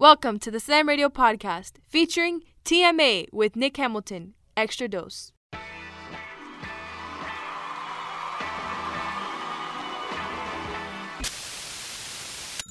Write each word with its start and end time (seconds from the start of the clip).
Welcome 0.00 0.38
to 0.38 0.50
the 0.50 0.60
Slam 0.60 0.88
Radio 0.88 1.10
Podcast 1.10 1.72
featuring 1.86 2.40
TMA 2.64 3.26
with 3.34 3.54
Nick 3.54 3.76
Hamilton. 3.76 4.32
Extra 4.56 4.88
dose. 4.88 5.32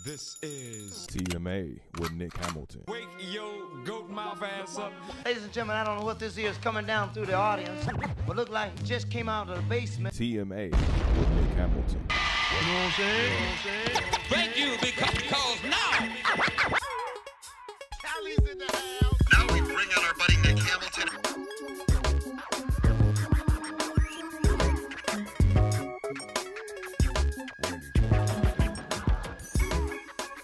This 0.03 0.37
is 0.41 1.05
TMA 1.11 1.77
with 1.99 2.13
Nick 2.13 2.35
Hamilton. 2.35 2.85
Wake 2.87 3.05
Yo 3.19 3.67
Goat 3.85 4.09
Mouth 4.09 4.41
Ass 4.41 4.79
Up. 4.79 4.91
Ladies 5.23 5.43
and 5.43 5.53
gentlemen, 5.53 5.77
I 5.77 5.83
don't 5.83 5.99
know 5.99 6.05
what 6.05 6.17
this 6.17 6.35
is 6.35 6.57
coming 6.57 6.87
down 6.87 7.13
through 7.13 7.27
the 7.27 7.35
audience, 7.35 7.85
but 8.25 8.37
look 8.37 8.49
like 8.49 8.71
it 8.71 8.85
just 8.85 9.11
came 9.11 9.29
out 9.29 9.47
of 9.51 9.57
the 9.57 9.63
basement. 9.69 10.15
TMA 10.15 10.71
with 10.71 11.29
Nick 11.29 11.57
Hamilton. 11.57 12.07
Thank 14.29 14.57
you 14.57 14.75
because 14.81 15.63
now 15.63 15.69
Now 15.99 16.08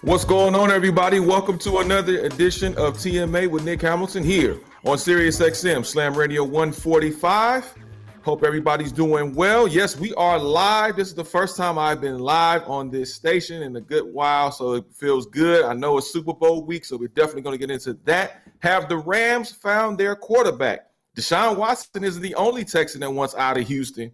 What's 0.05 0.23
going 0.23 0.53
on, 0.53 0.69
everybody? 0.69 1.19
Welcome 1.19 1.57
to 1.57 1.79
another 1.79 2.19
edition 2.19 2.77
of 2.77 2.95
TMA 2.95 3.49
with 3.49 3.63
Nick 3.63 3.81
Hamilton 3.81 4.23
here 4.23 4.59
on 4.85 4.99
Sirius 4.99 5.39
XM 5.39 5.83
Slam 5.83 6.13
Radio 6.13 6.43
145. 6.43 7.73
Hope 8.21 8.43
everybody's 8.43 8.91
doing 8.91 9.33
well. 9.33 9.67
Yes, 9.67 9.99
we 9.99 10.13
are 10.13 10.37
live. 10.37 10.95
This 10.95 11.07
is 11.07 11.15
the 11.15 11.25
first 11.25 11.57
time 11.57 11.79
I've 11.79 12.01
been 12.01 12.19
live 12.19 12.69
on 12.69 12.91
this 12.91 13.15
station 13.15 13.63
in 13.63 13.75
a 13.77 13.81
good 13.81 14.05
while, 14.05 14.51
so 14.51 14.73
it 14.73 14.85
feels 14.93 15.25
good. 15.25 15.65
I 15.65 15.73
know 15.73 15.97
it's 15.97 16.13
Super 16.13 16.33
Bowl 16.33 16.63
week, 16.63 16.85
so 16.85 16.97
we're 16.97 17.07
definitely 17.07 17.41
going 17.41 17.59
to 17.59 17.67
get 17.67 17.71
into 17.73 17.93
that. 18.05 18.43
Have 18.59 18.87
the 18.87 18.97
Rams 18.97 19.51
found 19.53 19.97
their 19.97 20.15
quarterback? 20.15 20.81
Deshaun 21.17 21.57
Watson 21.57 22.03
is 22.03 22.19
the 22.19 22.35
only 22.35 22.63
Texan 22.63 23.01
that 23.01 23.09
wants 23.09 23.33
out 23.33 23.57
of 23.57 23.67
Houston. 23.67 24.11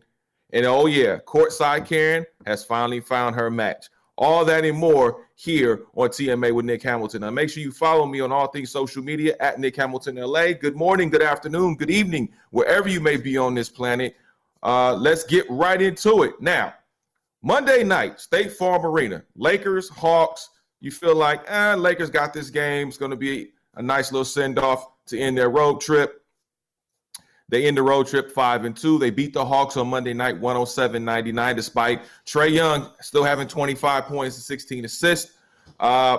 And 0.53 0.65
oh, 0.65 0.85
yeah, 0.85 1.17
courtside 1.27 1.85
Karen 1.85 2.25
has 2.45 2.63
finally 2.63 3.01
found 3.01 3.35
her 3.35 3.51
match. 3.51 3.89
All 4.17 4.45
that 4.45 4.63
and 4.63 4.77
more 4.77 5.25
here 5.41 5.85
on 5.95 6.09
TMA 6.09 6.53
with 6.53 6.65
Nick 6.65 6.83
Hamilton. 6.83 7.21
Now, 7.21 7.31
make 7.31 7.49
sure 7.49 7.63
you 7.63 7.71
follow 7.71 8.05
me 8.05 8.19
on 8.19 8.31
all 8.31 8.47
things 8.47 8.69
social 8.69 9.03
media 9.03 9.35
at 9.39 9.59
Nick 9.59 9.75
Hamilton 9.75 10.15
LA. 10.17 10.53
Good 10.53 10.75
morning, 10.75 11.09
good 11.09 11.23
afternoon, 11.23 11.77
good 11.77 11.89
evening, 11.89 12.29
wherever 12.51 12.87
you 12.87 12.99
may 12.99 13.17
be 13.17 13.37
on 13.37 13.55
this 13.55 13.67
planet. 13.67 14.15
Uh, 14.61 14.93
let's 14.93 15.23
get 15.23 15.49
right 15.49 15.81
into 15.81 16.21
it. 16.23 16.39
Now, 16.39 16.75
Monday 17.41 17.83
night, 17.83 18.19
State 18.19 18.53
Farm 18.53 18.85
Arena, 18.85 19.23
Lakers, 19.35 19.89
Hawks. 19.89 20.49
You 20.79 20.91
feel 20.91 21.15
like, 21.15 21.43
ah, 21.49 21.73
Lakers 21.75 22.11
got 22.11 22.33
this 22.33 22.51
game. 22.51 22.89
It's 22.89 22.97
going 22.97 23.11
to 23.11 23.17
be 23.17 23.53
a 23.75 23.81
nice 23.81 24.11
little 24.11 24.25
send 24.25 24.59
off 24.59 24.91
to 25.07 25.17
end 25.17 25.39
their 25.39 25.49
road 25.49 25.81
trip. 25.81 26.20
They 27.51 27.67
end 27.67 27.75
the 27.75 27.83
road 27.83 28.07
trip 28.07 28.31
five 28.31 28.63
and 28.63 28.75
two. 28.75 28.97
They 28.97 29.09
beat 29.09 29.33
the 29.33 29.45
Hawks 29.45 29.75
on 29.75 29.89
Monday 29.89 30.13
night 30.13 30.39
107 30.39 31.03
99, 31.03 31.55
despite 31.55 32.01
Trae 32.25 32.49
Young 32.49 32.89
still 33.01 33.25
having 33.25 33.47
25 33.47 34.05
points 34.05 34.37
and 34.37 34.43
16 34.43 34.85
assists. 34.85 35.33
Uh, 35.77 36.17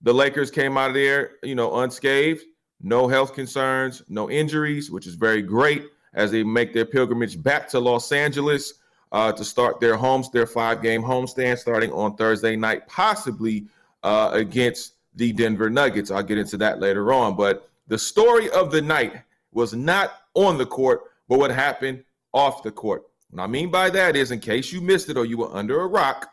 the 0.00 0.12
Lakers 0.12 0.50
came 0.50 0.78
out 0.78 0.88
of 0.88 0.94
there, 0.94 1.32
you 1.42 1.54
know, 1.54 1.80
unscathed, 1.80 2.42
no 2.80 3.06
health 3.06 3.34
concerns, 3.34 4.02
no 4.08 4.30
injuries, 4.30 4.90
which 4.90 5.06
is 5.06 5.14
very 5.14 5.42
great 5.42 5.84
as 6.14 6.30
they 6.30 6.42
make 6.42 6.72
their 6.72 6.86
pilgrimage 6.86 7.40
back 7.42 7.68
to 7.68 7.78
Los 7.78 8.10
Angeles 8.10 8.74
uh, 9.12 9.30
to 9.30 9.44
start 9.44 9.78
their 9.78 9.96
homes, 9.96 10.30
their 10.30 10.46
five 10.46 10.80
game 10.80 11.02
homestand 11.02 11.58
starting 11.58 11.92
on 11.92 12.16
Thursday 12.16 12.56
night, 12.56 12.88
possibly 12.88 13.66
uh, 14.02 14.30
against 14.32 14.94
the 15.16 15.32
Denver 15.32 15.68
Nuggets. 15.68 16.10
I'll 16.10 16.22
get 16.22 16.38
into 16.38 16.56
that 16.56 16.80
later 16.80 17.12
on. 17.12 17.36
But 17.36 17.68
the 17.88 17.98
story 17.98 18.48
of 18.50 18.70
the 18.70 18.80
night 18.80 19.22
was 19.52 19.74
not 19.74 20.14
on 20.34 20.58
the 20.58 20.66
court, 20.66 21.02
but 21.28 21.38
what 21.38 21.50
happened 21.50 22.04
off 22.32 22.62
the 22.62 22.70
court. 22.70 23.02
What 23.30 23.42
I 23.42 23.46
mean 23.46 23.70
by 23.70 23.90
that 23.90 24.16
is, 24.16 24.30
in 24.30 24.40
case 24.40 24.72
you 24.72 24.80
missed 24.80 25.08
it 25.08 25.16
or 25.16 25.24
you 25.24 25.38
were 25.38 25.54
under 25.54 25.80
a 25.80 25.86
rock, 25.86 26.30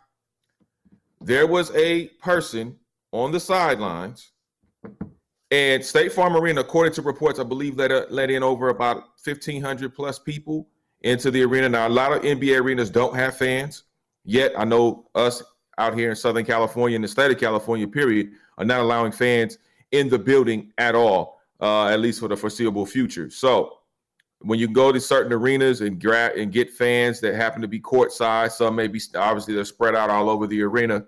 there 1.21 1.47
was 1.47 1.71
a 1.75 2.07
person 2.21 2.77
on 3.11 3.31
the 3.31 3.39
sidelines, 3.39 4.31
and 5.51 5.83
State 5.83 6.13
Farm 6.13 6.35
Arena, 6.35 6.61
according 6.61 6.93
to 6.93 7.01
reports, 7.01 7.39
I 7.39 7.43
believe 7.43 7.75
let 7.75 7.91
uh, 7.91 8.05
let 8.09 8.29
in 8.29 8.43
over 8.43 8.69
about 8.69 8.97
1,500 9.23 9.93
plus 9.95 10.19
people 10.19 10.67
into 11.01 11.31
the 11.31 11.43
arena. 11.43 11.69
Now, 11.69 11.87
a 11.87 11.89
lot 11.89 12.13
of 12.13 12.21
NBA 12.21 12.61
arenas 12.61 12.89
don't 12.89 13.15
have 13.15 13.37
fans 13.37 13.83
yet. 14.23 14.51
I 14.57 14.65
know 14.65 15.09
us 15.15 15.41
out 15.77 15.97
here 15.97 16.09
in 16.09 16.15
Southern 16.15 16.45
California, 16.45 16.95
in 16.95 17.01
the 17.01 17.07
state 17.07 17.31
of 17.31 17.39
California, 17.39 17.87
period, 17.87 18.31
are 18.57 18.65
not 18.65 18.81
allowing 18.81 19.11
fans 19.11 19.57
in 19.91 20.09
the 20.09 20.19
building 20.19 20.71
at 20.77 20.93
all, 20.93 21.38
uh, 21.59 21.87
at 21.87 21.99
least 21.99 22.19
for 22.19 22.27
the 22.27 22.37
foreseeable 22.37 22.85
future. 22.85 23.29
So 23.29 23.79
when 24.41 24.59
you 24.59 24.67
go 24.67 24.91
to 24.91 24.99
certain 24.99 25.33
arenas 25.33 25.81
and 25.81 26.01
grab 26.01 26.33
and 26.37 26.51
get 26.51 26.71
fans 26.71 27.19
that 27.19 27.35
happen 27.35 27.61
to 27.61 27.67
be 27.67 27.79
courtside, 27.79 28.51
some 28.51 28.75
may 28.75 28.87
be 28.87 29.01
obviously 29.15 29.53
they're 29.53 29.65
spread 29.65 29.95
out 29.95 30.09
all 30.09 30.29
over 30.29 30.47
the 30.47 30.61
arena. 30.61 31.05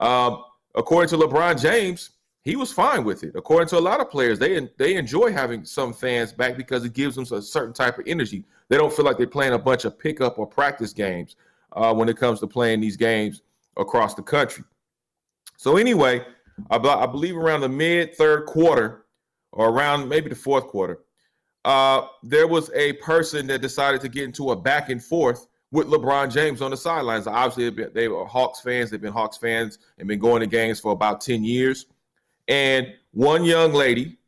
Um, 0.00 0.42
according 0.74 1.08
to 1.10 1.24
LeBron 1.24 1.60
James, 1.60 2.10
he 2.42 2.56
was 2.56 2.72
fine 2.72 3.04
with 3.04 3.22
it. 3.24 3.32
According 3.36 3.68
to 3.68 3.78
a 3.78 3.80
lot 3.80 4.00
of 4.00 4.10
players, 4.10 4.38
they 4.38 4.68
they 4.76 4.96
enjoy 4.96 5.32
having 5.32 5.64
some 5.64 5.92
fans 5.92 6.32
back 6.32 6.56
because 6.56 6.84
it 6.84 6.92
gives 6.92 7.14
them 7.14 7.26
a 7.30 7.40
certain 7.40 7.72
type 7.72 7.98
of 7.98 8.04
energy. 8.06 8.44
They 8.68 8.76
don't 8.76 8.92
feel 8.92 9.04
like 9.04 9.18
they're 9.18 9.26
playing 9.26 9.54
a 9.54 9.58
bunch 9.58 9.84
of 9.84 9.98
pickup 9.98 10.38
or 10.38 10.46
practice 10.46 10.92
games 10.92 11.36
uh, 11.72 11.94
when 11.94 12.08
it 12.08 12.16
comes 12.16 12.40
to 12.40 12.46
playing 12.46 12.80
these 12.80 12.96
games 12.96 13.42
across 13.76 14.14
the 14.14 14.22
country. 14.22 14.64
So 15.56 15.76
anyway, 15.76 16.24
I, 16.70 16.76
I 16.76 17.06
believe 17.06 17.36
around 17.36 17.60
the 17.60 17.68
mid 17.68 18.14
third 18.16 18.46
quarter 18.46 19.03
or 19.54 19.70
around 19.70 20.08
maybe 20.08 20.28
the 20.28 20.34
fourth 20.34 20.66
quarter, 20.66 21.00
uh, 21.64 22.06
there 22.22 22.46
was 22.46 22.70
a 22.74 22.92
person 22.94 23.46
that 23.46 23.62
decided 23.62 24.00
to 24.02 24.08
get 24.08 24.24
into 24.24 24.50
a 24.50 24.56
back 24.56 24.90
and 24.90 25.02
forth 25.02 25.46
with 25.70 25.88
LeBron 25.88 26.30
James 26.30 26.60
on 26.60 26.70
the 26.70 26.76
sidelines. 26.76 27.26
Obviously, 27.26 27.88
they 27.88 28.08
were 28.08 28.24
Hawks 28.26 28.60
fans. 28.60 28.90
They've 28.90 29.00
been 29.00 29.12
Hawks 29.12 29.38
fans 29.38 29.78
and 29.98 30.06
been 30.06 30.18
going 30.18 30.40
to 30.40 30.46
games 30.46 30.78
for 30.78 30.92
about 30.92 31.20
10 31.20 31.42
years. 31.42 31.86
And 32.46 32.92
one 33.12 33.44
young 33.44 33.72
lady, 33.72 34.18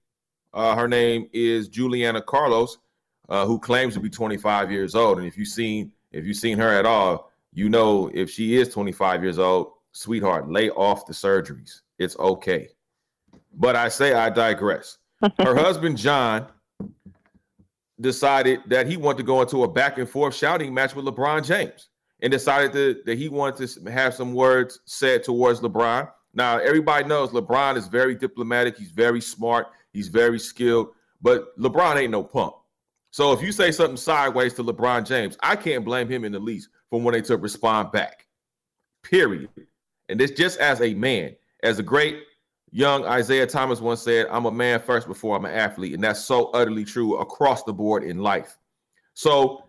uh, 0.55 0.75
her 0.75 0.89
name 0.89 1.29
is 1.33 1.69
Juliana 1.69 2.23
Carlos, 2.23 2.79
uh, 3.29 3.47
who 3.47 3.59
claims 3.59 3.95
to 3.95 4.01
be 4.01 4.09
25 4.09 4.73
years 4.73 4.95
old. 4.95 5.19
And 5.19 5.27
if 5.27 5.37
you've 5.37 5.49
seen 5.49 5.93
if 6.13 6.25
you've 6.25 6.37
seen 6.37 6.57
her 6.59 6.71
at 6.71 6.87
all, 6.87 7.31
you 7.53 7.69
know 7.69 8.11
if 8.15 8.31
she 8.31 8.57
is 8.57 8.69
25 8.71 9.23
years 9.23 9.39
old, 9.39 9.73
sweetheart, 9.93 10.51
lay 10.51 10.71
off 10.71 11.07
the 11.07 11.13
surgeries. 11.13 11.83
It's 11.99 12.19
okay. 12.19 12.71
But 13.55 13.77
I 13.77 13.89
say 13.89 14.15
I 14.15 14.31
digress. 14.31 14.99
Her 15.21 15.55
husband 15.55 15.97
John 15.97 16.47
decided 18.01 18.61
that 18.67 18.87
he 18.87 18.97
wanted 18.97 19.19
to 19.19 19.25
go 19.25 19.41
into 19.41 19.65
a 19.65 19.69
back 19.69 19.99
and 19.99 20.09
forth 20.09 20.35
shouting 20.35 20.75
match 20.75 20.95
with 20.95 21.07
LeBron 21.07 21.47
James 21.47 21.89
and 22.21 22.31
decided 22.31 22.73
to, 22.73 23.03
that 23.07 23.19
he 23.19 23.29
wanted 23.29 23.69
to 23.69 23.91
have 23.91 24.15
some 24.15 24.35
words 24.35 24.81
said 24.85 25.25
towards 25.25 25.61
LeBron. 25.61 26.11
Now, 26.35 26.59
everybody 26.59 27.07
knows 27.07 27.31
LeBron 27.31 27.77
is 27.77 27.89
very 27.89 28.15
diplomatic. 28.15 28.77
He's 28.77 28.91
very 28.91 29.21
smart. 29.21 29.69
He's 29.93 30.09
very 30.09 30.39
skilled. 30.39 30.89
But 31.23 31.59
LeBron 31.59 31.97
ain't 31.97 32.11
no 32.11 32.23
punk. 32.23 32.55
So 33.11 33.33
if 33.33 33.41
you 33.41 33.53
say 33.53 33.71
something 33.71 33.97
sideways 33.97 34.53
to 34.55 34.65
LeBron 34.65 35.07
James, 35.07 35.39
I 35.41 35.57
can't 35.57 35.85
blame 35.85 36.09
him 36.09 36.25
in 36.25 36.33
the 36.33 36.39
least 36.39 36.69
for 36.91 37.01
wanting 37.01 37.23
to 37.25 37.39
respond 37.39 37.91
back. 37.93 38.27
Period. 39.03 39.49
And 40.11 40.21
this 40.21 40.33
just 40.33 40.59
as 40.59 40.83
a 40.83 40.93
man, 40.93 41.35
as 41.63 41.79
a 41.79 41.83
great 41.83 42.25
young 42.71 43.05
Isaiah 43.05 43.47
Thomas 43.47 43.81
once 43.81 44.03
said, 44.03 44.27
I'm 44.31 44.47
a 44.47 44.51
man 44.51 44.81
first 44.81 45.07
before 45.07 45.37
I'm 45.37 45.45
an 45.45 45.53
athlete. 45.53 45.95
And 45.95 46.03
that's 46.03 46.21
so 46.21 46.47
utterly 46.51 46.85
true 46.85 47.19
across 47.19 47.63
the 47.63 47.73
board 47.73 48.05
in 48.05 48.19
life. 48.19 48.59
So 49.15 49.65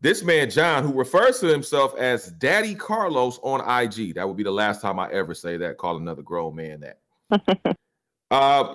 this 0.00 0.22
man, 0.22 0.50
John, 0.50 0.84
who 0.84 0.92
refers 0.92 1.40
to 1.40 1.46
himself 1.46 1.96
as 1.96 2.32
Daddy 2.32 2.74
Carlos 2.74 3.38
on 3.42 3.60
IG, 3.60 4.14
that 4.14 4.26
would 4.26 4.36
be 4.36 4.42
the 4.42 4.50
last 4.50 4.80
time 4.80 4.98
I 4.98 5.10
ever 5.10 5.34
say 5.34 5.56
that, 5.58 5.78
call 5.78 5.96
another 5.96 6.22
grown 6.22 6.54
man 6.56 6.80
that. 6.80 7.76
uh, 8.30 8.74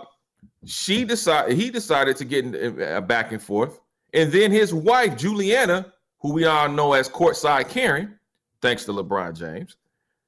she 0.66 1.04
decided 1.04 1.58
he 1.58 1.70
decided 1.70 2.18
to 2.18 2.26
get 2.26 2.46
in 2.46 2.82
a 2.82 3.02
back 3.02 3.32
and 3.32 3.42
forth. 3.42 3.80
And 4.14 4.32
then 4.32 4.52
his 4.52 4.74
wife, 4.74 5.18
Juliana, 5.18 5.94
who 6.20 6.34
we 6.34 6.46
all 6.46 6.70
know 6.70 6.94
as 6.94 7.10
courtside 7.10 7.70
Karen, 7.70 8.18
thanks 8.62 8.86
to 8.86 8.94
LeBron 8.94 9.38
James, 9.38 9.78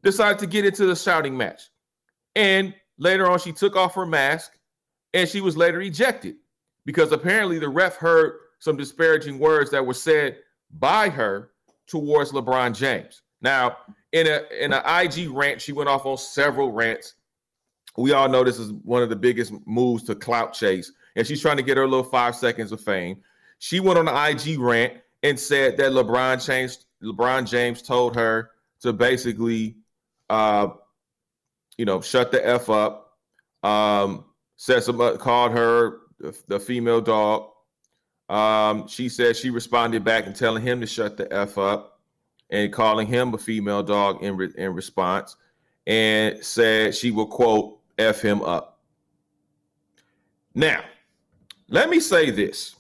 decided 0.04 0.40
to 0.40 0.48
get 0.48 0.66
into 0.66 0.86
the 0.86 0.96
shouting 0.96 1.36
match. 1.36 1.70
And 2.36 2.74
later 3.00 3.28
on, 3.28 3.40
she 3.40 3.52
took 3.52 3.76
off 3.76 3.96
her 3.96 4.06
mask 4.06 4.58
and 5.14 5.28
she 5.28 5.42
was 5.42 5.58
later 5.58 5.82
ejected 5.82 6.36
because 6.86 7.12
apparently 7.12 7.58
the 7.58 7.70
ref 7.70 7.96
heard 7.96 8.34
some 8.60 8.78
disparaging 8.78 9.40
words 9.40 9.72
that 9.72 9.86
were 9.86 9.94
said 9.94 10.38
by 10.80 11.10
her 11.10 11.52
towards 11.88 12.32
LeBron 12.32 12.76
James. 12.76 13.24
Now, 13.42 13.78
in 14.12 14.28
a 14.28 14.42
in 14.60 14.74
an 14.74 14.82
IG 14.86 15.30
rant, 15.30 15.62
she 15.62 15.72
went 15.72 15.90
off 15.90 16.06
on 16.06 16.18
several 16.18 16.72
rants. 16.72 17.16
We 17.98 18.12
all 18.14 18.30
know 18.30 18.44
this 18.44 18.60
is 18.60 18.72
one 18.72 19.02
of 19.02 19.10
the 19.10 19.16
biggest 19.16 19.54
moves 19.66 20.04
to 20.04 20.16
clout 20.16 20.54
chase, 20.54 20.92
and 21.16 21.26
she's 21.26 21.42
trying 21.42 21.58
to 21.58 21.64
get 21.64 21.78
her 21.78 21.88
little 21.88 22.04
five 22.04 22.36
seconds 22.36 22.72
of 22.72 22.82
fame. 22.82 23.22
She 23.60 23.80
went 23.80 23.98
on 23.98 24.08
an 24.08 24.16
IG 24.16 24.60
rant 24.60 24.94
and 25.24 25.40
said 25.40 25.78
that 25.78 25.92
LeBron 25.92 26.46
James 26.46 26.86
LeBron 27.04 27.50
James 27.50 27.82
told 27.82 28.16
her 28.16 28.52
to 28.82 28.94
basically, 28.94 29.78
uh, 30.30 30.70
you 31.80 31.86
know, 31.86 32.02
shut 32.02 32.30
the 32.30 32.46
f 32.46 32.70
up, 32.70 33.16
um, 33.64 34.26
said 34.58 34.84
some 34.84 35.00
uh, 35.00 35.16
called 35.16 35.54
her 35.54 36.00
the, 36.20 36.38
the 36.50 36.60
female 36.60 37.00
dog. 37.00 37.52
Um, 38.28 38.86
she 38.90 39.08
said 39.08 39.38
she 39.38 39.50
responded 39.50 40.04
back 40.04 40.28
and 40.28 40.36
telling 40.36 40.62
him 40.62 40.82
to 40.82 40.86
shut 40.86 41.16
the 41.16 41.32
f 41.34 41.58
up 41.58 42.02
and 42.50 42.74
calling 42.74 43.08
him 43.08 43.34
a 43.34 43.38
female 43.38 43.82
dog 43.82 44.22
in 44.22 44.36
re- 44.36 44.52
in 44.58 44.74
response, 44.74 45.38
and 45.88 46.44
said 46.44 46.94
she 46.94 47.12
will 47.12 47.28
quote 47.28 47.80
f 47.98 48.22
him 48.22 48.42
up. 48.42 48.82
Now, 50.54 50.84
let 51.70 51.90
me 51.90 52.02
say 52.02 52.30
this. 52.30 52.76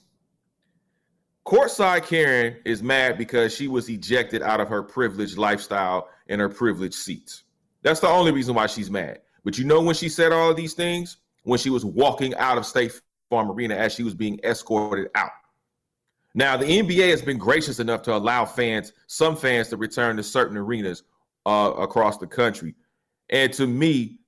Courtside 1.48 2.06
Karen 2.06 2.57
is 2.66 2.84
mad 2.84 3.18
because 3.18 3.56
she 3.56 3.69
was 3.69 3.88
ejected 3.88 4.42
out 4.42 4.60
of 4.60 4.68
her 4.68 4.84
privileged 4.84 5.38
lifestyle 5.38 6.10
and 6.28 6.42
her 6.42 6.50
privileged 6.50 6.96
seats. 6.96 7.44
That's 7.81 8.00
the 8.00 8.08
only 8.08 8.31
reason 8.31 8.56
why 8.56 8.68
she's 8.68 8.92
mad. 8.92 9.20
But 9.44 9.58
you 9.58 9.66
know 9.66 9.81
when 9.81 9.96
she 9.96 10.10
said 10.10 10.31
all 10.31 10.50
of 10.50 10.58
these 10.58 10.74
things? 10.74 11.18
When 11.44 11.58
she 11.58 11.70
was 11.70 11.86
walking 11.86 12.36
out 12.36 12.58
of 12.58 12.66
State 12.66 13.00
Farm 13.30 13.50
Arena 13.50 13.76
as 13.76 13.94
she 13.94 14.04
was 14.04 14.14
being 14.14 14.40
escorted 14.44 15.10
out. 15.16 15.31
Now, 16.36 16.58
the 16.58 16.66
NBA 16.66 17.10
has 17.10 17.22
been 17.22 17.38
gracious 17.38 17.80
enough 17.80 18.02
to 18.04 18.16
allow 18.16 18.46
fans, 18.46 18.94
some 19.08 19.36
fans, 19.36 19.70
to 19.70 19.78
return 19.78 20.18
to 20.18 20.24
certain 20.24 20.58
arenas 20.58 21.04
uh, 21.46 21.74
across 21.78 22.18
the 22.18 22.28
country. 22.28 22.76
And 23.30 23.52
to 23.54 23.66
me, 23.66 24.20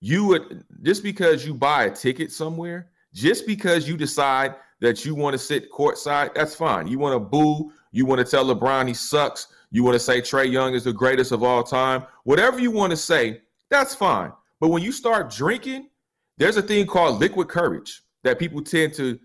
you 0.00 0.26
would 0.26 0.64
just 0.82 1.02
because 1.02 1.46
you 1.46 1.54
buy 1.54 1.84
a 1.84 1.90
ticket 1.90 2.32
somewhere, 2.32 2.90
just 3.12 3.46
because 3.46 3.88
you 3.88 3.96
decide 3.96 4.54
that 4.80 5.04
you 5.04 5.14
want 5.14 5.34
to 5.34 5.38
sit 5.38 5.70
courtside, 5.72 6.34
that's 6.34 6.54
fine. 6.54 6.86
You 6.86 6.98
want 6.98 7.14
to 7.14 7.20
boo, 7.20 7.72
you 7.92 8.06
want 8.06 8.18
to 8.18 8.30
tell 8.30 8.44
LeBron 8.44 8.88
he 8.88 8.94
sucks, 8.94 9.48
you 9.76 9.84
want 9.84 9.94
to 9.94 10.00
say 10.00 10.22
Trae 10.22 10.50
Young 10.50 10.72
is 10.72 10.84
the 10.84 10.92
greatest 10.92 11.32
of 11.32 11.42
all 11.42 11.62
time, 11.62 12.02
whatever 12.24 12.58
you 12.58 12.70
want 12.70 12.92
to 12.92 12.96
say, 12.96 13.42
that's 13.68 13.94
fine. 13.94 14.32
But 14.58 14.68
when 14.68 14.82
you 14.82 14.90
start 14.90 15.30
drinking, 15.30 15.90
there's 16.38 16.56
a 16.56 16.62
thing 16.62 16.86
called 16.86 17.20
liquid 17.20 17.48
courage 17.48 18.00
that 18.24 18.38
people 18.38 18.62
tend 18.62 18.94
to 18.94 19.18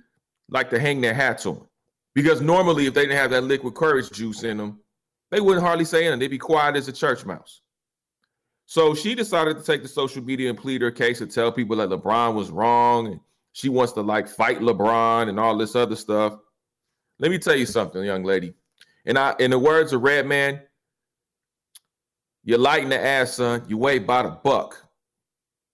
like 0.50 0.70
to 0.72 0.78
hang 0.78 1.00
their 1.00 1.14
hats 1.14 1.46
on. 1.46 1.66
Because 2.16 2.42
normally, 2.42 2.86
if 2.86 2.94
they 2.94 3.04
didn't 3.04 3.16
have 3.16 3.32
that 3.32 3.46
liquid 3.46 3.76
courage 3.76 4.12
juice 4.12 4.44
in 4.44 4.58
them, 4.58 4.82
they 5.30 5.40
wouldn't 5.40 5.66
hardly 5.66 5.86
say 5.86 6.00
anything. 6.02 6.20
They'd 6.20 6.28
be 6.28 6.38
quiet 6.38 6.76
as 6.76 6.90
a 6.90 6.92
church 6.92 7.26
mouse. 7.26 7.62
So 8.66 8.94
she 8.94 9.16
decided 9.16 9.58
to 9.58 9.64
take 9.64 9.84
the 9.84 9.88
social 9.88 10.22
media 10.22 10.50
and 10.50 10.60
plead 10.60 10.82
her 10.82 10.92
case 10.92 11.22
and 11.22 11.32
tell 11.32 11.54
people 11.54 11.78
that 11.78 11.88
LeBron 11.88 12.36
was 12.36 12.52
wrong 12.52 13.08
and 13.08 13.22
she 13.54 13.70
wants 13.70 13.94
to 13.94 14.02
like 14.02 14.28
fight 14.28 14.60
LeBron 14.60 15.30
and 15.30 15.40
all 15.40 15.58
this 15.58 15.78
other 15.78 15.96
stuff. 15.96 16.38
Let 17.20 17.32
me 17.32 17.40
tell 17.40 17.56
you 17.56 17.66
something, 17.66 18.04
young 18.04 18.26
lady. 18.26 18.54
And 19.06 19.18
I, 19.18 19.36
in 19.40 19.52
the 19.52 19.60
words 19.60 19.94
of 19.94 20.02
Redman, 20.02 20.62
you're 22.44 22.58
light 22.58 22.84
in 22.84 22.90
the 22.90 23.00
ass, 23.00 23.34
son. 23.34 23.64
You 23.68 23.78
weigh 23.78 23.98
about 23.98 24.26
a 24.26 24.32
buck. 24.44 24.78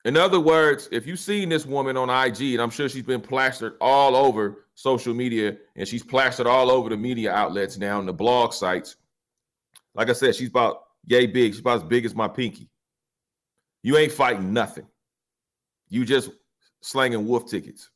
In 0.06 0.16
other 0.16 0.40
words, 0.40 0.88
if 0.92 1.06
you've 1.06 1.20
seen 1.20 1.50
this 1.50 1.66
woman 1.66 1.98
on 1.98 2.10
IG, 2.10 2.54
and 2.54 2.62
I'm 2.62 2.70
sure 2.70 2.88
she's 2.88 3.04
been 3.04 3.22
plastered 3.22 3.76
all 3.82 4.16
over 4.16 4.68
social 4.76 5.14
media 5.14 5.58
and 5.76 5.88
she's 5.88 6.04
plastered 6.04 6.48
all 6.48 6.70
over 6.72 6.90
the 6.90 6.96
media 6.96 7.32
outlets 7.34 7.78
now 7.78 8.00
and 8.00 8.08
the 8.08 8.14
blog 8.14 8.54
sites. 8.54 8.96
Like 9.96 10.10
I 10.10 10.14
said, 10.14 10.36
she's 10.36 10.50
about 10.50 10.84
yay 11.06 11.26
big. 11.26 11.54
She's 11.54 11.60
about 11.60 11.78
as 11.78 11.84
big 11.84 12.06
as 12.06 12.16
my 12.16 12.28
pinky. 12.28 12.70
You 13.82 13.98
ain't 13.98 14.12
fighting 14.12 14.54
nothing. 14.54 14.86
You 15.90 16.06
just 16.06 16.30
slanging 16.82 17.28
wolf 17.28 17.50
tickets. 17.50 17.90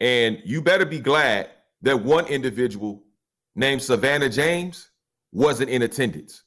And 0.00 0.40
you 0.44 0.62
better 0.62 0.86
be 0.86 1.00
glad 1.00 1.50
that 1.82 2.02
one 2.02 2.26
individual 2.26 3.03
named 3.54 3.82
Savannah 3.82 4.28
James 4.28 4.90
wasn't 5.32 5.70
in 5.70 5.82
attendance. 5.82 6.42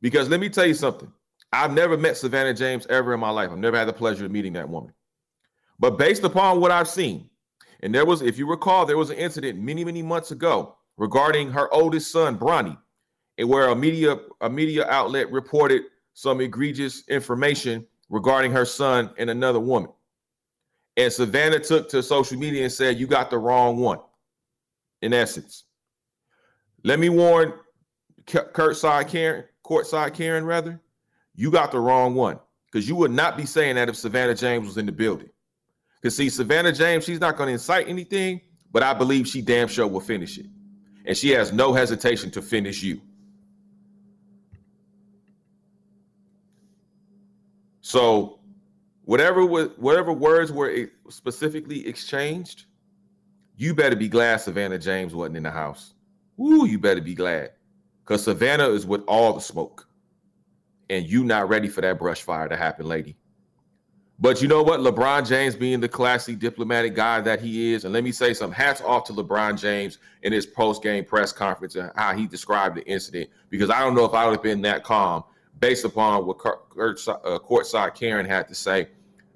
Because 0.00 0.28
let 0.28 0.40
me 0.40 0.48
tell 0.48 0.66
you 0.66 0.74
something. 0.74 1.12
I've 1.52 1.72
never 1.72 1.96
met 1.96 2.16
Savannah 2.16 2.54
James 2.54 2.86
ever 2.88 3.12
in 3.12 3.20
my 3.20 3.30
life. 3.30 3.50
I've 3.50 3.58
never 3.58 3.76
had 3.76 3.88
the 3.88 3.92
pleasure 3.92 4.24
of 4.24 4.30
meeting 4.30 4.52
that 4.54 4.68
woman. 4.68 4.92
But 5.78 5.98
based 5.98 6.24
upon 6.24 6.60
what 6.60 6.70
I've 6.70 6.88
seen, 6.88 7.28
and 7.80 7.94
there 7.94 8.06
was, 8.06 8.22
if 8.22 8.38
you 8.38 8.46
recall, 8.48 8.86
there 8.86 8.98
was 8.98 9.10
an 9.10 9.16
incident 9.16 9.58
many, 9.58 9.84
many 9.84 10.02
months 10.02 10.30
ago 10.30 10.76
regarding 10.96 11.50
her 11.50 11.72
oldest 11.72 12.12
son, 12.12 12.38
Bronny, 12.38 12.76
and 13.38 13.48
where 13.48 13.68
a 13.68 13.74
media 13.74 14.18
a 14.42 14.50
media 14.50 14.86
outlet 14.88 15.30
reported 15.32 15.82
some 16.12 16.40
egregious 16.40 17.02
information 17.08 17.86
regarding 18.10 18.52
her 18.52 18.66
son 18.66 19.10
and 19.16 19.30
another 19.30 19.60
woman. 19.60 19.90
And 20.96 21.10
Savannah 21.12 21.60
took 21.60 21.88
to 21.90 22.02
social 22.02 22.38
media 22.38 22.64
and 22.64 22.72
said, 22.72 22.98
"You 22.98 23.06
got 23.06 23.30
the 23.30 23.38
wrong 23.38 23.78
one." 23.78 24.00
In 25.00 25.14
essence, 25.14 25.64
let 26.82 26.98
me 26.98 27.08
warn 27.08 27.52
Kurtzside 28.26 29.08
Karen, 29.08 29.44
courtside 29.64 30.14
Karen, 30.14 30.44
rather, 30.44 30.80
you 31.34 31.50
got 31.50 31.72
the 31.72 31.80
wrong 31.80 32.14
one 32.14 32.38
because 32.70 32.88
you 32.88 32.94
would 32.96 33.10
not 33.10 33.36
be 33.36 33.46
saying 33.46 33.74
that 33.76 33.88
if 33.88 33.96
Savannah 33.96 34.34
James 34.34 34.66
was 34.66 34.76
in 34.78 34.86
the 34.86 34.92
building. 34.92 35.30
Because 36.00 36.16
see, 36.16 36.28
Savannah 36.30 36.72
James, 36.72 37.04
she's 37.04 37.20
not 37.20 37.36
going 37.36 37.48
to 37.48 37.52
incite 37.52 37.88
anything, 37.88 38.40
but 38.72 38.82
I 38.82 38.94
believe 38.94 39.28
she 39.28 39.42
damn 39.42 39.68
sure 39.68 39.86
will 39.86 40.00
finish 40.00 40.38
it. 40.38 40.46
And 41.04 41.16
she 41.16 41.30
has 41.30 41.52
no 41.52 41.72
hesitation 41.72 42.30
to 42.32 42.42
finish 42.42 42.82
you. 42.82 43.00
So, 47.80 48.38
whatever 49.04 49.44
was, 49.44 49.70
whatever 49.76 50.12
words 50.12 50.52
were 50.52 50.90
specifically 51.08 51.86
exchanged, 51.88 52.66
you 53.56 53.74
better 53.74 53.96
be 53.96 54.08
glad 54.08 54.36
Savannah 54.36 54.78
James 54.78 55.14
wasn't 55.14 55.38
in 55.38 55.42
the 55.42 55.50
house. 55.50 55.94
Ooh, 56.40 56.66
you 56.66 56.78
better 56.78 57.00
be 57.00 57.14
glad, 57.14 57.50
because 58.02 58.24
Savannah 58.24 58.68
is 58.70 58.86
with 58.86 59.02
all 59.06 59.32
the 59.34 59.40
smoke, 59.40 59.86
and 60.88 61.06
you 61.06 61.22
not 61.24 61.48
ready 61.48 61.68
for 61.68 61.82
that 61.82 61.98
brush 61.98 62.22
fire 62.22 62.48
to 62.48 62.56
happen, 62.56 62.86
lady. 62.86 63.16
But 64.22 64.42
you 64.42 64.48
know 64.48 64.62
what? 64.62 64.80
LeBron 64.80 65.26
James 65.26 65.56
being 65.56 65.80
the 65.80 65.88
classy 65.88 66.34
diplomatic 66.34 66.94
guy 66.94 67.22
that 67.22 67.40
he 67.40 67.72
is, 67.72 67.84
and 67.84 67.94
let 67.94 68.04
me 68.04 68.12
say 68.12 68.34
some 68.34 68.52
hats 68.52 68.82
off 68.82 69.04
to 69.04 69.14
LeBron 69.14 69.58
James 69.58 69.98
in 70.22 70.32
his 70.32 70.44
post-game 70.44 71.06
press 71.06 71.32
conference 71.32 71.74
and 71.74 71.90
how 71.96 72.14
he 72.14 72.26
described 72.26 72.76
the 72.76 72.86
incident. 72.86 73.30
Because 73.48 73.70
I 73.70 73.80
don't 73.80 73.94
know 73.94 74.04
if 74.04 74.12
I 74.12 74.26
would 74.26 74.34
have 74.34 74.42
been 74.42 74.60
that 74.62 74.84
calm 74.84 75.24
based 75.58 75.86
upon 75.86 76.26
what 76.26 76.36
uh, 76.44 77.38
courtside 77.38 77.94
Karen 77.94 78.26
had 78.26 78.46
to 78.48 78.54
say 78.54 78.88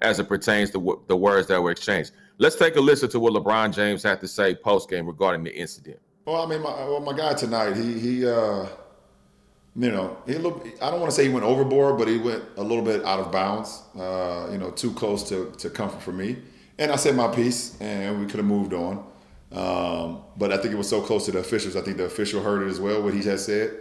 as 0.03 0.21
it 0.21 0.29
pertains 0.29 0.71
to 0.73 1.03
the 1.07 1.17
words 1.17 1.49
that 1.49 1.63
were 1.63 1.71
exchanged. 1.71 2.13
Let's 2.37 2.57
take 2.57 2.77
a 2.77 2.81
listen 2.81 3.09
to 3.11 3.21
what 3.21 3.33
LeBron 3.33 3.75
James 3.75 4.03
had 4.03 4.21
to 4.21 4.29
say 4.29 4.55
post-game 4.55 5.07
regarding 5.07 5.45
the 5.45 5.55
incident. 5.55 5.99
Well, 6.25 6.43
I 6.43 6.47
mean, 6.47 6.63
my, 6.63 6.71
well, 6.71 7.01
my 7.01 7.13
guy 7.13 7.35
tonight, 7.35 7.77
he 7.77 7.99
he. 7.99 8.27
Uh 8.27 8.67
you 9.77 9.91
know, 9.91 10.17
he 10.27 10.35
looked, 10.35 10.81
I 10.81 10.91
don't 10.91 11.01
want 11.01 11.11
to 11.11 11.17
say 11.17 11.25
he 11.25 11.31
went 11.31 11.45
overboard, 11.45 11.99
but 11.99 12.07
he 12.07 12.19
went 12.19 12.45
a 12.57 12.63
little 12.63 12.85
bit 12.85 13.05
out 13.05 13.19
of 13.19 13.33
bounds, 13.33 13.83
uh, 13.99 14.49
you 14.53 14.59
know, 14.59 14.71
too 14.71 14.93
close 14.93 15.29
to, 15.31 15.53
to 15.59 15.69
comfort 15.69 16.01
for 16.01 16.13
me. 16.13 16.37
And 16.79 16.93
I 16.93 16.97
said 16.97 17.17
my 17.17 17.27
piece, 17.29 17.77
and 17.81 18.21
we 18.21 18.27
could 18.27 18.37
have 18.37 18.47
moved 18.47 18.73
on. 18.73 19.05
Um, 19.51 20.23
but 20.37 20.53
I 20.53 20.59
think 20.59 20.75
it 20.75 20.77
was 20.77 20.89
so 20.89 21.01
close 21.01 21.27
to 21.27 21.33
the 21.33 21.39
officials. 21.39 21.75
I 21.75 21.81
think 21.81 21.97
the 21.97 22.05
official 22.05 22.41
heard 22.41 22.63
it 22.63 22.71
as 22.71 22.79
well, 22.81 23.03
what 23.03 23.15
he 23.15 23.23
had 23.23 23.41
said. 23.41 23.81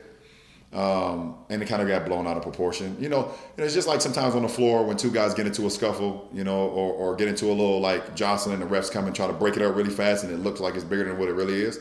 Um, 0.71 1.35
and 1.51 1.61
it 1.61 1.67
kind 1.67 1.83
of 1.83 1.87
got 1.87 2.05
blown 2.07 2.25
out 2.25 2.37
of 2.37 2.41
proportion. 2.43 2.97
You 2.99 3.09
know, 3.09 3.31
it's 3.57 3.75
just 3.75 3.87
like 3.87 4.01
sometimes 4.01 4.33
on 4.33 4.41
the 4.41 4.49
floor 4.49 4.83
when 4.83 4.97
two 4.97 5.11
guys 5.11 5.35
get 5.35 5.45
into 5.45 5.67
a 5.67 5.69
scuffle, 5.69 6.27
you 6.33 6.43
know, 6.43 6.69
or, 6.69 6.91
or 6.93 7.15
get 7.15 7.27
into 7.27 7.45
a 7.45 7.53
little 7.53 7.79
like 7.79 8.15
jostling 8.15 8.59
and 8.59 8.63
the 8.63 8.75
refs 8.75 8.91
come 8.91 9.05
and 9.05 9.15
try 9.15 9.27
to 9.27 9.33
break 9.33 9.55
it 9.57 9.61
up 9.61 9.75
really 9.75 9.91
fast 9.91 10.23
and 10.23 10.33
it 10.33 10.37
looks 10.37 10.59
like 10.59 10.73
it's 10.73 10.83
bigger 10.83 11.03
than 11.03 11.19
what 11.19 11.29
it 11.29 11.33
really 11.33 11.61
is. 11.61 11.79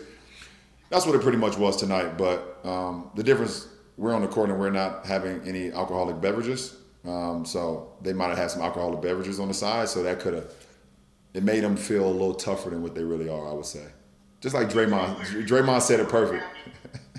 That's 0.92 1.06
what 1.06 1.14
it 1.14 1.22
pretty 1.22 1.38
much 1.38 1.56
was 1.56 1.78
tonight. 1.78 2.18
But 2.18 2.60
um, 2.64 3.10
the 3.14 3.22
difference 3.22 3.66
we're 3.96 4.14
on 4.14 4.20
the 4.20 4.28
court 4.28 4.50
and 4.50 4.60
we're 4.60 4.68
not 4.70 5.06
having 5.06 5.40
any 5.48 5.72
alcoholic 5.72 6.20
beverages. 6.20 6.76
Um, 7.06 7.46
so 7.46 7.94
they 8.02 8.12
might 8.12 8.28
have 8.28 8.36
had 8.36 8.50
some 8.50 8.60
alcoholic 8.60 9.00
beverages 9.00 9.40
on 9.40 9.48
the 9.48 9.54
side, 9.54 9.88
so 9.88 10.02
that 10.02 10.20
could 10.20 10.34
have 10.34 10.52
it 11.32 11.42
made 11.42 11.64
them 11.64 11.78
feel 11.78 12.06
a 12.06 12.12
little 12.12 12.34
tougher 12.34 12.68
than 12.68 12.82
what 12.82 12.94
they 12.94 13.02
really 13.02 13.30
are. 13.30 13.48
I 13.48 13.54
would 13.54 13.64
say, 13.64 13.86
just 14.42 14.54
like 14.54 14.68
Draymond. 14.68 15.16
Draymond 15.46 15.80
said 15.80 15.98
it 15.98 16.10
perfect. 16.10 16.44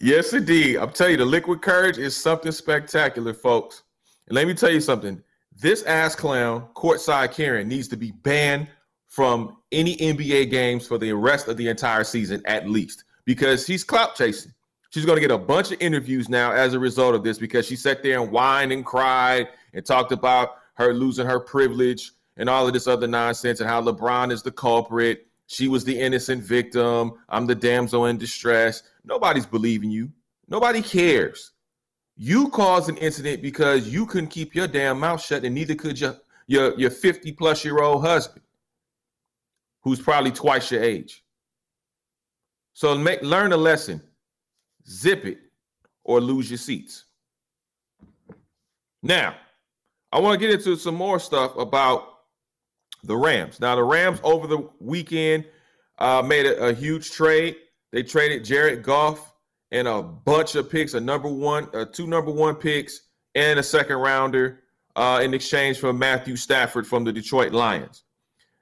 yes, 0.00 0.32
indeed. 0.32 0.78
I'm 0.78 0.92
telling 0.92 1.12
you, 1.12 1.18
the 1.18 1.26
liquid 1.26 1.60
courage 1.60 1.98
is 1.98 2.16
something 2.16 2.52
spectacular, 2.52 3.34
folks. 3.34 3.82
And 4.28 4.34
let 4.34 4.46
me 4.46 4.54
tell 4.54 4.70
you 4.70 4.80
something. 4.80 5.22
This 5.54 5.82
ass 5.82 6.16
clown, 6.16 6.68
courtside 6.74 7.32
Karen, 7.32 7.68
needs 7.68 7.86
to 7.88 7.96
be 7.96 8.12
banned 8.12 8.68
from 9.08 9.55
any 9.72 9.96
NBA 9.96 10.50
games 10.50 10.86
for 10.86 10.98
the 10.98 11.12
rest 11.12 11.48
of 11.48 11.56
the 11.56 11.68
entire 11.68 12.04
season, 12.04 12.42
at 12.46 12.68
least 12.68 13.04
because 13.24 13.66
she's 13.66 13.84
clout 13.84 14.14
chasing. 14.14 14.52
She's 14.90 15.04
going 15.04 15.16
to 15.16 15.20
get 15.20 15.30
a 15.30 15.38
bunch 15.38 15.72
of 15.72 15.80
interviews 15.80 16.28
now 16.28 16.52
as 16.52 16.72
a 16.72 16.78
result 16.78 17.14
of 17.14 17.22
this 17.22 17.38
because 17.38 17.66
she 17.66 17.76
sat 17.76 18.02
there 18.02 18.20
and 18.20 18.30
whined 18.30 18.72
and 18.72 18.84
cried 18.84 19.48
and 19.74 19.84
talked 19.84 20.12
about 20.12 20.56
her 20.74 20.94
losing 20.94 21.26
her 21.26 21.40
privilege 21.40 22.12
and 22.36 22.48
all 22.48 22.66
of 22.66 22.72
this 22.72 22.86
other 22.86 23.06
nonsense 23.06 23.60
and 23.60 23.68
how 23.68 23.82
LeBron 23.82 24.30
is 24.30 24.42
the 24.42 24.52
culprit. 24.52 25.26
She 25.48 25.68
was 25.68 25.84
the 25.84 25.98
innocent 25.98 26.42
victim. 26.42 27.14
I'm 27.28 27.46
the 27.46 27.54
damsel 27.54 28.06
in 28.06 28.18
distress. 28.18 28.82
Nobody's 29.04 29.46
believing 29.46 29.90
you. 29.90 30.10
Nobody 30.48 30.82
cares. 30.82 31.52
You 32.16 32.48
caused 32.48 32.88
an 32.88 32.96
incident 32.96 33.42
because 33.42 33.88
you 33.88 34.06
couldn't 34.06 34.30
keep 34.30 34.54
your 34.54 34.66
damn 34.66 34.98
mouth 34.98 35.22
shut, 35.22 35.44
and 35.44 35.54
neither 35.54 35.74
could 35.74 36.00
your 36.00 36.16
your 36.46 36.78
your 36.78 36.90
50 36.90 37.32
plus 37.32 37.64
year 37.64 37.80
old 37.80 38.02
husband, 38.02 38.42
who's 39.86 40.00
probably 40.00 40.32
twice 40.32 40.72
your 40.72 40.82
age. 40.82 41.22
So 42.74 42.98
make 42.98 43.22
learn 43.22 43.52
a 43.52 43.56
lesson. 43.56 44.02
Zip 44.88 45.24
it 45.24 45.38
or 46.02 46.20
lose 46.20 46.50
your 46.50 46.58
seats. 46.58 47.04
Now, 49.04 49.36
I 50.10 50.18
want 50.18 50.40
to 50.40 50.44
get 50.44 50.52
into 50.52 50.74
some 50.74 50.96
more 50.96 51.20
stuff 51.20 51.56
about 51.56 52.02
the 53.04 53.16
Rams. 53.16 53.60
Now, 53.60 53.76
the 53.76 53.84
Rams 53.84 54.18
over 54.24 54.48
the 54.48 54.68
weekend 54.80 55.44
uh, 55.98 56.20
made 56.20 56.46
a, 56.46 56.70
a 56.70 56.74
huge 56.74 57.12
trade. 57.12 57.54
They 57.92 58.02
traded 58.02 58.44
Jared 58.44 58.82
Goff 58.82 59.34
and 59.70 59.86
a 59.86 60.02
bunch 60.02 60.56
of 60.56 60.68
picks, 60.68 60.94
a 60.94 61.00
number 61.00 61.28
one, 61.28 61.68
uh, 61.72 61.84
two 61.84 62.08
number 62.08 62.32
one 62.32 62.56
picks, 62.56 63.02
and 63.36 63.60
a 63.60 63.62
second 63.62 63.98
rounder 63.98 64.64
uh, 64.96 65.20
in 65.22 65.32
exchange 65.32 65.78
for 65.78 65.92
Matthew 65.92 66.34
Stafford 66.34 66.88
from 66.88 67.04
the 67.04 67.12
Detroit 67.12 67.52
Lions. 67.52 68.02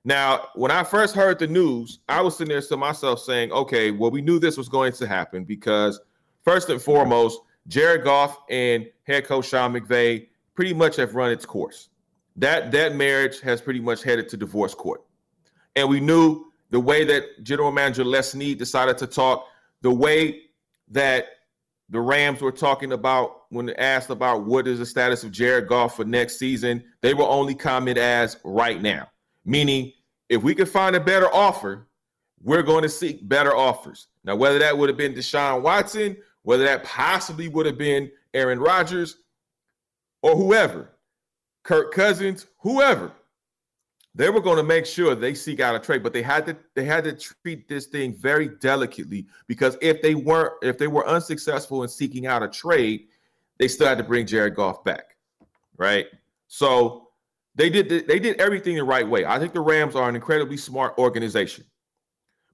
Now, 0.04 0.49
when 0.54 0.70
I 0.70 0.84
first 0.84 1.14
heard 1.14 1.38
the 1.38 1.46
news, 1.46 2.00
I 2.08 2.20
was 2.20 2.37
sitting 2.37 2.52
there 2.52 2.61
to 2.61 2.76
myself 2.76 3.20
saying, 3.20 3.52
okay, 3.52 3.90
well, 3.90 4.11
we 4.11 4.20
knew 4.20 4.38
this 4.38 4.56
was 4.56 4.68
going 4.68 4.92
to 4.92 5.06
happen 5.06 5.44
because, 5.44 6.00
first 6.42 6.68
and 6.68 6.80
foremost, 6.80 7.40
Jared 7.68 8.04
Goff 8.04 8.38
and 8.50 8.87
head 9.04 9.25
coach 9.25 9.46
Sean 9.49 9.73
McVay 9.73 10.28
pretty 10.54 10.75
much 10.75 10.96
have 10.96 11.14
run 11.14 11.30
its 11.30 11.46
course. 11.46 11.88
That 12.37 12.73
that 12.73 12.94
marriage 12.94 13.40
has 13.40 13.61
pretty 13.61 13.80
much 13.80 14.02
headed 14.02 14.28
to 14.30 14.37
divorce 14.37 14.75
court. 14.75 15.02
And 15.76 15.88
we 15.88 16.00
knew 16.00 16.52
the 16.70 16.80
way 16.80 17.04
that 17.04 17.42
general 17.42 17.73
manager 17.73 18.04
Les 18.04 18.32
Snead 18.32 18.58
decided 18.58 18.99
to 18.99 19.06
talk, 19.06 19.46
the 19.80 19.90
way 19.90 20.42
that 20.88 21.26
the 21.88 22.00
Rams 22.00 22.40
were 22.40 22.52
talking 22.52 22.92
about 22.92 23.42
when 23.50 23.70
asked 23.70 24.11
about 24.11 24.44
what 24.44 24.66
is 24.66 24.78
the 24.80 24.87
status 24.87 25.23
of 25.23 25.30
Jared 25.30 25.68
Goff 25.68 25.96
for 25.96 26.04
next 26.04 26.38
season, 26.38 26.82
they 27.00 27.14
will 27.14 27.26
only 27.26 27.54
comment 27.54 27.99
as 27.99 28.37
right 28.44 28.82
now, 28.82 29.08
meaning 29.44 29.92
if 30.28 30.42
we 30.42 30.54
can 30.54 30.66
find 30.66 30.96
a 30.96 31.00
better 31.00 31.32
offer, 31.32 31.86
we're 32.42 32.62
going 32.62 32.82
to 32.82 32.88
seek 32.88 33.26
better 33.28 33.54
offers. 33.56 34.08
Now, 34.24 34.36
whether 34.36 34.58
that 34.58 34.76
would 34.76 34.88
have 34.88 34.98
been 34.98 35.14
Deshaun 35.14 35.62
Watson, 35.62 36.16
whether 36.42 36.64
that 36.64 36.84
possibly 36.84 37.48
would 37.48 37.66
have 37.66 37.78
been 37.78 38.10
Aaron 38.34 38.58
Rodgers 38.58 39.18
or 40.22 40.36
whoever, 40.36 40.90
Kirk 41.62 41.92
Cousins, 41.92 42.46
whoever, 42.58 43.12
they 44.14 44.30
were 44.30 44.40
going 44.40 44.58
to 44.58 44.62
make 44.62 44.86
sure 44.86 45.14
they 45.14 45.34
seek 45.34 45.58
out 45.60 45.74
a 45.74 45.78
trade, 45.78 46.02
but 46.02 46.12
they 46.12 46.22
had 46.22 46.46
to 46.46 46.56
they 46.74 46.84
had 46.84 47.04
to 47.04 47.12
treat 47.12 47.68
this 47.68 47.86
thing 47.86 48.14
very 48.14 48.48
delicately 48.48 49.26
because 49.48 49.76
if 49.82 50.02
they 50.02 50.14
weren't 50.14 50.52
if 50.62 50.78
they 50.78 50.86
were 50.86 51.06
unsuccessful 51.08 51.82
in 51.82 51.88
seeking 51.88 52.26
out 52.26 52.42
a 52.42 52.48
trade, 52.48 53.08
they 53.58 53.66
still 53.66 53.88
had 53.88 53.98
to 53.98 54.04
bring 54.04 54.26
Jared 54.26 54.54
Goff 54.54 54.84
back, 54.84 55.16
right? 55.76 56.06
So 56.46 57.03
they 57.54 57.70
did 57.70 58.06
they 58.06 58.18
did 58.18 58.40
everything 58.40 58.76
the 58.76 58.84
right 58.84 59.08
way. 59.08 59.25
I 59.25 59.38
think 59.38 59.52
the 59.52 59.61
Rams 59.61 59.94
are 59.94 60.08
an 60.08 60.14
incredibly 60.14 60.56
smart 60.56 60.99
organization. 60.99 61.64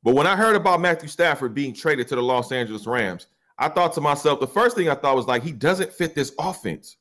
But 0.02 0.14
when 0.14 0.26
I 0.26 0.36
heard 0.36 0.56
about 0.56 0.80
Matthew 0.80 1.08
Stafford 1.08 1.54
being 1.54 1.74
traded 1.74 2.08
to 2.08 2.16
the 2.16 2.22
Los 2.22 2.52
Angeles 2.52 2.86
Rams, 2.86 3.26
I 3.58 3.68
thought 3.68 3.92
to 3.94 4.00
myself, 4.00 4.40
the 4.40 4.46
first 4.46 4.76
thing 4.76 4.88
I 4.88 4.94
thought 4.94 5.16
was 5.16 5.26
like, 5.26 5.42
he 5.42 5.52
doesn't 5.52 5.92
fit 5.92 6.14
this 6.14 6.32
offense. 6.38 6.96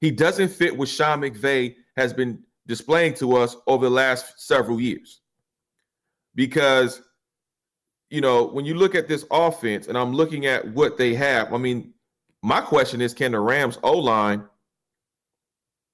He 0.00 0.10
doesn't 0.10 0.48
fit 0.48 0.76
what 0.76 0.88
Sean 0.88 1.20
McVay 1.20 1.76
has 1.96 2.14
been 2.14 2.42
displaying 2.66 3.14
to 3.14 3.36
us 3.36 3.56
over 3.66 3.84
the 3.84 3.90
last 3.90 4.40
several 4.40 4.80
years. 4.80 5.20
Because, 6.34 7.02
you 8.08 8.22
know, 8.22 8.46
when 8.46 8.64
you 8.64 8.74
look 8.74 8.94
at 8.94 9.08
this 9.08 9.26
offense 9.30 9.88
and 9.88 9.98
I'm 9.98 10.14
looking 10.14 10.46
at 10.46 10.66
what 10.72 10.96
they 10.96 11.14
have, 11.14 11.52
I 11.52 11.58
mean, 11.58 11.92
my 12.42 12.62
question 12.62 13.02
is 13.02 13.12
can 13.12 13.32
the 13.32 13.40
Rams 13.40 13.78
O 13.82 13.92
line 13.98 14.44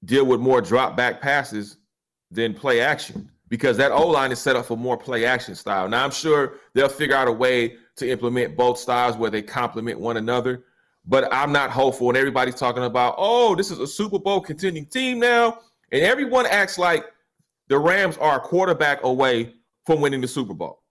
deal 0.05 0.25
with 0.27 0.41
more 0.41 0.61
drop 0.61 0.97
back 0.97 1.21
passes 1.21 1.79
than 2.31 2.55
play 2.55 2.81
action? 2.81 3.31
Because 3.49 3.77
that 3.77 3.93
O 3.93 4.07
line 4.09 4.33
is 4.33 4.39
set 4.41 4.57
up 4.57 4.67
for 4.67 4.77
more 4.77 4.97
play 4.97 5.25
action 5.25 5.55
style. 5.55 5.89
Now, 5.89 6.05
I'm 6.05 6.11
sure 6.11 6.55
they'll 6.75 6.89
figure 6.89 7.17
out 7.17 7.29
a 7.29 7.33
way 7.33 7.77
to 7.97 8.09
implement 8.09 8.57
both 8.57 8.79
styles 8.79 9.17
where 9.17 9.31
they 9.31 9.43
complement 9.43 10.01
one 10.01 10.17
another. 10.17 10.65
But 11.05 11.33
I'm 11.33 11.53
not 11.53 11.71
hopeful. 11.71 12.09
And 12.09 12.17
everybody's 12.17 12.57
talking 12.57 12.83
about, 12.85 13.15
oh, 13.17 13.55
this 13.55 13.71
is 13.71 13.79
a 13.79 13.87
Super 13.87 14.19
Bowl 14.19 14.41
contending 14.41 14.87
team 14.87 15.21
now. 15.21 15.61
And 15.93 16.03
everyone 16.03 16.47
acts 16.47 16.79
like 16.79 17.05
the 17.69 17.79
Rams 17.79 18.17
are 18.19 18.37
a 18.37 18.41
quarterback 18.41 19.05
away 19.05 19.55
from 19.85 20.01
winning 20.01 20.21
the 20.21 20.29
Super 20.29 20.55
Bowl. 20.55 20.83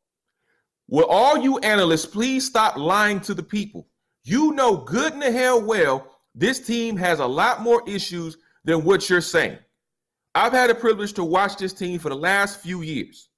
Will 0.88 1.06
all 1.06 1.38
you 1.38 1.58
analysts 1.60 2.06
please 2.06 2.46
stop 2.46 2.78
lying 2.78 3.20
to 3.22 3.34
the 3.34 3.44
people? 3.44 3.88
You 4.24 4.54
know 4.54 4.78
good 4.78 5.14
and 5.14 5.22
the 5.22 5.32
hell 5.32 5.62
well 5.62 6.16
this 6.36 6.60
team 6.60 6.98
has 6.98 7.20
a 7.20 7.26
lot 7.26 7.62
more 7.62 7.82
issues 7.88 8.38
than 8.66 8.84
what 8.84 9.10
you're 9.10 9.22
saying. 9.22 9.58
I've 10.34 10.52
had 10.52 10.70
the 10.70 10.76
privilege 10.76 11.14
to 11.14 11.24
watch 11.24 11.56
this 11.56 11.72
team 11.72 11.98
for 12.00 12.10
the 12.10 12.16
last 12.16 12.60
few 12.60 12.82
years. 12.82 13.30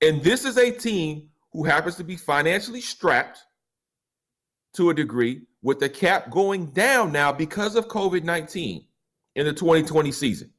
And 0.00 0.22
this 0.22 0.44
is 0.44 0.56
a 0.56 0.70
team 0.70 1.30
who 1.52 1.64
happens 1.64 1.96
to 1.96 2.04
be 2.04 2.16
financially 2.16 2.80
strapped 2.80 3.40
to 4.74 4.90
a 4.90 4.94
degree 4.94 5.42
with 5.62 5.80
the 5.80 5.88
cap 5.88 6.30
going 6.30 6.66
down 6.66 7.10
now 7.10 7.32
because 7.32 7.74
of 7.74 7.88
COVID 7.88 8.22
19 8.22 8.84
in 9.34 9.46
the 9.46 9.52
2020 9.52 10.12
season. 10.12 10.50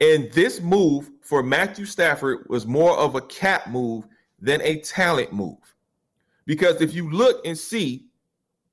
And 0.00 0.30
this 0.32 0.60
move 0.60 1.10
for 1.20 1.42
Matthew 1.42 1.84
Stafford 1.84 2.46
was 2.48 2.66
more 2.66 2.96
of 2.96 3.16
a 3.16 3.20
cap 3.22 3.66
move 3.68 4.06
than 4.38 4.60
a 4.62 4.80
talent 4.80 5.32
move. 5.32 5.58
Because 6.46 6.80
if 6.80 6.94
you 6.94 7.10
look 7.10 7.44
and 7.46 7.58
see 7.58 8.06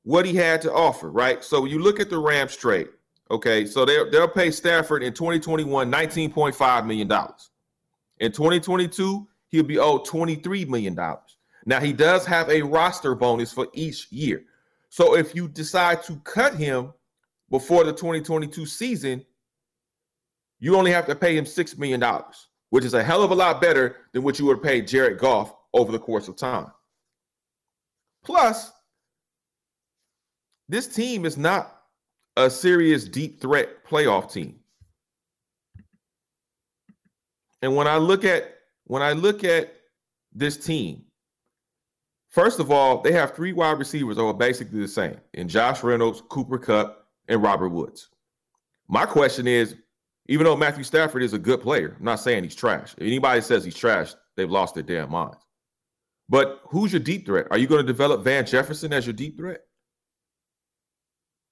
what 0.03 0.25
he 0.25 0.33
had 0.33 0.61
to 0.61 0.73
offer, 0.73 1.11
right? 1.11 1.43
So 1.43 1.65
you 1.65 1.79
look 1.79 1.99
at 1.99 2.09
the 2.09 2.17
Rams 2.17 2.55
trade, 2.55 2.87
okay? 3.31 3.65
So 3.65 3.85
they'll, 3.85 4.09
they'll 4.09 4.27
pay 4.27 4.51
Stafford 4.51 5.03
in 5.03 5.13
2021 5.13 5.91
$19.5 5.91 6.85
million. 6.85 7.11
In 8.19 8.31
2022, 8.31 9.27
he'll 9.49 9.63
be 9.63 9.79
owed 9.79 10.05
$23 10.05 10.67
million. 10.67 10.97
Now, 11.65 11.79
he 11.79 11.93
does 11.93 12.25
have 12.25 12.49
a 12.49 12.61
roster 12.61 13.15
bonus 13.15 13.51
for 13.51 13.67
each 13.73 14.11
year. 14.11 14.43
So 14.89 15.15
if 15.15 15.35
you 15.35 15.47
decide 15.47 16.03
to 16.03 16.15
cut 16.17 16.55
him 16.55 16.93
before 17.49 17.83
the 17.83 17.91
2022 17.91 18.65
season, 18.65 19.25
you 20.59 20.75
only 20.75 20.91
have 20.91 21.05
to 21.07 21.15
pay 21.15 21.37
him 21.37 21.45
$6 21.45 21.77
million, 21.77 22.03
which 22.69 22.85
is 22.85 22.93
a 22.93 23.03
hell 23.03 23.21
of 23.21 23.31
a 23.31 23.35
lot 23.35 23.61
better 23.61 23.97
than 24.13 24.23
what 24.23 24.39
you 24.39 24.45
would 24.45 24.63
pay 24.63 24.81
Jared 24.81 25.19
Goff 25.19 25.53
over 25.73 25.91
the 25.91 25.99
course 25.99 26.27
of 26.27 26.35
time. 26.35 26.71
Plus, 28.23 28.71
this 30.67 30.87
team 30.87 31.25
is 31.25 31.37
not 31.37 31.76
a 32.37 32.49
serious 32.49 33.05
deep 33.05 33.41
threat 33.41 33.83
playoff 33.85 34.31
team. 34.31 34.59
And 37.61 37.75
when 37.75 37.87
I 37.87 37.97
look 37.97 38.23
at 38.23 38.53
when 38.85 39.01
I 39.01 39.11
look 39.11 39.43
at 39.43 39.73
this 40.31 40.55
team, 40.55 41.03
first 42.29 42.59
of 42.59 42.71
all, 42.71 43.01
they 43.01 43.11
have 43.11 43.35
three 43.35 43.51
wide 43.51 43.79
receivers 43.79 44.15
that 44.15 44.23
are 44.23 44.33
basically 44.33 44.79
the 44.79 44.87
same 44.87 45.17
in 45.33 45.49
Josh 45.49 45.83
Reynolds, 45.83 46.21
Cooper 46.29 46.59
Kupp, 46.59 47.07
and 47.27 47.41
Robert 47.41 47.69
Woods. 47.69 48.09
My 48.87 49.05
question 49.05 49.47
is, 49.47 49.75
even 50.29 50.45
though 50.45 50.55
Matthew 50.55 50.83
Stafford 50.83 51.23
is 51.23 51.33
a 51.33 51.39
good 51.39 51.61
player, 51.61 51.95
I'm 51.97 52.05
not 52.05 52.19
saying 52.19 52.43
he's 52.43 52.55
trash. 52.55 52.93
If 52.97 53.03
anybody 53.03 53.41
says 53.41 53.65
he's 53.65 53.75
trash, 53.75 54.13
they've 54.35 54.49
lost 54.49 54.75
their 54.75 54.83
damn 54.83 55.11
minds. 55.11 55.37
But 56.29 56.61
who's 56.65 56.93
your 56.93 56.99
deep 56.99 57.25
threat? 57.25 57.47
Are 57.51 57.57
you 57.57 57.67
going 57.67 57.81
to 57.81 57.87
develop 57.87 58.23
Van 58.23 58.45
Jefferson 58.45 58.93
as 58.93 59.05
your 59.05 59.13
deep 59.13 59.37
threat? 59.37 59.61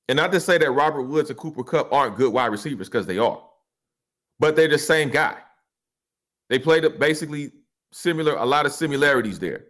And 0.07 0.17
not 0.17 0.31
to 0.31 0.39
say 0.39 0.57
that 0.57 0.71
Robert 0.71 1.03
Woods 1.03 1.29
and 1.29 1.39
Cooper 1.39 1.63
Kupp 1.63 1.91
aren't 1.91 2.15
good 2.15 2.31
wide 2.31 2.47
receivers 2.47 2.87
because 2.87 3.07
they 3.07 3.17
are, 3.17 3.41
but 4.39 4.55
they're 4.55 4.67
the 4.67 4.77
same 4.77 5.09
guy. 5.09 5.37
They 6.49 6.59
played 6.59 6.99
basically 6.99 7.51
similar, 7.91 8.35
a 8.35 8.45
lot 8.45 8.65
of 8.65 8.71
similarities 8.71 9.39
there. 9.39 9.65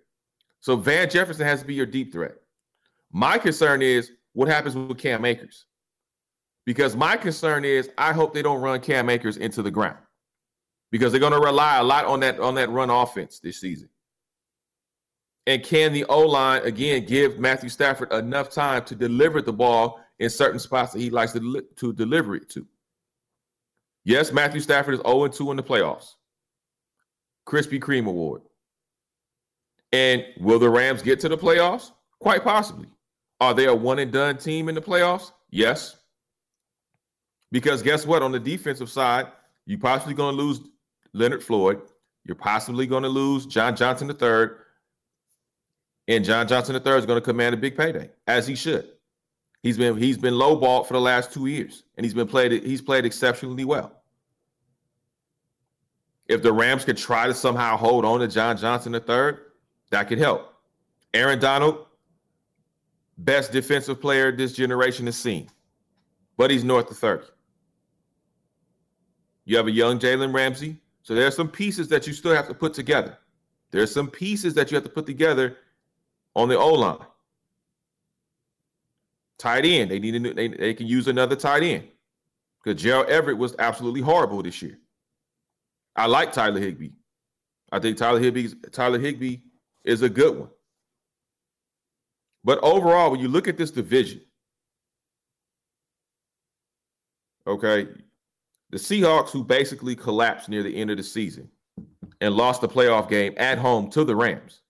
So 0.59 0.75
Van 0.75 1.09
Jefferson 1.09 1.45
has 1.45 1.61
to 1.61 1.67
be 1.67 1.75
your 1.75 1.85
deep 1.85 2.11
threat. 2.11 2.35
My 3.11 3.37
concern 3.37 3.81
is 3.81 4.11
what 4.33 4.47
happens 4.47 4.75
with 4.75 4.97
Cam 4.97 5.23
Akers. 5.23 5.65
Because 6.65 6.95
my 6.95 7.15
concern 7.15 7.63
is 7.63 7.89
I 7.97 8.11
hope 8.11 8.33
they 8.33 8.41
don't 8.41 8.61
run 8.61 8.81
Cam 8.81 9.09
Akers 9.09 9.37
into 9.37 9.61
the 9.61 9.71
ground. 9.71 9.99
Because 10.91 11.11
they're 11.11 11.21
going 11.21 11.33
to 11.33 11.39
rely 11.39 11.77
a 11.77 11.83
lot 11.83 12.05
on 12.05 12.19
that 12.21 12.39
on 12.39 12.55
that 12.55 12.69
run 12.69 12.89
offense 12.89 13.39
this 13.39 13.59
season. 13.59 13.89
And 15.47 15.63
can 15.63 15.93
the 15.93 16.05
O 16.05 16.21
line 16.21 16.63
again 16.63 17.05
give 17.05 17.39
Matthew 17.39 17.69
Stafford 17.69 18.11
enough 18.11 18.49
time 18.49 18.83
to 18.85 18.95
deliver 18.95 19.41
the 19.41 19.53
ball 19.53 19.99
in 20.19 20.29
certain 20.29 20.59
spots 20.59 20.93
that 20.93 20.99
he 20.99 21.09
likes 21.09 21.33
to, 21.33 21.63
to 21.75 21.93
deliver 21.93 22.35
it 22.35 22.49
to? 22.49 22.65
Yes, 24.03 24.31
Matthew 24.31 24.61
Stafford 24.61 24.93
is 24.93 25.01
0 25.01 25.27
2 25.27 25.51
in 25.51 25.57
the 25.57 25.63
playoffs. 25.63 26.13
Krispy 27.47 27.79
Kreme 27.79 28.07
Award. 28.07 28.41
And 29.91 30.25
will 30.39 30.59
the 30.59 30.69
Rams 30.69 31.01
get 31.01 31.19
to 31.21 31.29
the 31.29 31.37
playoffs? 31.37 31.91
Quite 32.19 32.43
possibly. 32.43 32.87
Are 33.39 33.53
they 33.53 33.65
a 33.65 33.73
one 33.73 33.99
and 33.99 34.11
done 34.11 34.37
team 34.37 34.69
in 34.69 34.75
the 34.75 34.81
playoffs? 34.81 35.31
Yes. 35.49 35.97
Because 37.51 37.81
guess 37.81 38.05
what? 38.05 38.21
On 38.21 38.31
the 38.31 38.39
defensive 38.39 38.89
side, 38.89 39.27
you're 39.65 39.79
possibly 39.79 40.13
going 40.13 40.35
to 40.35 40.41
lose 40.41 40.61
Leonard 41.13 41.43
Floyd. 41.43 41.81
You're 42.25 42.35
possibly 42.35 42.87
going 42.87 43.03
to 43.03 43.09
lose 43.09 43.45
John 43.45 43.75
Johnson 43.75 44.09
III. 44.09 44.47
And 46.07 46.23
John 46.23 46.47
Johnson 46.47 46.75
III 46.75 46.97
is 46.97 47.05
going 47.05 47.17
to 47.17 47.25
command 47.25 47.55
a 47.55 47.57
big 47.57 47.77
payday, 47.77 48.11
as 48.27 48.47
he 48.47 48.55
should. 48.55 48.89
He's 49.65 49.79
been 49.79 49.97
he's 49.97 50.19
been 50.19 50.35
lowballed 50.35 50.85
for 50.85 50.93
the 50.93 51.01
last 51.01 51.33
two 51.33 51.47
years, 51.47 51.85
and 51.97 52.05
he's 52.05 52.13
been 52.13 52.27
played 52.27 52.51
he's 52.51 52.83
played 52.83 53.03
exceptionally 53.03 53.65
well. 53.65 54.03
If 56.27 56.43
the 56.43 56.53
Rams 56.53 56.85
could 56.85 56.97
try 56.97 57.25
to 57.25 57.33
somehow 57.33 57.75
hold 57.75 58.05
on 58.05 58.19
to 58.19 58.27
John 58.27 58.57
Johnson 58.57 58.93
III, 58.93 59.39
that 59.89 60.03
could 60.07 60.19
help. 60.19 60.53
Aaron 61.15 61.39
Donald, 61.39 61.87
best 63.17 63.51
defensive 63.51 63.99
player 63.99 64.31
this 64.31 64.53
generation 64.53 65.07
has 65.07 65.17
seen, 65.17 65.49
but 66.37 66.51
he's 66.51 66.63
north 66.63 66.91
of 66.91 66.97
30. 66.99 67.25
You 69.45 69.57
have 69.57 69.65
a 69.65 69.71
young 69.71 69.97
Jalen 69.97 70.31
Ramsey. 70.31 70.77
So 71.01 71.15
there's 71.15 71.35
some 71.35 71.49
pieces 71.49 71.87
that 71.87 72.05
you 72.05 72.13
still 72.13 72.35
have 72.35 72.47
to 72.49 72.53
put 72.53 72.75
together. 72.75 73.17
There's 73.71 73.91
some 73.91 74.11
pieces 74.11 74.53
that 74.53 74.69
you 74.69 74.75
have 74.75 74.83
to 74.83 74.91
put 74.91 75.07
together 75.07 75.57
on 76.35 76.49
the 76.49 76.57
O 76.59 76.71
line. 76.71 76.99
Tight 79.37 79.65
end. 79.65 79.91
They 79.91 79.99
need 79.99 80.15
a 80.15 80.19
new, 80.19 80.33
they, 80.33 80.47
they 80.47 80.73
can 80.73 80.87
use 80.87 81.07
another 81.07 81.35
tight 81.35 81.63
end. 81.63 81.87
Because 82.63 82.81
Gerald 82.81 83.09
Everett 83.09 83.37
was 83.37 83.55
absolutely 83.59 84.01
horrible 84.01 84.41
this 84.41 84.61
year. 84.61 84.79
I 85.95 86.07
like 86.07 86.31
Tyler 86.31 86.59
Higbee. 86.59 86.91
I 87.71 87.79
think 87.79 87.97
Tyler 87.97 88.19
Higbee 88.19 88.49
Tyler 88.71 88.99
Higbee 88.99 89.37
is 89.83 90.01
a 90.01 90.09
good 90.09 90.37
one. 90.37 90.49
But 92.43 92.59
overall, 92.63 93.11
when 93.11 93.19
you 93.19 93.27
look 93.27 93.47
at 93.47 93.57
this 93.57 93.71
division, 93.71 94.21
okay, 97.47 97.87
the 98.69 98.77
Seahawks, 98.77 99.29
who 99.29 99.43
basically 99.43 99.95
collapsed 99.95 100.49
near 100.49 100.63
the 100.63 100.75
end 100.75 100.91
of 100.91 100.97
the 100.97 101.03
season 101.03 101.49
and 102.21 102.35
lost 102.35 102.61
the 102.61 102.67
playoff 102.67 103.09
game 103.09 103.33
at 103.37 103.57
home 103.57 103.89
to 103.91 104.03
the 104.03 104.15
Rams, 104.15 104.61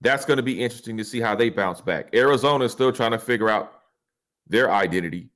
that's 0.00 0.24
going 0.24 0.36
to 0.36 0.42
be 0.42 0.62
interesting 0.62 0.96
to 0.96 1.04
see 1.04 1.20
how 1.20 1.34
they 1.34 1.50
bounce 1.50 1.80
back. 1.80 2.14
Arizona 2.14 2.64
is 2.64 2.72
still 2.72 2.92
trying 2.92 3.12
to 3.12 3.18
figure 3.18 3.48
out 3.48 3.72
their 4.46 4.70
identity. 4.70 5.30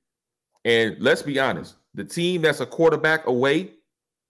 And 0.65 0.95
let's 0.99 1.21
be 1.21 1.39
honest, 1.39 1.75
the 1.93 2.03
team 2.03 2.41
that's 2.41 2.59
a 2.59 2.65
quarterback 2.65 3.27
away 3.27 3.71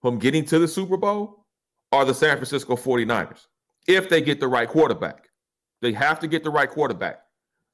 from 0.02 0.18
getting 0.18 0.46
to 0.46 0.60
the 0.60 0.68
Super 0.68 0.98
Bowl 0.98 1.46
are 1.92 2.06
the 2.06 2.14
San 2.14 2.38
Francisco 2.38 2.76
49ers 2.76 3.48
if 3.88 4.10
they 4.10 4.22
get 4.22 4.40
the 4.40 4.48
right 4.48 4.68
quarterback. 4.68 5.30
They 5.82 5.92
have 5.94 6.20
to 6.20 6.28
get 6.28 6.44
the 6.44 6.50
right 6.50 6.70
quarterback. 6.70 7.22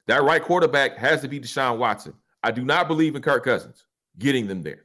That 0.06 0.22
right 0.22 0.42
quarterback 0.42 0.96
has 0.96 1.20
to 1.20 1.28
be 1.28 1.38
Deshaun 1.38 1.78
Watson. 1.78 2.14
I 2.42 2.50
do 2.50 2.64
not 2.64 2.88
believe 2.88 3.14
in 3.14 3.22
Kirk 3.22 3.44
Cousins 3.44 3.84
getting 4.18 4.46
them 4.46 4.62
there. 4.62 4.84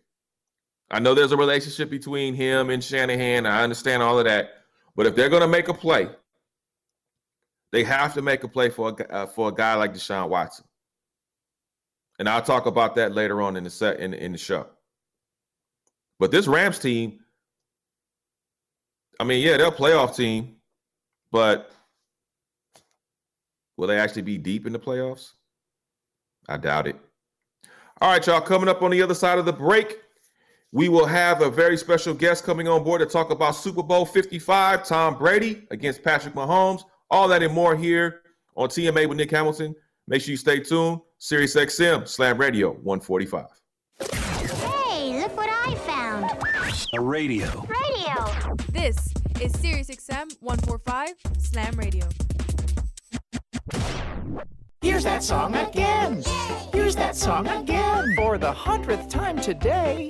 I 0.91 0.99
know 0.99 1.15
there's 1.15 1.31
a 1.31 1.37
relationship 1.37 1.89
between 1.89 2.35
him 2.35 2.69
and 2.69 2.83
Shanahan. 2.83 3.45
I 3.45 3.63
understand 3.63 4.03
all 4.03 4.19
of 4.19 4.25
that. 4.25 4.51
But 4.95 5.05
if 5.05 5.15
they're 5.15 5.29
going 5.29 5.41
to 5.41 5.47
make 5.47 5.69
a 5.69 5.73
play, 5.73 6.09
they 7.73 7.83
have 7.83 8.13
to 8.13 8.21
make 8.21 8.43
a 8.43 8.47
play 8.47 8.69
for 8.69 8.89
a, 8.89 9.11
uh, 9.11 9.25
for 9.25 9.49
a 9.49 9.51
guy 9.51 9.73
like 9.73 9.95
Deshaun 9.95 10.29
Watson. 10.29 10.63
And 12.19 12.29
I'll 12.29 12.43
talk 12.43 12.67
about 12.67 12.93
that 12.95 13.13
later 13.13 13.41
on 13.41 13.57
in 13.57 13.63
the 13.63 13.69
set 13.71 13.99
in, 13.99 14.13
in 14.13 14.31
the 14.31 14.37
show. 14.37 14.67
But 16.19 16.29
this 16.29 16.47
Rams 16.47 16.77
team, 16.77 17.19
I 19.19 19.23
mean, 19.23 19.41
yeah, 19.41 19.57
they're 19.57 19.67
a 19.67 19.71
playoff 19.71 20.15
team, 20.15 20.57
but 21.31 21.71
will 23.75 23.87
they 23.87 23.97
actually 23.97 24.21
be 24.21 24.37
deep 24.37 24.67
in 24.67 24.73
the 24.73 24.79
playoffs? 24.79 25.31
I 26.47 26.57
doubt 26.57 26.85
it. 26.85 26.95
All 28.01 28.11
right, 28.11 28.25
y'all, 28.27 28.39
coming 28.39 28.69
up 28.69 28.83
on 28.83 28.91
the 28.91 29.01
other 29.01 29.15
side 29.15 29.39
of 29.39 29.45
the 29.45 29.53
break, 29.53 29.97
we 30.71 30.89
will 30.89 31.07
have 31.07 31.41
a 31.41 31.49
very 31.49 31.77
special 31.77 32.13
guest 32.13 32.43
coming 32.43 32.67
on 32.67 32.83
board 32.83 32.99
to 32.99 33.07
talk 33.07 33.31
about 33.31 33.55
Super 33.55 33.81
Bowl 33.81 34.05
55, 34.05 34.85
Tom 34.85 35.17
Brady 35.17 35.65
against 35.71 36.03
Patrick 36.03 36.35
Mahomes. 36.35 36.83
All 37.13 37.27
that 37.27 37.43
and 37.43 37.53
more 37.53 37.75
here 37.75 38.22
on 38.55 38.70
TMA 38.70 39.08
with 39.08 39.20
Nick 39.20 39.29
Hamilton. 39.29 39.75
Make 40.08 40.24
sure 40.24 40.32
you 40.32 40.38
stay 40.38 40.60
tuned. 40.62 41.00
Sirius 41.20 41.55
XM, 41.55 42.08
Slam 42.08 42.39
Radio 42.39 42.72
145. 42.72 43.46
Hey, 44.00 45.22
look 45.22 45.38
what 45.38 45.48
I 45.48 45.75
found. 45.86 46.25
A 46.96 47.00
radio. 47.00 47.46
Radio. 47.67 48.55
This 48.72 48.98
is 49.39 49.51
SiriusXM 49.53 50.38
145 50.39 51.13
Slam 51.38 51.75
Radio. 51.75 52.10
Here's 54.82 55.03
that 55.03 55.22
song 55.22 55.53
again. 55.53 56.24
Here's 56.74 56.96
that 56.96 57.15
song 57.15 57.48
again. 57.48 58.15
For 58.15 58.39
the 58.39 58.51
hundredth 58.51 59.08
time 59.10 59.39
today. 59.39 60.10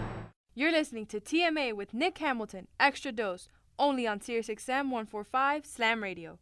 You're 0.53 0.71
listening 0.71 1.05
to 1.07 1.19
TMA 1.21 1.73
with 1.73 1.93
Nick 1.93 2.17
Hamilton, 2.17 2.67
Extra 2.79 3.11
Dose, 3.13 3.47
only 3.79 4.05
on 4.05 4.19
SiriusXM 4.19 4.89
145 4.89 5.65
Slam 5.65 6.03
Radio. 6.03 6.39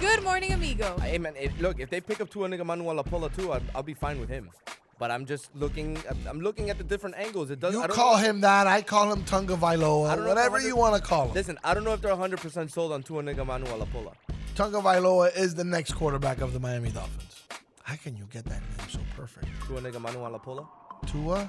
Good 0.00 0.22
morning, 0.22 0.52
amigo. 0.52 0.96
Hey 0.98 1.18
man, 1.18 1.34
if, 1.36 1.58
look, 1.60 1.80
if 1.80 1.88
they 1.90 2.00
pick 2.00 2.20
up 2.20 2.28
Tua 2.30 2.46
Nigga 2.48 2.64
Manuel 2.66 3.02
Apola 3.02 3.34
too, 3.34 3.52
I'll, 3.52 3.62
I'll 3.74 3.82
be 3.82 3.94
fine 3.94 4.20
with 4.20 4.28
him. 4.28 4.50
But 4.98 5.10
I'm 5.10 5.24
just 5.26 5.48
looking. 5.56 5.96
I'm, 6.10 6.18
I'm 6.28 6.40
looking 6.40 6.70
at 6.70 6.76
the 6.78 6.84
different 6.84 7.16
angles. 7.16 7.50
It 7.50 7.58
doesn't. 7.58 7.78
You 7.78 7.84
I 7.84 7.88
call 7.88 8.16
know, 8.18 8.22
him 8.22 8.40
that. 8.42 8.66
I 8.66 8.82
call 8.82 9.10
him 9.12 9.24
Tunga 9.24 9.54
I 9.54 9.56
Vailoa. 9.56 9.78
don't 9.78 10.18
know 10.18 10.22
if 10.22 10.28
Whatever 10.28 10.60
you 10.60 10.76
want 10.76 10.94
to 10.96 11.00
call 11.00 11.28
him. 11.28 11.34
Listen, 11.34 11.58
I 11.64 11.72
don't 11.72 11.84
know 11.84 11.94
if 11.94 12.00
they're 12.02 12.10
100 12.10 12.38
percent 12.38 12.70
sold 12.70 12.92
on 12.92 13.02
Tua 13.02 13.22
Nigga 13.22 13.46
Manuel 13.46 13.78
Apola. 13.86 14.12
Tunga 14.54 14.78
Vailoa 14.80 15.34
is 15.36 15.54
the 15.54 15.64
next 15.64 15.92
quarterback 15.94 16.40
of 16.42 16.52
the 16.52 16.60
Miami 16.60 16.90
Dolphins. 16.90 17.42
How 17.82 17.96
can 17.96 18.14
you 18.16 18.26
get 18.30 18.44
that 18.44 18.60
name 18.60 18.88
so 18.90 18.98
perfect? 19.16 19.46
Tua 19.66 19.80
Nigga 19.80 20.00
Manuel 20.00 20.38
Apola. 20.38 20.66
Tua? 21.06 21.48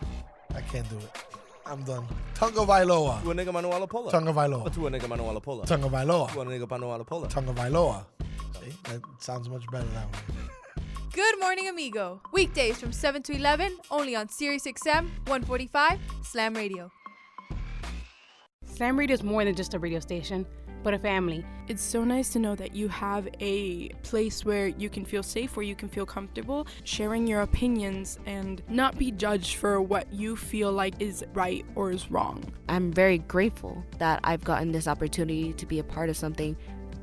I 0.55 0.61
can't 0.61 0.89
do 0.89 0.97
it. 0.97 1.11
I'm 1.65 1.83
done. 1.83 2.07
Tunga 2.33 2.61
Vailoa. 2.65 3.21
Tua 3.21 3.33
Nigga 3.35 3.53
Manuel 3.53 3.85
Apola. 3.87 4.11
Tunga 4.11 4.33
Vailoa. 4.33 4.73
Tua 4.73 4.89
Nigga 4.89 5.07
Manuel 5.07 5.39
Apola. 5.39 5.65
Tunga 5.65 5.87
Vailoa. 5.87 6.31
Tua 6.31 6.45
Nigga 6.45 6.69
Manuel 6.69 7.03
Apola. 7.05 7.29
Tunga 7.29 7.53
Vailoa. 7.53 8.05
See? 8.63 8.73
That 8.85 9.01
sounds 9.19 9.47
much 9.49 9.63
better 9.71 9.85
that 9.93 10.07
way. 10.11 10.83
Good 11.13 11.39
morning, 11.39 11.67
amigo. 11.67 12.21
Weekdays 12.33 12.79
from 12.79 12.91
7 12.91 13.21
to 13.23 13.33
11, 13.35 13.77
only 13.91 14.15
on 14.15 14.27
SiriusXM 14.27 15.09
145 15.27 15.99
Slam 16.23 16.53
Radio. 16.55 16.89
Slam 18.65 18.97
Radio 18.97 19.13
is 19.13 19.23
more 19.23 19.43
than 19.43 19.55
just 19.55 19.73
a 19.73 19.79
radio 19.79 19.99
station, 19.99 20.45
but 20.83 20.93
a 20.93 20.99
family. 20.99 21.45
It's 21.67 21.83
so 21.83 22.03
nice 22.03 22.29
to 22.29 22.39
know 22.39 22.55
that 22.55 22.73
you 22.73 22.87
have 22.87 23.27
a 23.39 23.89
place 24.03 24.43
where 24.43 24.67
you 24.67 24.89
can 24.89 25.05
feel 25.05 25.23
safe, 25.23 25.55
where 25.55 25.65
you 25.65 25.75
can 25.75 25.89
feel 25.89 26.05
comfortable 26.05 26.67
sharing 26.83 27.27
your 27.27 27.41
opinions 27.41 28.17
and 28.25 28.63
not 28.69 28.97
be 28.97 29.11
judged 29.11 29.55
for 29.55 29.81
what 29.81 30.11
you 30.11 30.35
feel 30.35 30.71
like 30.71 30.95
is 30.99 31.23
right 31.33 31.65
or 31.75 31.91
is 31.91 32.09
wrong. 32.09 32.43
I'm 32.67 32.91
very 32.91 33.19
grateful 33.19 33.83
that 33.99 34.19
I've 34.23 34.43
gotten 34.43 34.71
this 34.71 34.87
opportunity 34.87 35.53
to 35.53 35.65
be 35.65 35.79
a 35.79 35.83
part 35.83 36.09
of 36.09 36.17
something 36.17 36.57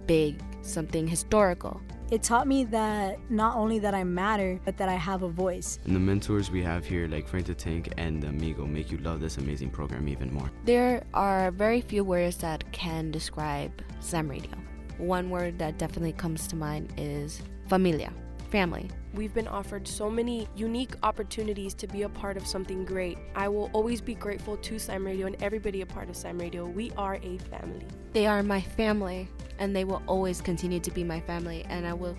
big, 0.07 0.43
something 0.63 1.07
historical. 1.07 1.81
It 2.09 2.23
taught 2.23 2.47
me 2.47 2.63
that 2.65 3.19
not 3.31 3.57
only 3.57 3.81
that 3.81 3.93
I 3.93 4.05
matter, 4.05 4.61
but 4.65 4.77
that 4.77 4.89
I 4.89 4.95
have 4.95 5.25
a 5.25 5.29
voice. 5.29 5.81
And 5.85 5.97
the 5.97 6.01
mentors 6.01 6.53
we 6.53 6.63
have 6.63 6.87
here, 6.87 7.09
like 7.09 7.27
Frank 7.27 7.47
the 7.47 7.55
Tank 7.55 7.93
and 7.97 8.23
Amigo, 8.23 8.65
make 8.65 8.93
you 8.93 8.99
love 8.99 9.21
this 9.21 9.39
amazing 9.39 9.71
program 9.71 10.07
even 10.07 10.33
more. 10.33 10.49
There 10.65 11.05
are 11.15 11.51
very 11.51 11.81
few 11.81 12.05
words 12.05 12.37
that 12.39 12.71
can 12.71 13.11
describe 13.11 13.73
Slam 13.99 14.29
Radio. 14.29 14.53
One 14.99 15.31
word 15.31 15.59
that 15.59 15.79
definitely 15.79 16.13
comes 16.13 16.47
to 16.47 16.57
mind 16.57 16.93
is 16.97 17.43
familia, 17.69 18.13
family. 18.57 18.89
We've 19.13 19.35
been 19.35 19.49
offered 19.49 19.87
so 19.87 20.11
many 20.11 20.49
unique 20.57 20.95
opportunities 21.03 21.75
to 21.75 21.87
be 21.87 22.05
a 22.05 22.09
part 22.09 22.39
of 22.39 22.47
something 22.47 22.87
great. 22.87 23.19
I 23.35 23.49
will 23.49 23.69
always 23.75 24.01
be 24.01 24.15
grateful 24.15 24.57
to 24.57 24.79
Slam 24.79 25.05
Radio 25.05 25.27
and 25.27 25.37
everybody 25.43 25.83
a 25.83 25.87
part 25.87 26.09
of 26.09 26.17
Slam 26.17 26.39
Radio. 26.39 26.65
We 26.65 26.91
are 26.97 27.17
a 27.17 27.37
family. 27.51 27.85
They 28.15 28.27
are 28.27 28.43
my 28.43 28.63
family, 28.63 29.29
and 29.59 29.77
they 29.77 29.85
will 29.85 30.03
always 30.07 30.41
continue 30.41 30.81
to 30.81 30.91
be 30.91 31.05
my 31.05 31.21
family, 31.21 31.67
and 31.69 31.87
I 31.87 31.93
will 31.93 32.17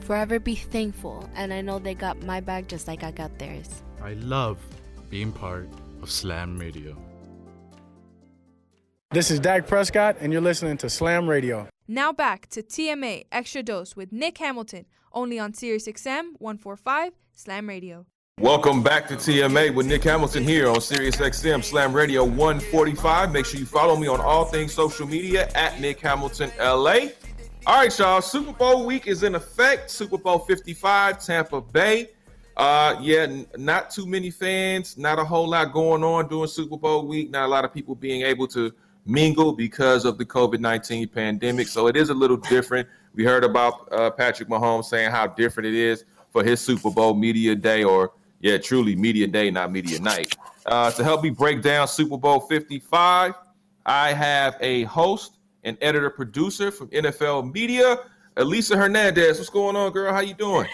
forever 0.00 0.38
be 0.38 0.56
thankful. 0.56 1.26
And 1.34 1.54
I 1.54 1.62
know 1.62 1.78
they 1.78 1.94
got 1.94 2.22
my 2.22 2.42
back 2.42 2.68
just 2.68 2.86
like 2.86 3.02
I 3.02 3.10
got 3.10 3.38
theirs. 3.38 3.82
I 4.02 4.12
love 4.12 4.58
being 5.08 5.32
part 5.32 5.70
of 6.02 6.10
Slam 6.10 6.58
Radio. 6.58 6.98
This 9.10 9.30
is 9.30 9.40
Dak 9.40 9.66
Prescott, 9.66 10.18
and 10.20 10.34
you're 10.34 10.42
listening 10.42 10.76
to 10.76 10.90
Slam 10.90 11.26
Radio. 11.26 11.66
Now 11.90 12.12
back 12.12 12.46
to 12.50 12.62
TMA 12.62 13.24
Extra 13.32 13.62
Dose 13.62 13.96
with 13.96 14.12
Nick 14.12 14.36
Hamilton, 14.36 14.84
only 15.12 15.38
on 15.38 15.52
SiriusXM 15.52 16.34
145 16.38 17.12
Slam 17.32 17.68
Radio. 17.68 18.06
Welcome 18.40 18.84
back 18.84 19.08
to 19.08 19.16
TMA 19.16 19.74
with 19.74 19.86
Nick 19.86 20.04
Hamilton 20.04 20.44
here 20.44 20.68
on 20.68 20.80
Sirius 20.80 21.16
XM 21.16 21.64
Slam 21.64 21.92
Radio 21.92 22.22
145. 22.22 23.32
Make 23.32 23.44
sure 23.44 23.58
you 23.58 23.66
follow 23.66 23.96
me 23.96 24.06
on 24.06 24.20
all 24.20 24.44
things 24.44 24.72
social 24.72 25.08
media 25.08 25.48
at 25.56 25.80
Nick 25.80 25.98
Hamilton 25.98 26.52
LA. 26.60 27.08
All 27.66 27.80
right, 27.80 27.98
y'all. 27.98 28.20
Super 28.20 28.52
Bowl 28.52 28.86
week 28.86 29.08
is 29.08 29.24
in 29.24 29.34
effect. 29.34 29.90
Super 29.90 30.18
Bowl 30.18 30.38
55, 30.38 31.24
Tampa 31.24 31.60
Bay. 31.60 32.10
Uh, 32.56 32.96
yeah, 33.00 33.22
n- 33.22 33.46
not 33.56 33.90
too 33.90 34.06
many 34.06 34.30
fans, 34.30 34.96
not 34.96 35.18
a 35.18 35.24
whole 35.24 35.48
lot 35.48 35.72
going 35.72 36.04
on 36.04 36.28
during 36.28 36.46
Super 36.46 36.76
Bowl 36.76 37.06
week. 37.06 37.30
Not 37.30 37.46
a 37.46 37.48
lot 37.48 37.64
of 37.64 37.74
people 37.74 37.96
being 37.96 38.22
able 38.22 38.46
to 38.48 38.72
mingle 39.04 39.52
because 39.52 40.04
of 40.04 40.16
the 40.16 40.24
COVID 40.24 40.60
19 40.60 41.08
pandemic. 41.08 41.66
So 41.66 41.88
it 41.88 41.96
is 41.96 42.10
a 42.10 42.14
little 42.14 42.36
different. 42.36 42.88
We 43.18 43.24
heard 43.24 43.42
about 43.42 43.92
uh, 43.92 44.10
Patrick 44.10 44.48
Mahomes 44.48 44.84
saying 44.84 45.10
how 45.10 45.26
different 45.26 45.66
it 45.66 45.74
is 45.74 46.04
for 46.30 46.44
his 46.44 46.60
Super 46.60 46.88
Bowl 46.88 47.14
media 47.14 47.56
day, 47.56 47.82
or 47.82 48.12
yeah, 48.38 48.58
truly 48.58 48.94
media 48.94 49.26
day, 49.26 49.50
not 49.50 49.72
media 49.72 49.98
night. 49.98 50.36
Uh, 50.66 50.92
to 50.92 51.02
help 51.02 51.24
me 51.24 51.30
break 51.30 51.60
down 51.60 51.88
Super 51.88 52.16
Bowl 52.16 52.38
55, 52.38 53.34
I 53.84 54.12
have 54.12 54.56
a 54.60 54.84
host 54.84 55.38
and 55.64 55.76
editor 55.80 56.10
producer 56.10 56.70
from 56.70 56.90
NFL 56.90 57.52
Media, 57.52 57.96
Elisa 58.36 58.76
Hernandez. 58.76 59.38
What's 59.38 59.50
going 59.50 59.74
on, 59.74 59.90
girl? 59.90 60.14
How 60.14 60.20
you 60.20 60.34
doing? 60.34 60.68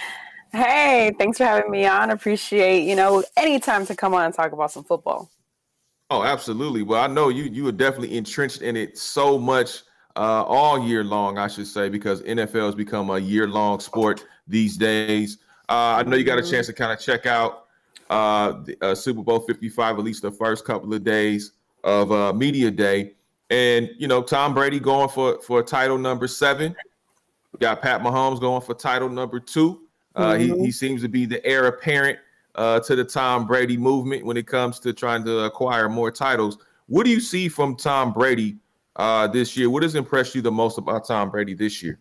Hey, 0.52 1.12
thanks 1.18 1.38
for 1.38 1.44
having 1.44 1.70
me 1.70 1.86
on. 1.86 2.10
Appreciate, 2.10 2.82
you 2.82 2.94
know, 2.94 3.24
anytime 3.38 3.86
to 3.86 3.96
come 3.96 4.12
on 4.12 4.26
and 4.26 4.34
talk 4.34 4.52
about 4.52 4.70
some 4.70 4.84
football. 4.84 5.30
Oh, 6.10 6.22
absolutely. 6.22 6.82
Well, 6.82 7.02
I 7.02 7.06
know 7.06 7.30
you 7.30 7.44
you 7.44 7.66
are 7.68 7.72
definitely 7.72 8.18
entrenched 8.18 8.60
in 8.60 8.76
it 8.76 8.98
so 8.98 9.38
much 9.38 9.80
uh, 10.16 10.44
all 10.44 10.78
year 10.86 11.02
long, 11.04 11.38
I 11.38 11.48
should 11.48 11.66
say, 11.66 11.88
because 11.88 12.22
NFL 12.22 12.66
has 12.66 12.74
become 12.74 13.10
a 13.10 13.18
year 13.18 13.48
long 13.48 13.80
sport 13.80 14.24
these 14.46 14.76
days. 14.76 15.38
Uh, 15.68 15.96
I 15.98 16.02
know 16.04 16.16
you 16.16 16.24
got 16.24 16.38
a 16.38 16.42
Mm-hmm. 16.42 16.50
chance 16.50 16.66
to 16.66 16.72
kind 16.72 16.92
of 16.92 17.00
check 17.00 17.26
out 17.26 17.66
uh, 18.10 18.62
the, 18.64 18.76
uh, 18.82 18.94
Super 18.94 19.22
Bowl 19.22 19.40
55, 19.40 19.98
at 19.98 20.04
least 20.04 20.22
the 20.22 20.30
first 20.30 20.64
couple 20.64 20.92
of 20.92 21.02
days 21.02 21.52
of 21.84 22.12
uh, 22.12 22.32
media 22.32 22.70
day, 22.70 23.12
and 23.50 23.90
you 23.98 24.06
know 24.08 24.22
Tom 24.22 24.54
Brady 24.54 24.78
going 24.80 25.08
for 25.08 25.40
for 25.42 25.62
title 25.62 25.98
number 25.98 26.26
seven. 26.28 26.74
We 27.52 27.58
got 27.58 27.80
Pat 27.82 28.02
Mahomes 28.02 28.40
going 28.40 28.60
for 28.62 28.74
title 28.74 29.08
number 29.08 29.38
two. 29.40 29.80
Uh, 30.16 30.36
he, 30.36 30.48
Mhm. 30.48 30.64
he 30.64 30.70
seems 30.70 31.02
to 31.02 31.08
be 31.08 31.24
the 31.26 31.44
heir 31.46 31.66
apparent 31.66 32.18
uh, 32.56 32.80
to 32.80 32.94
the 32.96 33.04
Tom 33.04 33.46
Brady 33.46 33.76
movement 33.76 34.24
when 34.24 34.36
it 34.36 34.46
comes 34.46 34.78
to 34.80 34.92
trying 34.92 35.24
to 35.24 35.40
acquire 35.40 35.88
more 35.88 36.10
titles. 36.10 36.58
What 36.86 37.04
do 37.04 37.10
you 37.10 37.20
see 37.20 37.48
from 37.48 37.74
Tom 37.76 38.12
Brady 38.12 38.56
uh, 38.96 39.26
this 39.28 39.56
year? 39.56 39.70
What 39.70 39.82
has 39.82 39.94
impressed 39.94 40.34
you 40.34 40.42
the 40.42 40.52
most 40.52 40.78
about 40.78 41.06
Tom 41.06 41.30
Brady 41.30 41.54
this 41.54 41.82
year? 41.82 41.98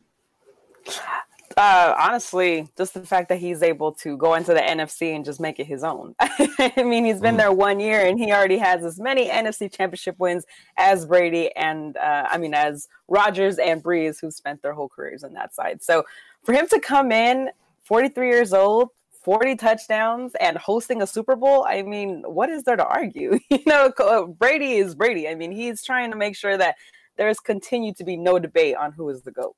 Uh, 1.56 1.94
honestly, 2.00 2.68
just 2.78 2.96
the 2.96 3.06
fact 3.06 3.30
that 3.30 3.38
he's 3.38 3.62
able 3.62 3.92
to 3.92 4.18
go 4.18 4.34
into 4.34 4.54
the 4.54 4.60
NFC 4.60 5.16
and 5.16 5.24
just 5.24 5.40
make 5.40 5.60
it 5.60 5.66
his 5.66 5.84
own. 5.84 6.16
I 6.20 6.84
mean, 6.84 7.06
he's 7.06 7.20
been 7.20 7.38
there 7.38 7.52
one 7.52 7.80
year 7.80 8.06
and 8.06 8.18
he 8.18 8.32
already 8.32 8.58
has 8.58 8.84
as 8.84 9.00
many 9.00 9.30
NFC 9.30 9.72
championship 9.72 10.16
wins 10.18 10.46
as 10.78 11.06
Brady 11.06 11.56
and, 11.56 11.96
uh, 11.98 12.28
I 12.30 12.38
mean, 12.40 12.56
as 12.56 12.88
Rodgers 13.08 13.60
and 13.60 13.84
Brees, 13.84 14.20
who 14.20 14.32
spent 14.32 14.64
their 14.64 14.74
whole 14.74 14.90
careers 14.90 15.24
on 15.24 15.34
that 15.34 15.54
side. 15.54 15.84
So 15.84 16.04
for 16.44 16.54
him 16.54 16.68
to 16.70 16.80
come 16.80 17.12
in, 17.12 17.52
43 17.84 18.30
years 18.30 18.54
old, 18.54 18.90
40 19.24 19.56
touchdowns, 19.56 20.34
and 20.40 20.58
hosting 20.58 21.02
a 21.02 21.08
Super 21.08 21.36
Bowl, 21.36 21.66
I 21.68 21.82
mean, 21.82 22.24
what 22.26 22.50
is 22.50 22.64
there 22.64 22.76
to 22.76 22.86
argue? 22.86 23.40
You 23.50 23.64
know, 23.66 23.92
uh, 24.00 24.26
Brady 24.26 24.74
is 24.74 24.96
Brady. 24.96 25.28
I 25.28 25.36
mean, 25.36 25.52
he's 25.52 25.84
trying 25.84 26.12
to 26.12 26.18
make 26.18 26.36
sure 26.36 26.58
that 26.58 26.76
there's 27.18 27.40
continued 27.40 27.96
to 27.98 28.04
be 28.04 28.18
no 28.18 28.40
debate 28.40 28.76
on 28.76 28.92
who 28.92 29.10
is 29.10 29.22
the 29.22 29.32
GOAT. 29.32 29.56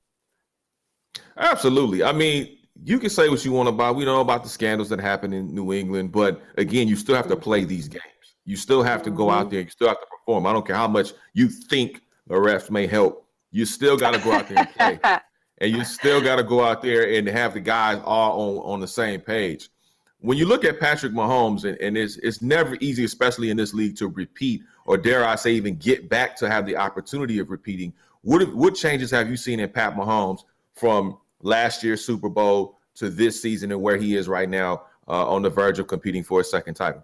Absolutely. 1.37 2.03
I 2.03 2.11
mean, 2.11 2.57
you 2.83 2.99
can 2.99 3.09
say 3.09 3.29
what 3.29 3.43
you 3.45 3.51
want 3.51 3.69
about. 3.69 3.95
We 3.95 4.05
know 4.05 4.21
about 4.21 4.43
the 4.43 4.49
scandals 4.49 4.89
that 4.89 4.99
happen 4.99 5.33
in 5.33 5.53
New 5.53 5.73
England, 5.73 6.11
but 6.11 6.41
again, 6.57 6.87
you 6.87 6.95
still 6.95 7.15
have 7.15 7.27
to 7.29 7.35
play 7.35 7.63
these 7.63 7.87
games. 7.87 8.03
You 8.45 8.57
still 8.57 8.83
have 8.83 9.01
to 9.03 9.11
go 9.11 9.29
out 9.29 9.45
mm-hmm. 9.45 9.49
there. 9.49 9.61
You 9.61 9.69
still 9.69 9.87
have 9.87 9.99
to 9.99 10.07
perform. 10.07 10.45
I 10.45 10.53
don't 10.53 10.65
care 10.65 10.75
how 10.75 10.87
much 10.87 11.13
you 11.33 11.47
think 11.47 12.01
the 12.27 12.35
refs 12.35 12.69
may 12.69 12.85
help. 12.85 13.25
You 13.51 13.65
still 13.65 13.97
got 13.97 14.11
to 14.11 14.19
go 14.19 14.33
out 14.33 14.49
there 14.49 14.59
and 14.59 15.01
play, 15.01 15.19
and 15.59 15.71
you 15.71 15.83
still 15.83 16.21
got 16.21 16.35
to 16.35 16.43
go 16.43 16.63
out 16.63 16.81
there 16.81 17.09
and 17.13 17.27
have 17.27 17.53
the 17.53 17.59
guys 17.59 18.01
all 18.03 18.59
on 18.59 18.73
on 18.73 18.79
the 18.79 18.87
same 18.87 19.21
page. 19.21 19.69
When 20.19 20.37
you 20.37 20.47
look 20.47 20.65
at 20.65 20.79
Patrick 20.79 21.13
Mahomes, 21.13 21.65
and, 21.65 21.77
and 21.79 21.97
it's 21.97 22.17
it's 22.17 22.41
never 22.41 22.77
easy, 22.79 23.03
especially 23.03 23.49
in 23.49 23.57
this 23.57 23.73
league, 23.73 23.95
to 23.97 24.07
repeat 24.07 24.63
or 24.85 24.97
dare 24.97 25.25
I 25.25 25.35
say 25.35 25.53
even 25.53 25.75
get 25.75 26.09
back 26.09 26.35
to 26.37 26.49
have 26.49 26.65
the 26.65 26.77
opportunity 26.77 27.39
of 27.39 27.49
repeating. 27.49 27.93
What 28.21 28.53
what 28.55 28.75
changes 28.75 29.11
have 29.11 29.29
you 29.29 29.37
seen 29.37 29.59
in 29.59 29.69
Pat 29.69 29.95
Mahomes 29.95 30.43
from 30.73 31.17
last 31.41 31.83
year's 31.83 32.03
Super 32.03 32.29
Bowl 32.29 32.79
to 32.95 33.09
this 33.09 33.41
season 33.41 33.71
and 33.71 33.81
where 33.81 33.97
he 33.97 34.15
is 34.15 34.27
right 34.27 34.49
now 34.49 34.83
uh, 35.07 35.29
on 35.29 35.41
the 35.41 35.49
verge 35.49 35.79
of 35.79 35.87
competing 35.87 36.23
for 36.23 36.41
a 36.41 36.43
second 36.43 36.73
title? 36.73 37.03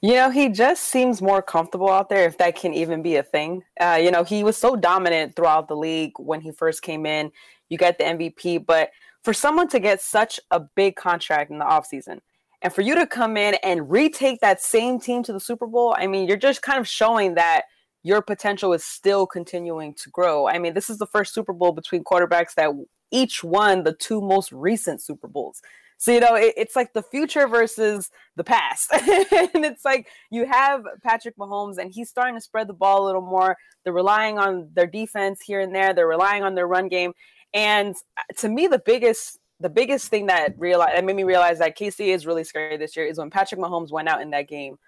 You 0.00 0.14
know, 0.14 0.30
he 0.30 0.48
just 0.48 0.84
seems 0.84 1.20
more 1.20 1.42
comfortable 1.42 1.90
out 1.90 2.08
there, 2.08 2.24
if 2.26 2.38
that 2.38 2.54
can 2.54 2.72
even 2.72 3.02
be 3.02 3.16
a 3.16 3.22
thing. 3.22 3.64
Uh, 3.80 3.98
you 4.00 4.12
know, 4.12 4.22
he 4.22 4.44
was 4.44 4.56
so 4.56 4.76
dominant 4.76 5.34
throughout 5.34 5.66
the 5.66 5.74
league 5.74 6.12
when 6.18 6.40
he 6.40 6.52
first 6.52 6.82
came 6.82 7.04
in. 7.04 7.32
You 7.68 7.78
get 7.78 7.98
the 7.98 8.04
MVP, 8.04 8.64
but 8.64 8.90
for 9.22 9.32
someone 9.34 9.68
to 9.68 9.80
get 9.80 10.00
such 10.00 10.38
a 10.52 10.60
big 10.60 10.94
contract 10.94 11.50
in 11.50 11.58
the 11.58 11.64
offseason 11.64 12.20
and 12.62 12.72
for 12.72 12.82
you 12.82 12.94
to 12.94 13.06
come 13.06 13.36
in 13.36 13.54
and 13.62 13.90
retake 13.90 14.40
that 14.40 14.60
same 14.60 15.00
team 15.00 15.22
to 15.24 15.32
the 15.32 15.40
Super 15.40 15.66
Bowl, 15.66 15.94
I 15.98 16.06
mean, 16.06 16.28
you're 16.28 16.36
just 16.36 16.62
kind 16.62 16.78
of 16.78 16.86
showing 16.86 17.34
that 17.34 17.62
your 18.02 18.22
potential 18.22 18.72
is 18.72 18.84
still 18.84 19.26
continuing 19.26 19.94
to 19.94 20.10
grow. 20.10 20.48
I 20.48 20.58
mean, 20.58 20.74
this 20.74 20.88
is 20.88 20.98
the 20.98 21.06
first 21.06 21.34
Super 21.34 21.52
Bowl 21.52 21.72
between 21.72 22.04
quarterbacks 22.04 22.54
that 22.56 22.70
each 23.10 23.42
won 23.42 23.84
the 23.84 23.92
two 23.92 24.20
most 24.20 24.52
recent 24.52 25.02
Super 25.02 25.28
Bowls. 25.28 25.60
So, 25.98 26.12
you 26.12 26.20
know, 26.20 26.36
it, 26.36 26.54
it's 26.56 26.76
like 26.76 26.92
the 26.92 27.02
future 27.02 27.48
versus 27.48 28.10
the 28.36 28.44
past. 28.44 28.90
and 28.92 29.64
it's 29.64 29.84
like 29.84 30.06
you 30.30 30.46
have 30.46 30.84
Patrick 31.02 31.36
Mahomes 31.36 31.78
and 31.78 31.92
he's 31.92 32.08
starting 32.08 32.36
to 32.36 32.40
spread 32.40 32.68
the 32.68 32.72
ball 32.72 33.04
a 33.04 33.06
little 33.06 33.20
more. 33.20 33.56
They're 33.82 33.92
relying 33.92 34.38
on 34.38 34.70
their 34.74 34.86
defense 34.86 35.40
here 35.42 35.60
and 35.60 35.74
there, 35.74 35.92
they're 35.92 36.06
relying 36.06 36.44
on 36.44 36.54
their 36.54 36.68
run 36.68 36.88
game. 36.88 37.12
And 37.52 37.96
uh, 38.16 38.22
to 38.38 38.48
me, 38.48 38.68
the 38.68 38.78
biggest 38.78 39.38
the 39.60 39.68
biggest 39.68 40.08
thing 40.08 40.26
that 40.26 40.56
realize 40.56 40.92
that 40.94 41.04
made 41.04 41.16
me 41.16 41.24
realize 41.24 41.58
that 41.58 41.76
KC 41.76 42.14
is 42.14 42.26
really 42.26 42.44
scary 42.44 42.76
this 42.76 42.96
year 42.96 43.06
is 43.06 43.18
when 43.18 43.28
Patrick 43.28 43.60
Mahomes 43.60 43.90
went 43.90 44.08
out 44.08 44.22
in 44.22 44.30
that 44.30 44.48
game 44.48 44.78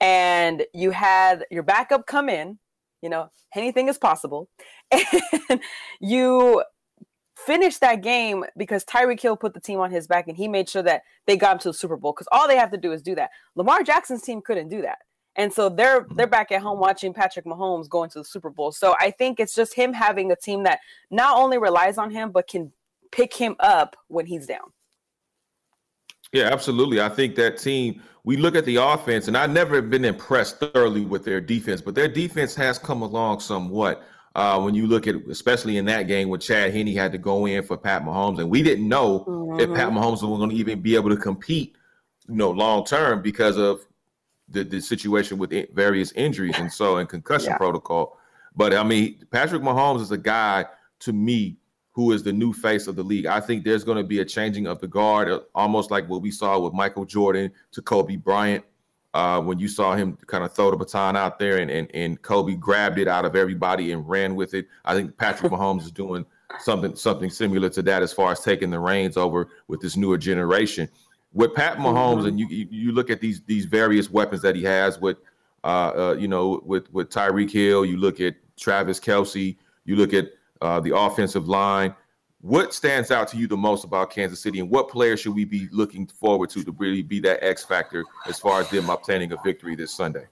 and 0.00 0.64
you 0.72 0.92
had 0.92 1.44
your 1.50 1.62
backup 1.62 2.06
come 2.06 2.30
in, 2.30 2.58
you 3.02 3.10
know, 3.10 3.30
anything 3.54 3.88
is 3.88 3.98
possible. 3.98 4.48
And 5.50 5.60
you 6.00 6.62
finished 7.48 7.80
that 7.80 8.02
game 8.02 8.44
because 8.58 8.84
Tyreek 8.84 9.20
Hill 9.20 9.34
put 9.34 9.54
the 9.54 9.60
team 9.60 9.80
on 9.80 9.90
his 9.90 10.06
back 10.06 10.28
and 10.28 10.36
he 10.36 10.46
made 10.46 10.68
sure 10.68 10.82
that 10.82 11.02
they 11.26 11.34
got 11.34 11.52
him 11.52 11.58
to 11.60 11.70
the 11.70 11.74
Super 11.74 11.96
Bowl 11.96 12.12
because 12.12 12.28
all 12.30 12.46
they 12.46 12.58
have 12.58 12.70
to 12.72 12.76
do 12.76 12.92
is 12.92 13.00
do 13.00 13.14
that. 13.14 13.30
Lamar 13.54 13.82
Jackson's 13.82 14.20
team 14.20 14.42
couldn't 14.42 14.68
do 14.68 14.82
that. 14.82 14.98
And 15.34 15.50
so 15.50 15.70
they're 15.70 16.06
they're 16.14 16.26
mm-hmm. 16.26 16.30
back 16.30 16.52
at 16.52 16.60
home 16.60 16.78
watching 16.78 17.14
Patrick 17.14 17.46
Mahomes 17.46 17.88
going 17.88 18.10
to 18.10 18.18
the 18.18 18.24
Super 18.24 18.50
Bowl. 18.50 18.70
So 18.70 18.94
I 19.00 19.10
think 19.10 19.40
it's 19.40 19.54
just 19.54 19.72
him 19.72 19.94
having 19.94 20.30
a 20.30 20.36
team 20.36 20.64
that 20.64 20.80
not 21.10 21.38
only 21.38 21.56
relies 21.56 21.96
on 21.96 22.10
him 22.10 22.32
but 22.32 22.48
can 22.48 22.70
pick 23.12 23.32
him 23.32 23.56
up 23.60 23.96
when 24.08 24.26
he's 24.26 24.46
down. 24.46 24.72
Yeah, 26.32 26.50
absolutely. 26.52 27.00
I 27.00 27.08
think 27.08 27.34
that 27.36 27.56
team, 27.56 28.02
we 28.24 28.36
look 28.36 28.54
at 28.54 28.66
the 28.66 28.76
offense, 28.76 29.28
and 29.28 29.36
I've 29.38 29.50
never 29.50 29.80
been 29.80 30.04
impressed 30.04 30.60
thoroughly 30.60 31.06
with 31.06 31.24
their 31.24 31.40
defense, 31.40 31.80
but 31.80 31.94
their 31.94 32.08
defense 32.08 32.54
has 32.56 32.78
come 32.78 33.00
along 33.00 33.40
somewhat. 33.40 34.04
Uh, 34.38 34.56
when 34.60 34.72
you 34.72 34.86
look 34.86 35.08
at, 35.08 35.16
especially 35.28 35.78
in 35.78 35.84
that 35.84 36.04
game 36.06 36.28
when 36.28 36.38
Chad 36.38 36.72
Henne 36.72 36.86
had 36.94 37.10
to 37.10 37.18
go 37.18 37.46
in 37.46 37.60
for 37.64 37.76
Pat 37.76 38.04
Mahomes, 38.04 38.38
and 38.38 38.48
we 38.48 38.62
didn't 38.62 38.88
know 38.88 39.56
if 39.58 39.68
Pat 39.74 39.88
Mhm. 39.88 39.94
Mahomes 39.98 40.22
was 40.22 40.38
going 40.38 40.50
to 40.50 40.54
even 40.54 40.80
be 40.80 40.94
able 40.94 41.10
to 41.10 41.16
compete, 41.16 41.74
you 42.28 42.36
know, 42.36 42.52
long 42.52 42.84
term 42.84 43.20
because 43.20 43.56
of 43.58 43.84
the, 44.48 44.62
the 44.62 44.80
situation 44.80 45.38
with 45.38 45.50
various 45.74 46.12
injuries 46.12 46.56
and 46.56 46.72
so 46.72 46.98
and 46.98 47.08
concussion 47.08 47.50
Yeah. 47.50 47.56
protocol. 47.56 48.16
But 48.54 48.74
I 48.74 48.84
mean, 48.84 49.24
Patrick 49.32 49.60
Mahomes 49.60 50.02
is 50.02 50.12
a 50.12 50.16
guy 50.16 50.66
to 51.00 51.12
me 51.12 51.56
who 51.90 52.12
is 52.12 52.22
the 52.22 52.32
new 52.32 52.52
face 52.52 52.86
of 52.86 52.94
the 52.94 53.02
league. 53.02 53.26
I 53.26 53.40
think 53.40 53.64
there's 53.64 53.82
going 53.82 53.98
to 53.98 54.04
be 54.04 54.20
a 54.20 54.24
changing 54.24 54.68
of 54.68 54.80
the 54.80 54.86
guard, 54.86 55.28
uh, 55.28 55.40
almost 55.52 55.90
like 55.90 56.08
what 56.08 56.22
we 56.22 56.30
saw 56.30 56.60
with 56.60 56.72
Michael 56.72 57.04
Jordan 57.04 57.50
to 57.72 57.82
Kobe 57.82 58.14
Bryant. 58.14 58.64
Uh, 59.14 59.40
when 59.40 59.58
you 59.58 59.68
saw 59.68 59.96
him 59.96 60.18
kind 60.26 60.44
of 60.44 60.52
throw 60.52 60.70
the 60.70 60.76
baton 60.76 61.16
out 61.16 61.38
there 61.38 61.58
and, 61.58 61.70
and 61.70 61.90
and 61.94 62.20
Kobe 62.20 62.54
grabbed 62.54 62.98
it 62.98 63.08
out 63.08 63.24
of 63.24 63.34
everybody 63.34 63.92
and 63.92 64.06
ran 64.06 64.36
with 64.36 64.52
it. 64.52 64.68
I 64.84 64.94
think 64.94 65.16
Patrick 65.16 65.50
Mahomes 65.52 65.82
is 65.82 65.90
doing 65.90 66.26
something 66.60 66.94
something 66.94 67.30
similar 67.30 67.68
to 67.70 67.82
that 67.82 68.02
as 68.02 68.12
far 68.12 68.32
as 68.32 68.40
taking 68.40 68.70
the 68.70 68.78
reins 68.78 69.16
over 69.16 69.48
with 69.66 69.80
this 69.80 69.96
newer 69.96 70.18
generation. 70.18 70.88
With 71.32 71.54
Pat 71.54 71.78
Mahomes, 71.78 72.26
and 72.26 72.38
you 72.38 72.46
you 72.48 72.92
look 72.92 73.10
at 73.10 73.20
these 73.20 73.42
these 73.42 73.64
various 73.64 74.10
weapons 74.10 74.42
that 74.42 74.56
he 74.56 74.62
has 74.64 75.00
with 75.00 75.18
uh, 75.64 75.92
uh 75.96 76.16
you 76.18 76.28
know 76.28 76.60
with 76.64 76.92
with 76.92 77.10
Tyreek 77.10 77.50
Hill, 77.50 77.84
you 77.84 77.96
look 77.96 78.20
at 78.20 78.34
Travis 78.56 79.00
Kelce, 79.00 79.56
you 79.84 79.96
look 79.96 80.12
at 80.12 80.30
uh, 80.60 80.80
the 80.80 80.96
offensive 80.96 81.48
line. 81.48 81.94
What 82.40 82.72
stands 82.72 83.10
out 83.10 83.26
to 83.28 83.36
you 83.36 83.48
the 83.48 83.56
most 83.56 83.84
about 83.84 84.10
Kansas 84.10 84.40
City, 84.40 84.60
and 84.60 84.70
what 84.70 84.88
players 84.88 85.20
should 85.20 85.34
we 85.34 85.44
be 85.44 85.68
looking 85.72 86.06
forward 86.06 86.50
to 86.50 86.62
to 86.62 86.72
really 86.72 87.02
be 87.02 87.18
that 87.20 87.42
X 87.42 87.64
factor 87.64 88.04
as 88.26 88.38
far 88.38 88.60
as 88.60 88.70
them 88.70 88.88
obtaining 88.90 89.32
a 89.32 89.36
victory 89.44 89.74
this 89.74 89.92
Sunday? 89.92 90.26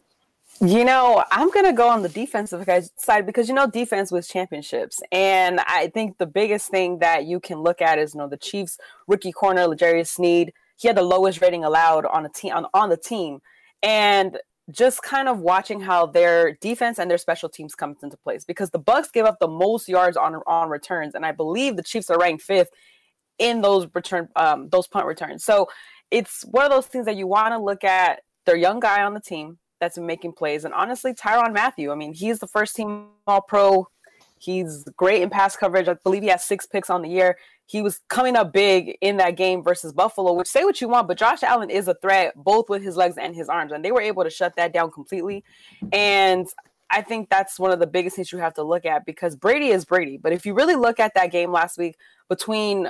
You 0.61 0.85
know, 0.85 1.25
I'm 1.33 1.51
gonna 1.51 1.73
go 1.73 1.88
on 1.88 2.03
the 2.03 2.09
defensive 2.09 2.66
side 2.97 3.27
because 3.27 3.49
you 3.49 3.55
know 3.55 3.66
defense 3.66 4.12
was 4.12 4.29
championships, 4.29 5.01
and 5.11 5.61
I 5.66 5.90
think 5.92 6.19
the 6.19 6.27
biggest 6.27 6.71
thing 6.71 7.01
that 7.01 7.25
you 7.25 7.40
can 7.40 7.61
look 7.61 7.83
at 7.83 7.99
is 7.99 8.14
you 8.14 8.19
know 8.19 8.29
the 8.29 8.37
Chiefs 8.37 8.79
rookie 9.09 9.33
corner 9.33 9.66
L'Jarius 9.66 10.09
Sneed. 10.09 10.53
He 10.79 10.87
had 10.88 10.97
the 10.97 11.03
lowest 11.03 11.40
rating 11.40 11.64
allowed 11.64 12.07
on 12.07 12.25
a 12.25 12.29
team 12.29 12.53
on, 12.53 12.66
on 12.73 12.88
the 12.88 12.97
team, 12.97 13.40
and 13.83 14.38
just 14.70 15.02
kind 15.02 15.29
of 15.29 15.40
watching 15.40 15.81
how 15.81 16.07
their 16.07 16.55
defense 16.61 16.98
and 16.98 17.11
their 17.11 17.18
special 17.18 17.48
teams 17.48 17.74
comes 17.74 17.98
into 18.02 18.16
place 18.16 18.44
because 18.44 18.70
the 18.70 18.79
Bucks 18.79 19.11
gave 19.11 19.24
up 19.24 19.38
the 19.38 19.48
most 19.48 19.88
yards 19.88 20.16
on 20.16 20.37
on 20.46 20.68
returns, 20.68 21.14
and 21.14 21.24
I 21.24 21.33
believe 21.33 21.76
the 21.76 21.83
Chiefs 21.83 22.11
are 22.11 22.18
ranked 22.18 22.42
fifth 22.42 22.70
in 23.38 23.61
those 23.61 23.87
return 23.94 24.29
um, 24.37 24.68
those 24.70 24.88
punt 24.88 25.07
returns. 25.07 25.44
So 25.44 25.68
it's 26.11 26.44
one 26.50 26.64
of 26.64 26.70
those 26.70 26.87
things 26.87 27.07
that 27.07 27.16
you 27.16 27.26
want 27.26 27.52
to 27.52 27.59
look 27.59 27.85
at 27.85 28.20
their 28.44 28.57
young 28.57 28.81
guy 28.81 29.02
on 29.02 29.14
the 29.14 29.20
team 29.20 29.59
that's 29.81 29.98
making 29.98 30.33
plays, 30.33 30.64
and 30.64 30.74
honestly, 30.74 31.12
Tyrann 31.12 31.52
Mathieu. 31.52 31.92
I 31.92 31.94
mean, 31.94 32.12
he's 32.12 32.40
the 32.40 32.48
first 32.48 32.74
team 32.74 33.09
All 33.26 33.42
Pro. 33.42 33.88
He's 34.38 34.85
great 34.96 35.22
in 35.22 35.31
pass 35.31 35.57
coverage. 35.57 35.88
I 35.88 35.94
believe 35.94 36.22
he 36.22 36.29
has 36.29 36.44
six 36.44 36.66
picks 36.66 36.90
on 36.90 37.02
the 37.02 37.09
year. 37.09 37.38
He 37.66 37.83
was 37.83 38.00
coming 38.09 38.37
up 38.37 38.52
big 38.52 38.96
in 39.00 39.16
that 39.16 39.37
game 39.37 39.62
versus 39.62 39.92
Buffalo, 39.92 40.33
which 40.33 40.46
say 40.48 40.64
what 40.64 40.81
you 40.81 40.88
want, 40.88 41.09
but 41.09 41.18
Josh 41.18 41.42
Allen 41.42 41.68
is 41.68 41.88
a 41.88 41.94
threat 41.94 42.33
both 42.37 42.68
with 42.68 42.83
his 42.83 42.96
legs 42.96 43.18
and 43.18 43.35
his 43.35 43.48
arms, 43.48 43.72
and 43.72 43.85
they 43.85 43.92
were 43.92 44.00
able 44.00 44.22
to 44.22 44.31
shut 44.31 44.55
that 44.57 44.72
down 44.72 44.90
completely. 44.90 45.44
And 45.92 46.46
I 46.90 47.02
think 47.02 47.29
that's 47.29 47.59
one 47.59 47.72
of 47.72 47.81
the 47.81 47.87
biggest 47.87 48.16
things 48.16 48.31
you 48.31 48.38
have 48.38 48.55
to 48.55 48.62
look 48.62 48.85
at 48.85 49.05
because 49.05 49.35
Brady 49.35 49.68
is 49.68 49.85
Brady. 49.85 50.16
But 50.16 50.33
if 50.33 50.46
you 50.46 50.55
really 50.55 50.76
look 50.76 51.00
at 51.00 51.14
that 51.14 51.33
game 51.33 51.50
last 51.50 51.79
week 51.79 51.96
between 52.29 52.88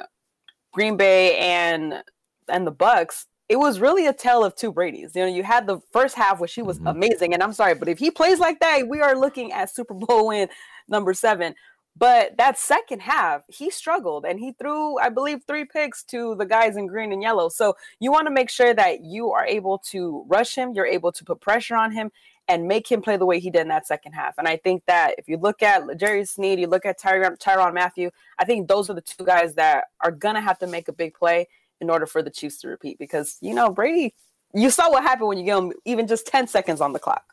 Green 0.72 0.96
Bay 0.96 1.38
and 1.38 2.02
and 2.48 2.66
the 2.66 2.70
Bucks, 2.70 3.26
it 3.48 3.56
was 3.56 3.80
really 3.80 4.06
a 4.06 4.12
tale 4.12 4.44
of 4.44 4.54
two 4.56 4.72
Brady's. 4.72 5.14
You 5.14 5.22
know, 5.22 5.28
you 5.28 5.42
had 5.42 5.66
the 5.66 5.80
first 5.92 6.14
half 6.16 6.38
where 6.38 6.48
she 6.48 6.62
was 6.62 6.78
mm-hmm. 6.78 6.88
amazing, 6.88 7.34
and 7.34 7.42
I'm 7.42 7.52
sorry, 7.52 7.74
but 7.74 7.88
if 7.88 7.98
he 7.98 8.10
plays 8.10 8.38
like 8.38 8.60
that, 8.60 8.86
we 8.88 9.00
are 9.00 9.18
looking 9.18 9.52
at 9.52 9.74
Super 9.74 9.94
Bowl 9.94 10.26
win 10.28 10.48
number 10.88 11.14
seven. 11.14 11.54
But 11.98 12.36
that 12.36 12.58
second 12.58 13.00
half, 13.00 13.42
he 13.48 13.70
struggled 13.70 14.26
and 14.26 14.38
he 14.38 14.52
threw, 14.52 14.98
I 14.98 15.08
believe, 15.08 15.44
three 15.46 15.64
picks 15.64 16.04
to 16.04 16.34
the 16.34 16.44
guys 16.44 16.76
in 16.76 16.86
green 16.86 17.10
and 17.10 17.22
yellow. 17.22 17.48
So 17.48 17.74
you 18.00 18.12
want 18.12 18.26
to 18.26 18.32
make 18.32 18.50
sure 18.50 18.74
that 18.74 19.02
you 19.02 19.32
are 19.32 19.46
able 19.46 19.78
to 19.90 20.24
rush 20.28 20.54
him, 20.54 20.72
you're 20.74 20.86
able 20.86 21.10
to 21.12 21.24
put 21.24 21.40
pressure 21.40 21.74
on 21.74 21.92
him 21.92 22.10
and 22.48 22.68
make 22.68 22.90
him 22.90 23.00
play 23.00 23.16
the 23.16 23.24
way 23.24 23.40
he 23.40 23.50
did 23.50 23.62
in 23.62 23.68
that 23.68 23.86
second 23.86 24.12
half. 24.12 24.34
And 24.36 24.46
I 24.46 24.56
think 24.56 24.84
that 24.86 25.14
if 25.16 25.26
you 25.26 25.38
look 25.38 25.62
at 25.62 25.98
Jerry 25.98 26.24
Sneed, 26.26 26.60
you 26.60 26.66
look 26.66 26.84
at 26.84 27.00
Tyrann 27.00 27.74
Mathieu, 27.74 28.10
I 28.38 28.44
think 28.44 28.68
those 28.68 28.90
are 28.90 28.94
the 28.94 29.00
two 29.00 29.24
guys 29.24 29.54
that 29.54 29.84
are 30.02 30.10
going 30.10 30.34
to 30.34 30.40
have 30.42 30.58
to 30.58 30.66
make 30.66 30.88
a 30.88 30.92
big 30.92 31.14
play 31.14 31.48
in 31.80 31.88
order 31.88 32.06
for 32.06 32.22
the 32.22 32.30
Chiefs 32.30 32.58
to 32.60 32.68
repeat 32.68 32.98
because, 32.98 33.38
you 33.40 33.54
know, 33.54 33.70
Brady, 33.70 34.14
you 34.54 34.70
saw 34.70 34.90
what 34.90 35.02
happened 35.02 35.28
when 35.28 35.38
you 35.38 35.44
give 35.44 35.58
him 35.58 35.72
even 35.86 36.06
just 36.06 36.26
10 36.26 36.46
seconds 36.46 36.80
on 36.80 36.92
the 36.92 36.98
clock. 36.98 37.24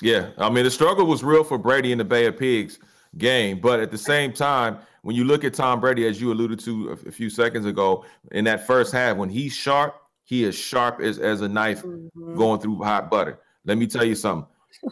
Yeah. 0.00 0.30
I 0.36 0.50
mean, 0.50 0.64
the 0.64 0.70
struggle 0.70 1.06
was 1.06 1.24
real 1.24 1.44
for 1.44 1.58
Brady 1.58 1.92
in 1.92 1.98
the 1.98 2.04
Bay 2.04 2.26
of 2.26 2.36
Pigs 2.36 2.78
game. 3.18 3.60
But 3.60 3.80
at 3.80 3.90
the 3.90 3.98
same 3.98 4.32
time, 4.32 4.78
when 5.02 5.16
you 5.16 5.24
look 5.24 5.44
at 5.44 5.54
Tom 5.54 5.80
Brady, 5.80 6.06
as 6.06 6.20
you 6.20 6.32
alluded 6.32 6.60
to 6.60 6.90
a, 6.90 7.08
a 7.08 7.12
few 7.12 7.28
seconds 7.28 7.66
ago, 7.66 8.04
in 8.30 8.44
that 8.44 8.66
first 8.66 8.92
half, 8.92 9.16
when 9.16 9.28
he's 9.28 9.52
sharp, 9.52 9.96
he 10.24 10.44
is 10.44 10.54
sharp 10.54 11.00
as, 11.00 11.18
as 11.18 11.40
a 11.40 11.48
knife 11.48 11.82
mm-hmm. 11.82 12.36
going 12.36 12.60
through 12.60 12.82
hot 12.82 13.10
butter. 13.10 13.40
Let 13.64 13.78
me 13.78 13.86
tell 13.86 14.04
you 14.04 14.14
something. 14.14 14.48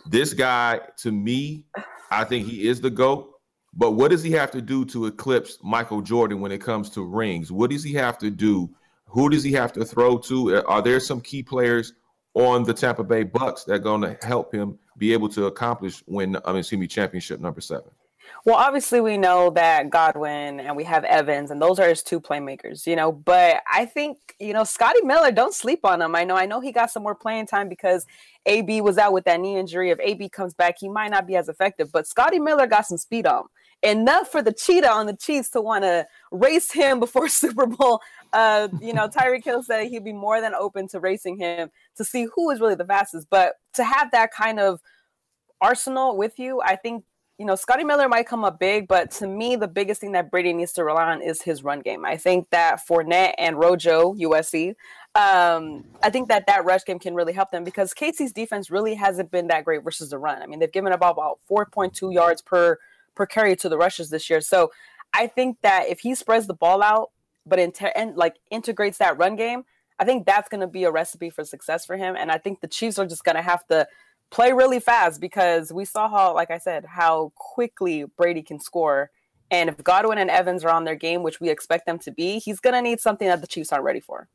this 0.06 0.35
guy, 0.35 0.80
to 0.98 1.12
me, 1.12 1.64
I 2.11 2.24
think 2.24 2.46
he 2.46 2.68
is 2.68 2.80
the 2.80 2.90
GOAT. 2.90 3.28
But 3.72 3.92
what 3.92 4.11
does 4.11 4.22
he 4.22 4.33
have 4.33 4.50
to 4.50 4.61
do 4.61 4.85
to 4.87 5.06
eclipse 5.06 5.59
Michael 5.62 6.02
Jordan 6.02 6.40
when 6.40 6.50
it 6.50 6.61
comes 6.61 6.90
to 6.90 7.02
rings? 7.02 7.52
What 7.52 7.70
does 7.70 7.85
he 7.85 7.92
have 7.94 8.18
to 8.18 8.30
do? 8.30 8.68
Who 9.06 9.28
does 9.30 9.44
he 9.44 9.52
have 9.52 9.72
to 9.74 9.85
throw 9.85 10.18
to? 10.18 10.64
Are 10.66 10.83
there 10.83 11.00
some 11.00 11.20
key 11.20 11.42
players 11.42 11.92
on 12.35 12.64
the 12.64 12.74
Tampa 12.74 13.04
Bay 13.04 13.22
Bucks 13.22 13.64
that 13.64 13.74
are 13.74 13.78
going 13.78 14.02
to 14.02 14.16
help 14.22 14.52
him 14.52 14.78
be 14.98 15.12
able 15.12 15.28
to 15.30 15.46
accomplish 15.46 16.02
win? 16.06 16.37
I 16.44 16.50
mean, 16.50 16.59
excuse 16.59 16.80
me, 16.80 16.87
championship 16.88 17.40
number 17.40 17.61
seven. 17.61 17.90
Well, 18.45 18.57
obviously, 18.57 19.01
we 19.01 19.19
know 19.19 19.51
that 19.51 19.90
Godwin 19.90 20.61
and 20.61 20.77
we 20.77 20.85
have 20.85 21.05
Evans, 21.05 21.51
and 21.51 21.61
those 21.61 21.79
are 21.79 21.88
his 21.88 22.03
two 22.03 22.21
playmakers, 22.21 22.87
you 22.87 22.97
know. 22.97 23.12
But 23.12 23.62
I 23.71 23.85
think, 23.85 24.19
you 24.38 24.53
know, 24.53 24.64
Scotty 24.64 25.03
Miller, 25.03 25.31
don't 25.31 25.55
sleep 25.55 25.81
on 25.85 26.01
him. 26.01 26.14
I 26.14 26.25
know, 26.25 26.37
I 26.37 26.47
know 26.47 26.61
he 26.61 26.73
got 26.73 26.90
some 26.90 27.03
more 27.03 27.14
playing 27.14 27.47
time 27.47 27.69
because 27.69 28.07
AB 28.47 28.81
was 28.81 28.99
out 28.99 29.12
with 29.12 29.25
that 29.25 29.40
knee 29.40 29.57
injury. 29.57 29.90
If 29.90 29.99
AB 30.01 30.29
comes 30.31 30.55
back, 30.55 30.77
he 30.81 30.88
might 30.88 31.11
not 31.11 31.27
be 31.27 31.37
as 31.37 31.49
effective. 31.49 31.93
But 31.93 32.07
Scotty 32.07 32.38
Miller 32.38 32.66
got 32.66 32.87
some 32.87 32.99
speed 32.99 33.27
on 33.27 33.40
him. 33.40 33.47
Enough 33.83 34.29
for 34.29 34.43
the 34.43 34.53
cheetah 34.53 34.90
on 34.90 35.07
the 35.07 35.16
Chiefs 35.16 35.49
to 35.51 35.61
want 35.61 35.85
to 35.85 36.07
race 36.31 36.71
him 36.71 37.01
before 37.01 37.29
Super 37.31 37.66
Bowl. 37.66 38.01
Uh, 38.33 38.69
you 38.81 38.93
know, 38.93 39.09
Tyreek 39.09 39.45
Hill 39.45 39.62
said 39.62 39.87
he'd 39.88 40.05
be 40.05 40.12
more 40.12 40.40
than 40.40 40.55
open 40.55 40.87
to 40.88 41.01
racing 41.01 41.38
him 41.38 41.71
to 41.97 42.05
see 42.05 42.27
who 42.35 42.51
is 42.51 42.61
really 42.61 42.75
the 42.75 42.85
fastest. 42.85 43.29
But 43.31 43.55
to 43.75 43.85
have 43.85 44.11
that 44.12 44.33
kind 44.33 44.61
of 44.61 44.81
arsenal 45.61 46.16
with 46.16 46.38
you, 46.38 46.61
I 46.62 46.77
think 46.77 47.05
you 47.40 47.46
know, 47.46 47.55
Scotty 47.55 47.85
Miller 47.85 48.07
might 48.07 48.26
come 48.26 48.44
up 48.44 48.59
big, 48.59 48.87
but 48.87 49.12
to 49.12 49.26
me, 49.26 49.57
the 49.57 49.66
biggest 49.66 49.98
thing 49.98 50.12
that 50.12 50.31
Brady 50.31 50.53
needs 50.53 50.74
to 50.74 50.85
rely 50.85 51.11
on 51.11 51.22
is 51.22 51.40
his 51.40 51.64
run 51.64 51.81
game. 51.81 52.05
I 52.05 52.18
think 52.18 52.50
that 52.50 52.87
Fournette 52.87 53.33
and 53.38 53.59
Rojo, 53.59 54.12
USC, 54.12 54.74
um, 55.14 55.87
I 56.03 56.11
think 56.11 56.29
that 56.29 56.46
that 56.48 56.66
rush 56.66 56.85
game 56.85 56.98
can 56.98 57.14
really 57.14 57.33
help 57.33 57.50
them 57.50 57.64
because 57.64 57.94
KC's 57.94 58.35
defense 58.35 58.70
really 58.70 58.94
hasn't 58.94 59.31
been 59.31 59.46
that 59.46 59.64
great 59.64 59.83
versus 59.83 60.11
the 60.11 60.18
run. 60.18 60.42
I 60.42 60.46
mean, 60.48 60.59
they've 60.59 60.70
given 60.70 60.92
about, 60.92 61.12
about 61.12 61.38
4.2 61.50 62.12
yards 62.12 62.42
per 62.42 62.76
per 63.14 63.24
carry 63.24 63.57
to 63.57 63.70
the 63.70 63.79
rushes 63.79 64.11
this 64.11 64.29
year. 64.29 64.42
So 64.42 64.70
I 65.14 65.26
think 65.26 65.62
that 65.62 65.88
if 65.88 66.00
he 66.00 66.14
spreads 66.14 66.46
the 66.46 66.53
ball 66.53 66.83
out, 66.83 67.11
but 67.46 67.59
inter- 67.59 67.92
and 67.96 68.18
like 68.18 68.37
integrates 68.50 68.98
that 68.98 69.16
run 69.16 69.37
game, 69.37 69.64
I 69.98 70.05
think 70.05 70.26
that's 70.26 70.50
going 70.50 70.61
to 70.61 70.66
be 70.66 70.85
a 70.85 70.90
recipe 70.90 71.31
for 71.31 71.44
success 71.46 71.87
for 71.87 71.96
him. 71.96 72.16
And 72.16 72.31
I 72.31 72.37
think 72.37 72.61
the 72.61 72.68
Chiefs 72.68 72.98
are 72.98 73.07
just 73.07 73.24
going 73.24 73.37
to 73.37 73.42
have 73.42 73.66
to 73.68 73.88
play 74.31 74.53
really 74.53 74.81
fast 74.81 75.21
because 75.21 75.73
we 75.73 75.85
saw 75.85 76.09
how, 76.09 76.35
like 76.35 76.51
I 76.51 76.59
said, 76.59 76.85
how 76.85 77.33
quickly 77.35 78.05
Brady 78.16 78.43
can 78.43 78.61
score. 78.61 79.11
And 79.51 79.69
if 79.69 79.83
Godwin 79.83 80.19
and 80.19 80.31
Evans 80.31 80.64
are 80.64 80.71
on 80.71 80.85
their 80.85 80.95
game, 80.95 81.23
which 81.23 81.40
we 81.40 81.51
expect 81.51 81.87
them 81.87 81.99
to 82.01 82.12
be, 82.12 82.38
he's 82.38 82.61
going 82.61 82.75
to 82.75 82.83
need 82.83 83.01
something 83.01 83.27
that 83.29 83.40
the 83.40 83.47
Chiefs 83.47 83.73
aren't 83.73 83.85
ready 83.85 84.01
for. 84.01 84.29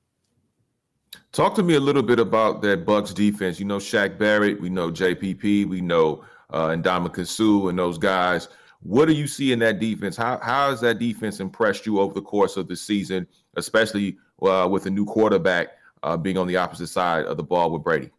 Talk 1.32 1.56
to 1.56 1.64
me 1.64 1.76
a 1.76 1.80
little 1.80 2.04
bit 2.04 2.20
about 2.20 2.62
that 2.64 2.86
Bucks 2.86 3.14
defense. 3.14 3.60
You 3.60 3.66
know 3.66 3.78
Shaq 3.78 4.18
Barrett, 4.18 4.60
we 4.60 4.70
know 4.70 4.92
JPP, 4.92 5.66
we 5.66 5.80
know 5.80 6.26
uh, 6.50 6.70
Ndamukong 6.70 7.28
Suh 7.28 7.70
and 7.70 7.80
those 7.80 7.98
guys. 7.98 8.50
What 8.82 9.06
do 9.06 9.14
you 9.14 9.28
see 9.28 9.52
in 9.52 9.60
that 9.60 9.80
defense? 9.80 10.16
How 10.16 10.40
how 10.44 10.70
has 10.70 10.82
that 10.82 11.00
defense 11.00 11.40
impressed 11.40 11.86
you 11.86 12.00
over 12.00 12.14
the 12.14 12.22
course 12.22 12.58
of 12.58 12.68
the 12.68 12.76
season, 12.76 13.26
especially 13.56 14.18
uh, 14.42 14.68
with 14.70 14.86
a 14.86 14.90
new 14.90 15.06
quarterback 15.06 15.70
uh, 16.04 16.18
being 16.18 16.38
on 16.38 16.48
the 16.48 16.58
opposite 16.58 16.88
side 16.88 17.26
of 17.26 17.38
the 17.38 17.44
ball 17.44 17.72
with 17.72 17.84
Brady? 17.84 18.12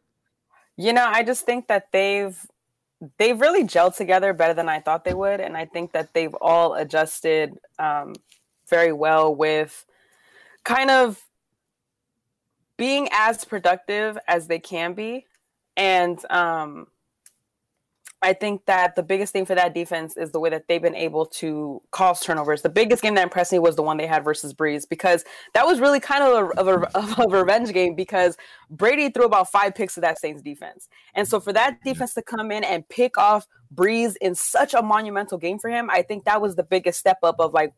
You 0.77 0.93
know, 0.93 1.07
I 1.07 1.23
just 1.23 1.47
think 1.47 1.69
that 1.69 1.91
they've 1.93 2.39
they've 3.19 3.41
really 3.41 3.65
gelled 3.65 3.97
together 3.97 4.33
better 4.33 4.55
than 4.55 4.69
I 4.69 4.81
thought 4.81 5.05
they 5.05 5.15
would, 5.15 5.41
and 5.41 5.57
I 5.57 5.67
think 5.67 5.93
that 5.93 6.13
they've 6.13 6.35
all 6.41 6.75
adjusted 6.75 7.59
um, 7.79 8.15
very 8.69 8.93
well 8.93 9.35
with 9.35 9.85
kind 10.65 10.91
of 10.91 11.23
being 12.77 13.09
as 13.13 13.45
productive 13.45 14.19
as 14.29 14.49
they 14.49 14.59
can 14.59 14.93
be, 14.93 15.27
and 15.77 16.19
um, 16.31 16.89
I 18.23 18.33
think 18.33 18.65
that 18.65 18.97
the 18.97 19.03
biggest 19.03 19.33
thing 19.33 19.45
for 19.45 19.55
that 19.55 19.75
defense 19.75 20.17
is 20.17 20.31
the 20.33 20.41
way 20.41 20.49
that 20.49 20.69
they've 20.69 20.81
been 20.81 20.95
able 20.95 21.27
to 21.27 21.83
cause 21.91 22.21
turnovers. 22.21 22.63
The 22.63 22.71
biggest 22.71 23.03
game 23.03 23.15
that 23.15 23.23
impressed 23.23 23.53
me 23.53 23.59
was 23.59 23.77
the 23.77 23.83
one 23.83 23.99
they 23.99 24.07
had 24.07 24.25
versus 24.25 24.55
Brees 24.55 24.89
because 24.89 25.25
that 25.53 25.67
was 25.67 25.81
really 25.81 26.01
kind 26.01 26.25
of 26.25 26.33
a, 26.33 26.61
of 26.61 26.69
a, 26.69 26.97
of 26.97 27.19
a 27.19 27.39
revenge 27.39 27.73
game 27.73 27.95
because 27.95 28.37
Brady 28.71 29.11
threw 29.11 29.25
about 29.25 29.51
five 29.51 29.75
picks 29.75 29.95
to 29.95 30.01
that 30.01 30.19
Saints 30.19 30.41
defense. 30.41 30.89
And 31.15 31.29
so 31.29 31.41
for 31.41 31.53
that 31.53 31.83
defense 31.85 32.15
to 32.15 32.23
come 32.23 32.51
in 32.51 32.65
and 32.65 32.89
pick 32.89 33.19
off 33.19 33.47
Brees 33.75 34.15
in 34.21 34.35
such 34.35 34.73
a 34.73 34.83
monumental 34.83 35.37
game 35.37 35.59
for 35.59 35.69
him, 35.69 35.91
I 35.91 36.01
think 36.01 36.25
that 36.25 36.41
was 36.41 36.57
the 36.57 36.65
biggest 36.65 36.99
step 36.99 37.19
up 37.23 37.37
of 37.39 37.53
like, 37.53 37.75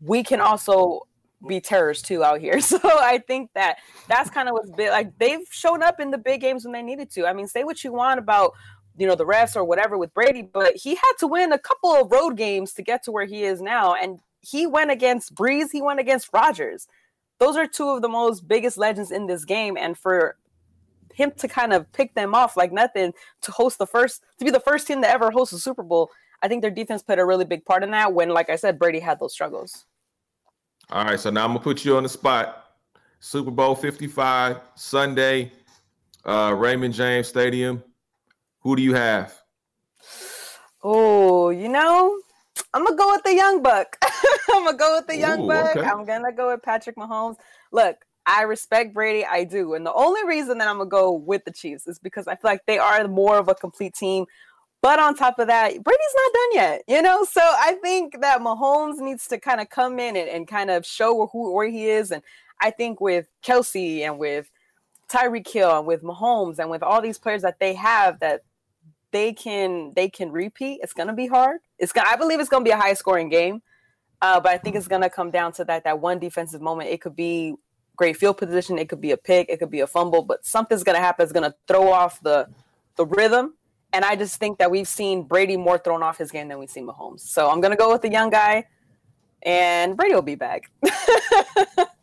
we 0.00 0.24
can 0.24 0.40
also 0.40 1.02
be 1.46 1.60
terrorists 1.60 2.06
too 2.06 2.24
out 2.24 2.40
here. 2.40 2.60
So 2.66 2.78
I 2.82 3.18
think 3.18 3.50
that 3.54 3.76
that's 4.08 4.30
kind 4.30 4.48
of 4.48 4.54
what's 4.54 4.70
big. 4.70 4.90
Like 4.90 5.16
they've 5.18 5.46
shown 5.50 5.82
up 5.82 6.00
in 6.00 6.10
the 6.10 6.18
big 6.18 6.40
games 6.40 6.64
when 6.64 6.72
they 6.72 6.82
needed 6.82 7.10
to. 7.12 7.26
I 7.26 7.32
mean, 7.32 7.46
say 7.46 7.64
what 7.64 7.84
you 7.84 7.92
want 7.92 8.18
about 8.18 8.52
you 8.98 9.06
know 9.06 9.14
the 9.14 9.26
refs 9.26 9.56
or 9.56 9.64
whatever 9.64 9.98
with 9.98 10.14
Brady, 10.14 10.42
but 10.42 10.76
he 10.76 10.94
had 10.94 11.12
to 11.20 11.26
win 11.26 11.52
a 11.52 11.58
couple 11.58 11.92
of 11.92 12.10
road 12.10 12.36
games 12.36 12.72
to 12.74 12.82
get 12.82 13.02
to 13.04 13.12
where 13.12 13.26
he 13.26 13.44
is 13.44 13.60
now, 13.60 13.94
and 13.94 14.20
he 14.40 14.66
went 14.66 14.90
against 14.90 15.34
Brees, 15.34 15.72
he 15.72 15.82
went 15.82 16.00
against 16.00 16.30
Rodgers. 16.32 16.86
Those 17.38 17.56
are 17.56 17.66
two 17.66 17.90
of 17.90 18.02
the 18.02 18.08
most 18.08 18.48
biggest 18.48 18.78
legends 18.78 19.10
in 19.10 19.26
this 19.26 19.44
game, 19.44 19.76
and 19.76 19.96
for 19.96 20.36
him 21.12 21.32
to 21.38 21.48
kind 21.48 21.72
of 21.72 21.90
pick 21.92 22.14
them 22.14 22.34
off 22.34 22.56
like 22.56 22.72
nothing 22.72 23.12
to 23.40 23.50
host 23.50 23.78
the 23.78 23.86
first 23.86 24.22
to 24.38 24.44
be 24.44 24.50
the 24.50 24.60
first 24.60 24.86
team 24.86 25.00
to 25.02 25.08
ever 25.08 25.30
host 25.30 25.52
a 25.52 25.58
Super 25.58 25.82
Bowl, 25.82 26.10
I 26.42 26.48
think 26.48 26.62
their 26.62 26.70
defense 26.70 27.02
played 27.02 27.18
a 27.18 27.24
really 27.24 27.44
big 27.44 27.64
part 27.64 27.82
in 27.82 27.90
that. 27.92 28.12
When, 28.12 28.28
like 28.28 28.50
I 28.50 28.56
said, 28.56 28.78
Brady 28.78 29.00
had 29.00 29.18
those 29.18 29.32
struggles. 29.32 29.86
All 30.90 31.04
right, 31.04 31.18
so 31.18 31.30
now 31.30 31.44
I'm 31.44 31.50
gonna 31.50 31.60
put 31.60 31.84
you 31.84 31.96
on 31.96 32.02
the 32.02 32.08
spot. 32.08 32.64
Super 33.18 33.50
Bowl 33.50 33.74
55 33.74 34.60
Sunday, 34.74 35.50
uh, 36.24 36.54
Raymond 36.56 36.94
James 36.94 37.26
Stadium. 37.26 37.82
Who 38.66 38.74
do 38.74 38.82
you 38.82 38.94
have? 38.94 39.32
Oh, 40.82 41.50
you 41.50 41.68
know, 41.68 42.18
I'm 42.74 42.82
gonna 42.82 42.96
go 42.96 43.12
with 43.12 43.22
the 43.22 43.32
young 43.32 43.62
buck. 43.62 43.96
I'm 44.52 44.64
gonna 44.64 44.76
go 44.76 44.96
with 44.96 45.06
the 45.06 45.16
young 45.16 45.44
Ooh, 45.44 45.46
buck. 45.46 45.76
Okay. 45.76 45.88
I'm 45.88 46.04
gonna 46.04 46.32
go 46.32 46.50
with 46.50 46.64
Patrick 46.64 46.96
Mahomes. 46.96 47.36
Look, 47.70 47.98
I 48.26 48.42
respect 48.42 48.92
Brady, 48.92 49.24
I 49.24 49.44
do, 49.44 49.74
and 49.74 49.86
the 49.86 49.92
only 49.92 50.26
reason 50.26 50.58
that 50.58 50.66
I'm 50.66 50.78
gonna 50.78 50.90
go 50.90 51.12
with 51.12 51.44
the 51.44 51.52
Chiefs 51.52 51.86
is 51.86 52.00
because 52.00 52.26
I 52.26 52.34
feel 52.34 52.50
like 52.50 52.66
they 52.66 52.78
are 52.78 53.06
more 53.06 53.38
of 53.38 53.48
a 53.48 53.54
complete 53.54 53.94
team. 53.94 54.26
But 54.82 54.98
on 54.98 55.14
top 55.14 55.38
of 55.38 55.46
that, 55.46 55.68
Brady's 55.84 56.16
not 56.16 56.32
done 56.32 56.50
yet, 56.54 56.82
you 56.88 57.02
know. 57.02 57.22
So 57.22 57.40
I 57.40 57.78
think 57.84 58.20
that 58.20 58.40
Mahomes 58.40 58.98
needs 58.98 59.28
to 59.28 59.38
kind 59.38 59.60
of 59.60 59.70
come 59.70 60.00
in 60.00 60.16
and, 60.16 60.28
and 60.28 60.48
kind 60.48 60.72
of 60.72 60.84
show 60.84 61.28
who 61.28 61.52
where 61.52 61.68
he 61.68 61.88
is. 61.88 62.10
And 62.10 62.20
I 62.60 62.72
think 62.72 63.00
with 63.00 63.28
Kelce 63.44 64.00
and 64.00 64.18
with 64.18 64.50
Tyreek 65.08 65.48
Hill 65.48 65.78
and 65.78 65.86
with 65.86 66.02
Mahomes 66.02 66.58
and 66.58 66.68
with 66.68 66.82
all 66.82 67.00
these 67.00 67.16
players 67.18 67.42
that 67.42 67.60
they 67.60 67.74
have 67.74 68.18
that 68.18 68.42
they 69.16 69.32
can 69.32 69.92
they 69.96 70.10
can 70.10 70.30
repeat. 70.30 70.80
It's 70.82 70.92
gonna 70.92 71.14
be 71.14 71.26
hard. 71.26 71.60
It's 71.78 71.90
gonna 71.90 72.06
I 72.08 72.16
believe 72.16 72.38
it's 72.38 72.50
gonna 72.50 72.64
be 72.64 72.70
a 72.70 72.76
high 72.76 72.92
scoring 72.92 73.30
game. 73.30 73.62
Uh, 74.20 74.40
but 74.40 74.52
I 74.52 74.58
think 74.58 74.76
it's 74.76 74.88
gonna 74.88 75.08
come 75.08 75.30
down 75.30 75.52
to 75.52 75.64
that 75.64 75.84
that 75.84 76.00
one 76.00 76.18
defensive 76.18 76.60
moment. 76.60 76.90
It 76.90 77.00
could 77.00 77.16
be 77.16 77.54
great 77.96 78.18
field 78.18 78.36
position, 78.36 78.78
it 78.78 78.90
could 78.90 79.00
be 79.00 79.12
a 79.12 79.16
pick, 79.16 79.48
it 79.48 79.58
could 79.58 79.70
be 79.70 79.80
a 79.80 79.86
fumble, 79.86 80.22
but 80.22 80.44
something's 80.44 80.84
gonna 80.84 80.98
happen. 80.98 81.22
It's 81.24 81.32
gonna 81.32 81.54
throw 81.66 81.90
off 81.90 82.20
the 82.20 82.46
the 82.96 83.06
rhythm. 83.06 83.54
And 83.94 84.04
I 84.04 84.16
just 84.16 84.38
think 84.38 84.58
that 84.58 84.70
we've 84.70 84.88
seen 84.88 85.22
Brady 85.22 85.56
more 85.56 85.78
thrown 85.78 86.02
off 86.02 86.18
his 86.18 86.30
game 86.30 86.48
than 86.48 86.58
we've 86.58 86.68
seen 86.68 86.86
Mahomes. 86.86 87.20
So 87.20 87.48
I'm 87.48 87.62
gonna 87.62 87.76
go 87.76 87.90
with 87.90 88.02
the 88.02 88.10
young 88.10 88.28
guy, 88.28 88.66
and 89.42 89.96
Brady 89.96 90.14
will 90.14 90.20
be 90.20 90.34
back. 90.34 90.70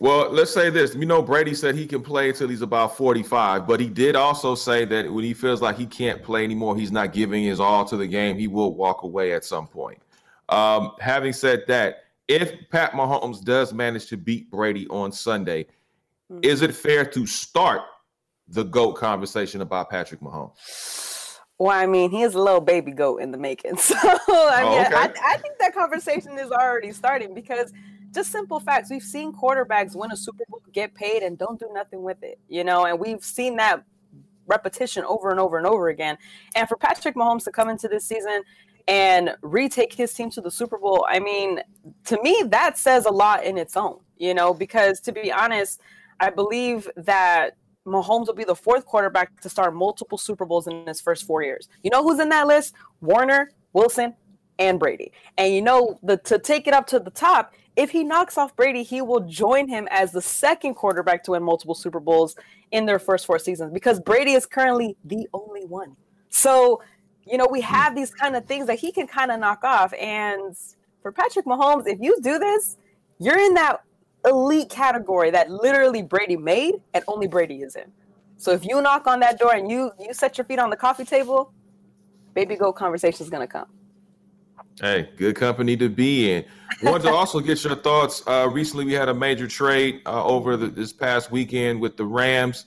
Well, 0.00 0.30
let's 0.30 0.50
say 0.50 0.70
this. 0.70 0.94
You 0.94 1.04
know, 1.04 1.20
Brady 1.20 1.52
said 1.52 1.74
he 1.74 1.86
can 1.86 2.00
play 2.00 2.30
until 2.30 2.48
he's 2.48 2.62
about 2.62 2.96
45, 2.96 3.66
but 3.66 3.80
he 3.80 3.88
did 3.90 4.16
also 4.16 4.54
say 4.54 4.86
that 4.86 5.12
when 5.12 5.22
he 5.22 5.34
feels 5.34 5.60
like 5.60 5.76
he 5.76 5.84
can't 5.84 6.22
play 6.22 6.42
anymore, 6.42 6.74
he's 6.74 6.90
not 6.90 7.12
giving 7.12 7.44
his 7.44 7.60
all 7.60 7.84
to 7.84 7.98
the 7.98 8.06
game, 8.06 8.38
he 8.38 8.48
will 8.48 8.74
walk 8.74 9.02
away 9.02 9.34
at 9.34 9.44
some 9.44 9.66
point. 9.66 10.00
Um, 10.48 10.92
having 11.00 11.34
said 11.34 11.64
that, 11.68 12.04
if 12.28 12.50
Pat 12.70 12.92
Mahomes 12.92 13.44
does 13.44 13.74
manage 13.74 14.06
to 14.06 14.16
beat 14.16 14.50
Brady 14.50 14.88
on 14.88 15.12
Sunday, 15.12 15.64
mm-hmm. 16.32 16.40
is 16.42 16.62
it 16.62 16.74
fair 16.74 17.04
to 17.04 17.26
start 17.26 17.82
the 18.48 18.64
GOAT 18.64 18.94
conversation 18.94 19.60
about 19.60 19.90
Patrick 19.90 20.22
Mahomes? 20.22 21.38
Well, 21.58 21.76
I 21.76 21.84
mean, 21.84 22.10
he 22.10 22.22
is 22.22 22.34
a 22.34 22.40
little 22.40 22.62
baby 22.62 22.92
goat 22.92 23.18
in 23.18 23.32
the 23.32 23.38
making. 23.38 23.76
So, 23.76 23.94
I 23.98 24.62
oh, 24.64 24.70
mean, 24.70 24.86
okay. 24.86 24.94
I, 24.94 25.34
I 25.34 25.36
think 25.36 25.58
that 25.58 25.74
conversation 25.74 26.38
is 26.38 26.50
already 26.50 26.90
starting 26.90 27.34
because– 27.34 27.74
just 28.12 28.32
simple 28.32 28.60
facts. 28.60 28.90
We've 28.90 29.02
seen 29.02 29.32
quarterbacks 29.32 29.94
win 29.94 30.12
a 30.12 30.16
Super 30.16 30.44
Bowl, 30.48 30.62
get 30.72 30.94
paid, 30.94 31.22
and 31.22 31.38
don't 31.38 31.58
do 31.58 31.68
nothing 31.72 32.02
with 32.02 32.22
it, 32.22 32.38
you 32.48 32.64
know, 32.64 32.86
and 32.86 32.98
we've 32.98 33.24
seen 33.24 33.56
that 33.56 33.84
repetition 34.46 35.04
over 35.04 35.30
and 35.30 35.40
over 35.40 35.56
and 35.56 35.66
over 35.66 35.88
again. 35.88 36.18
And 36.54 36.68
for 36.68 36.76
Patrick 36.76 37.14
Mahomes 37.14 37.44
to 37.44 37.52
come 37.52 37.68
into 37.68 37.88
this 37.88 38.04
season 38.04 38.42
and 38.88 39.34
retake 39.42 39.92
his 39.92 40.12
team 40.12 40.30
to 40.30 40.40
the 40.40 40.50
Super 40.50 40.76
Bowl, 40.76 41.06
I 41.08 41.20
mean, 41.20 41.60
to 42.06 42.20
me, 42.22 42.42
that 42.48 42.76
says 42.76 43.06
a 43.06 43.10
lot 43.10 43.44
in 43.44 43.56
its 43.56 43.76
own, 43.76 44.00
you 44.18 44.34
know, 44.34 44.52
because 44.52 45.00
to 45.02 45.12
be 45.12 45.32
honest, 45.32 45.80
I 46.18 46.30
believe 46.30 46.90
that 46.96 47.56
Mahomes 47.86 48.26
will 48.26 48.34
be 48.34 48.44
the 48.44 48.54
fourth 48.54 48.84
quarterback 48.84 49.40
to 49.40 49.48
start 49.48 49.74
multiple 49.74 50.18
Super 50.18 50.44
Bowls 50.44 50.66
in 50.66 50.86
his 50.86 51.00
first 51.00 51.24
four 51.24 51.42
years. 51.42 51.68
You 51.82 51.90
know 51.90 52.02
who's 52.02 52.20
in 52.20 52.28
that 52.28 52.46
list? 52.46 52.74
Warner, 53.00 53.50
Wilson, 53.72 54.14
and 54.60 54.78
Brady. 54.78 55.10
And 55.38 55.52
you 55.52 55.62
know, 55.62 55.98
the 56.04 56.18
to 56.18 56.38
take 56.38 56.68
it 56.68 56.74
up 56.74 56.86
to 56.88 57.00
the 57.00 57.10
top, 57.10 57.54
if 57.74 57.90
he 57.90 58.04
knocks 58.04 58.38
off 58.38 58.54
Brady, 58.54 58.84
he 58.84 59.00
will 59.02 59.20
join 59.20 59.66
him 59.66 59.88
as 59.90 60.12
the 60.12 60.22
second 60.22 60.74
quarterback 60.74 61.24
to 61.24 61.32
win 61.32 61.42
multiple 61.42 61.74
Super 61.74 61.98
Bowls 61.98 62.36
in 62.70 62.86
their 62.86 62.98
first 62.98 63.26
four 63.26 63.38
seasons 63.38 63.72
because 63.72 63.98
Brady 63.98 64.34
is 64.34 64.46
currently 64.46 64.96
the 65.04 65.26
only 65.32 65.64
one. 65.64 65.96
So, 66.28 66.82
you 67.26 67.38
know, 67.38 67.48
we 67.50 67.60
hmm. 67.60 67.66
have 67.66 67.96
these 67.96 68.12
kind 68.12 68.36
of 68.36 68.44
things 68.44 68.66
that 68.66 68.78
he 68.78 68.92
can 68.92 69.08
kind 69.08 69.32
of 69.32 69.40
knock 69.40 69.64
off. 69.64 69.92
And 69.94 70.54
for 71.02 71.10
Patrick 71.10 71.46
Mahomes, 71.46 71.86
if 71.86 71.98
you 72.00 72.20
do 72.20 72.38
this, 72.38 72.76
you're 73.18 73.38
in 73.38 73.54
that 73.54 73.82
elite 74.26 74.68
category 74.68 75.30
that 75.30 75.50
literally 75.50 76.02
Brady 76.02 76.36
made 76.36 76.74
and 76.92 77.02
only 77.08 77.26
Brady 77.26 77.62
is 77.62 77.74
in. 77.74 77.90
So 78.36 78.52
if 78.52 78.64
you 78.64 78.80
knock 78.80 79.06
on 79.06 79.20
that 79.20 79.38
door 79.38 79.54
and 79.54 79.70
you 79.70 79.90
you 79.98 80.14
set 80.14 80.38
your 80.38 80.46
feet 80.46 80.58
on 80.58 80.70
the 80.70 80.76
coffee 80.76 81.04
table, 81.04 81.52
baby 82.34 82.56
go 82.56 82.72
conversation 82.72 83.24
is 83.24 83.30
gonna 83.30 83.46
come. 83.46 83.66
Hey, 84.80 85.10
good 85.16 85.36
company 85.36 85.76
to 85.76 85.90
be 85.90 86.32
in. 86.32 86.44
Want 86.82 87.02
to 87.02 87.10
also 87.10 87.40
get 87.40 87.62
your 87.62 87.74
thoughts. 87.74 88.22
Uh, 88.26 88.48
recently, 88.50 88.86
we 88.86 88.94
had 88.94 89.10
a 89.10 89.14
major 89.14 89.46
trade 89.46 90.00
uh, 90.06 90.24
over 90.24 90.56
the, 90.56 90.68
this 90.68 90.90
past 90.90 91.30
weekend 91.30 91.82
with 91.82 91.98
the 91.98 92.06
Rams 92.06 92.64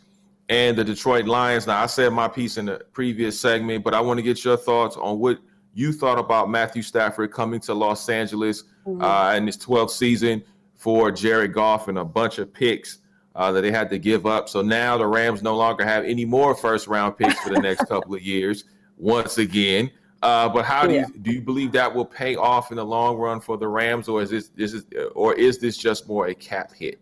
and 0.47 0.77
the 0.77 0.83
Detroit 0.83 1.25
Lions. 1.25 1.65
Now, 1.65 1.81
I 1.81 1.87
said 1.87 2.13
my 2.13 2.27
piece 2.27 2.57
in 2.57 2.65
the 2.67 2.85
previous 2.93 3.39
segment, 3.39 3.83
but 3.83 3.95
I 3.95 4.01
want 4.01 4.19
to 4.19 4.21
get 4.21 4.45
your 4.45 4.57
thoughts 4.57 4.95
on 4.95 5.17
what 5.17 5.39
you 5.73 5.91
thought 5.91 6.19
about 6.19 6.51
Matthew 6.51 6.83
Stafford 6.83 7.31
coming 7.31 7.59
to 7.61 7.73
Los 7.73 8.07
Angeles 8.07 8.63
mm-hmm. 8.85 9.01
uh, 9.01 9.33
in 9.33 9.47
his 9.47 9.57
12th 9.57 9.89
season 9.89 10.43
for 10.75 11.11
Jared 11.11 11.53
Goff 11.53 11.87
and 11.87 11.97
a 11.97 12.05
bunch 12.05 12.37
of 12.37 12.53
picks 12.53 12.99
uh, 13.35 13.51
that 13.51 13.61
they 13.61 13.71
had 13.71 13.89
to 13.89 13.97
give 13.97 14.27
up. 14.27 14.49
So 14.49 14.61
now 14.61 14.99
the 14.99 15.07
Rams 15.07 15.41
no 15.41 15.55
longer 15.55 15.83
have 15.83 16.05
any 16.05 16.25
more 16.25 16.53
first 16.53 16.85
round 16.85 17.17
picks 17.17 17.39
for 17.39 17.49
the 17.49 17.59
next 17.59 17.85
couple 17.89 18.13
of 18.13 18.21
years. 18.21 18.65
Once 18.97 19.39
again. 19.39 19.89
Uh, 20.23 20.47
but 20.47 20.63
how 20.63 20.87
do 20.87 20.93
you 20.93 21.05
do 21.21 21.33
you 21.33 21.41
believe 21.41 21.73
that 21.73 21.93
will 21.93 22.05
pay 22.05 22.37
off 22.37 22.71
in 22.71 22.77
the 22.77 22.85
long 22.85 23.17
run 23.17 23.41
for 23.41 23.57
the 23.57 23.67
Rams, 23.67 24.07
or 24.07 24.21
is 24.21 24.29
this 24.29 24.47
this 24.55 24.71
is 24.73 24.85
or 25.15 25.33
is 25.33 25.59
this 25.59 25.75
just 25.75 26.07
more 26.07 26.27
a 26.27 26.33
cap 26.33 26.71
hit? 26.73 26.97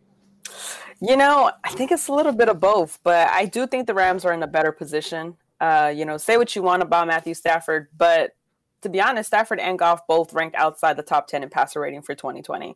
You 0.99 1.15
know, 1.15 1.51
I 1.63 1.69
think 1.69 1.91
it's 1.91 2.07
a 2.07 2.13
little 2.13 2.31
bit 2.31 2.49
of 2.49 2.59
both, 2.59 2.99
but 3.03 3.29
I 3.29 3.45
do 3.45 3.67
think 3.67 3.85
the 3.85 3.93
Rams 3.93 4.25
are 4.25 4.33
in 4.33 4.41
a 4.41 4.47
better 4.47 4.71
position. 4.71 5.37
Uh, 5.59 5.93
you 5.95 6.03
know, 6.03 6.17
say 6.17 6.37
what 6.37 6.55
you 6.55 6.63
want 6.63 6.81
about 6.81 7.05
Matthew 7.05 7.35
Stafford, 7.35 7.89
but 7.95 8.35
to 8.81 8.89
be 8.89 8.99
honest, 8.99 9.27
Stafford 9.27 9.59
and 9.59 9.77
Goff 9.77 10.07
both 10.07 10.33
ranked 10.33 10.55
outside 10.55 10.97
the 10.97 11.03
top 11.03 11.27
10 11.27 11.43
in 11.43 11.49
passer 11.49 11.79
rating 11.79 12.01
for 12.01 12.15
2020. 12.15 12.75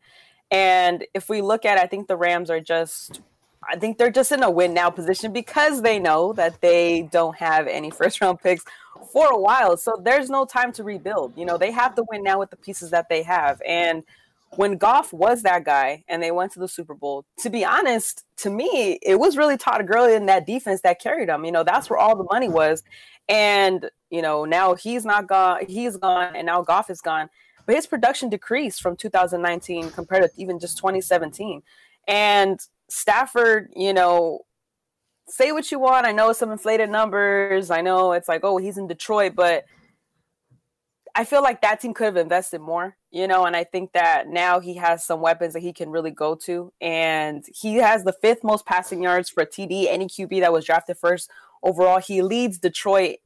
And 0.51 1.05
if 1.15 1.27
we 1.27 1.41
look 1.41 1.65
at, 1.65 1.79
I 1.79 1.88
think 1.88 2.08
the 2.08 2.15
Rams 2.15 2.51
are 2.51 2.62
just, 2.62 3.21
I 3.67 3.78
think 3.78 3.97
they're 3.97 4.12
just 4.12 4.32
in 4.32 4.43
a 4.43 4.49
win 4.49 4.73
now 4.73 4.89
position 4.89 5.32
because 5.34 5.82
they 5.82 5.99
know 5.99 6.34
that 6.34 6.62
they 6.62 7.10
don't 7.12 7.36
have 7.38 7.67
any 7.67 7.89
first 7.99 8.21
round 8.21 8.39
picks 8.41 8.63
for 9.12 9.28
a 9.32 9.39
while. 9.39 9.78
So 9.78 9.99
there's 10.01 10.30
no 10.30 10.45
time 10.45 10.71
to 10.73 10.84
rebuild. 10.84 11.38
You 11.38 11.45
know, 11.45 11.58
they 11.58 11.71
have 11.71 11.95
to 11.95 12.06
win 12.10 12.23
now 12.23 12.39
with 12.39 12.49
the 12.49 12.58
pieces 12.58 12.91
that 12.91 13.10
they 13.10 13.23
have. 13.23 13.62
And 13.65 14.04
when 14.51 14.78
Goff 14.78 15.12
was 15.12 15.43
that 15.43 15.63
guy 15.63 16.04
and 16.08 16.21
they 16.21 16.32
went 16.32 16.51
to 16.54 16.60
the 16.60 16.67
Super 16.67 16.93
Bowl, 16.93 17.25
to 17.39 17.49
be 17.49 17.65
honest, 17.65 18.23
to 18.38 18.49
me, 18.49 18.99
it 19.01 19.19
was 19.19 19.38
really 19.38 19.58
Todd 19.58 19.86
Gurley 19.88 20.15
in 20.15 20.28
that 20.28 20.45
defense 20.45 20.82
that 20.82 21.01
carried 21.01 21.30
them. 21.30 21.45
You 21.45 21.51
know, 21.51 21.63
that's 21.63 21.89
where 21.89 21.99
all 21.99 22.15
the 22.15 22.23
money 22.25 22.49
was. 22.49 22.84
And, 23.28 23.89
you 24.10 24.21
know, 24.21 24.45
now 24.45 24.75
he's 24.75 25.04
not 25.04 25.28
gone, 25.28 25.65
he's 25.67 25.97
gone, 25.97 26.36
and 26.36 26.45
now 26.45 26.62
Goff 26.62 26.89
is 26.89 27.01
gone. 27.01 27.30
But 27.65 27.75
his 27.75 27.88
production 27.88 28.30
decreased 28.30 28.82
from 28.82 28.95
2019 28.95 29.91
compared 29.91 30.23
to 30.23 30.30
even 30.38 30.60
just 30.60 30.78
2017. 30.78 31.63
And 32.08 32.60
Stafford, 32.89 33.71
you 33.75 33.93
know, 33.93 34.41
say 35.27 35.51
what 35.51 35.71
you 35.71 35.79
want. 35.79 36.05
I 36.05 36.11
know 36.11 36.33
some 36.33 36.51
inflated 36.51 36.89
numbers. 36.89 37.71
I 37.71 37.81
know 37.81 38.13
it's 38.13 38.29
like, 38.29 38.41
oh, 38.43 38.57
he's 38.57 38.77
in 38.77 38.87
Detroit, 38.87 39.33
but 39.35 39.65
I 41.15 41.23
feel 41.23 41.41
like 41.41 41.61
that 41.61 41.79
team 41.79 41.93
could 41.93 42.05
have 42.05 42.17
invested 42.17 42.59
more, 42.59 42.97
you 43.09 43.25
know, 43.25 43.45
and 43.45 43.55
I 43.55 43.63
think 43.63 43.93
that 43.93 44.27
now 44.27 44.59
he 44.59 44.75
has 44.75 45.05
some 45.05 45.21
weapons 45.21 45.53
that 45.53 45.61
he 45.61 45.71
can 45.71 45.89
really 45.89 46.11
go 46.11 46.35
to. 46.43 46.73
And 46.81 47.45
he 47.53 47.75
has 47.75 48.03
the 48.03 48.11
fifth 48.11 48.43
most 48.43 48.65
passing 48.65 49.01
yards 49.01 49.29
for 49.29 49.45
TD, 49.45 49.87
any 49.87 50.07
QB 50.07 50.41
that 50.41 50.51
was 50.51 50.65
drafted 50.65 50.97
first 50.97 51.31
overall. 51.63 51.99
He 51.99 52.21
leads 52.21 52.57
Detroit 52.57 53.17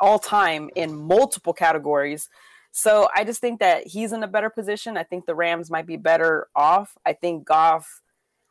all 0.00 0.18
time 0.18 0.70
in 0.74 0.96
multiple 0.96 1.52
categories. 1.52 2.30
So 2.72 3.08
I 3.14 3.24
just 3.24 3.40
think 3.40 3.60
that 3.60 3.86
he's 3.86 4.12
in 4.12 4.22
a 4.22 4.28
better 4.28 4.50
position. 4.50 4.96
I 4.96 5.02
think 5.02 5.26
the 5.26 5.34
Rams 5.34 5.70
might 5.70 5.86
be 5.86 5.96
better 5.96 6.48
off. 6.56 6.96
I 7.04 7.12
think 7.12 7.46
Goff 7.46 8.00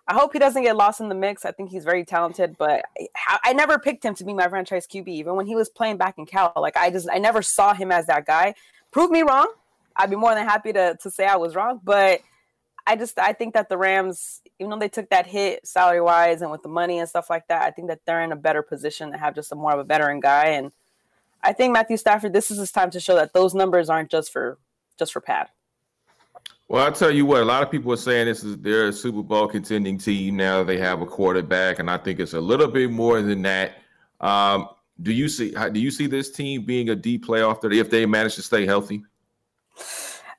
I 0.08 0.14
hope 0.14 0.34
he 0.34 0.40
doesn't 0.40 0.62
get 0.62 0.76
lost 0.76 1.02
in 1.02 1.10
the 1.10 1.16
mix. 1.16 1.46
I 1.46 1.52
think 1.52 1.72
he's 1.72 1.84
very 1.84 2.06
talented, 2.06 2.58
but 2.60 2.86
I, 3.28 3.40
I, 3.46 3.54
never 3.54 3.80
picked 3.80 4.06
him 4.06 4.14
to 4.16 4.24
be 4.24 4.34
my 4.34 4.48
franchise 4.48 4.86
QB. 4.86 5.08
Even 5.08 5.36
when 5.36 5.48
he 5.48 5.56
was 5.56 5.68
playing 5.68 5.98
back 5.98 6.20
in 6.20 6.28
Cal, 6.28 6.54
like 6.56 6.78
I 6.78 6.92
just 6.92 7.10
I 7.12 7.18
never 7.18 7.42
saw 7.42 7.74
him 7.74 7.92
as 7.92 8.06
that 8.06 8.26
guy. 8.28 8.54
Prove 8.92 9.10
me 9.10 9.24
wrong. 9.24 9.52
I'd 9.96 10.12
be 10.12 10.16
more 10.16 10.36
than 10.36 10.46
happy 10.46 10.74
to 10.74 10.96
to 11.02 11.10
say 11.10 11.26
I 11.26 11.38
was 11.38 11.56
wrong, 11.56 11.82
but 11.84 12.22
I 12.86 12.96
just 12.96 13.18
I 13.18 13.34
think 13.34 13.56
that 13.56 13.68
the 13.68 13.78
Rams, 13.78 14.42
even 14.60 14.70
though 14.70 14.78
they 14.78 14.90
took 14.90 15.10
that 15.10 15.26
hit 15.26 15.66
salary 15.66 16.02
wise 16.02 16.44
and 16.44 16.52
with 16.52 16.62
the 16.62 16.70
money 16.70 17.00
and 17.00 17.10
stuff 17.10 17.30
like 17.30 17.48
that, 17.48 17.64
I 17.64 17.72
think 17.72 17.88
that 17.88 18.02
they're 18.06 18.22
in 18.22 18.32
a 18.32 18.36
better 18.36 18.62
position 18.62 19.12
to 19.12 19.18
have 19.18 19.34
just 19.34 19.52
a 19.52 19.56
more 19.56 19.74
of 19.74 19.80
a 19.80 19.84
veteran 19.84 20.20
guy. 20.20 20.50
And 20.50 20.72
I 21.42 21.54
think 21.54 21.74
Matthew 21.74 21.98
Stafford, 21.98 22.34
this 22.34 22.52
is 22.52 22.60
his 22.60 22.72
time 22.72 22.92
to 22.92 23.00
show 23.00 23.16
that 23.16 23.34
those 23.34 23.56
numbers 23.56 23.90
aren't 23.90 24.12
just 24.12 24.32
for 24.32 24.60
just 25.00 25.14
for 25.14 25.22
Pat. 25.22 25.50
Well, 26.68 26.84
I'll 26.84 26.92
tell 26.92 27.12
you 27.12 27.26
what, 27.28 27.42
a 27.42 27.46
lot 27.46 27.62
of 27.62 27.70
people 27.70 27.94
are 27.94 27.98
saying 27.98 28.26
this 28.26 28.44
is 28.44 28.58
they're 28.58 28.88
a 28.88 28.94
Super 28.94 29.22
Bowl 29.22 29.48
contending 29.48 30.00
team 30.00 30.36
now 30.36 30.64
they 30.64 30.80
have 30.80 31.02
a 31.02 31.06
quarterback, 31.06 31.78
and 31.78 31.92
I 31.92 31.98
think 31.98 32.20
it's 32.20 32.34
a 32.34 32.42
little 32.42 32.68
bit 32.68 32.90
more 32.90 33.22
than 33.22 33.44
that. 33.44 33.74
Um, 34.20 34.70
do 35.02 35.12
you 35.12 35.28
see 35.28 35.54
do 35.72 35.80
you 35.80 35.92
see 35.92 36.08
this 36.08 36.32
team 36.32 36.64
being 36.66 36.90
a 36.90 36.96
deep 36.96 37.26
playoff 37.26 37.60
if 37.72 37.90
they 37.92 38.06
manage 38.06 38.36
to 38.36 38.42
stay 38.42 38.66
healthy? 38.66 39.04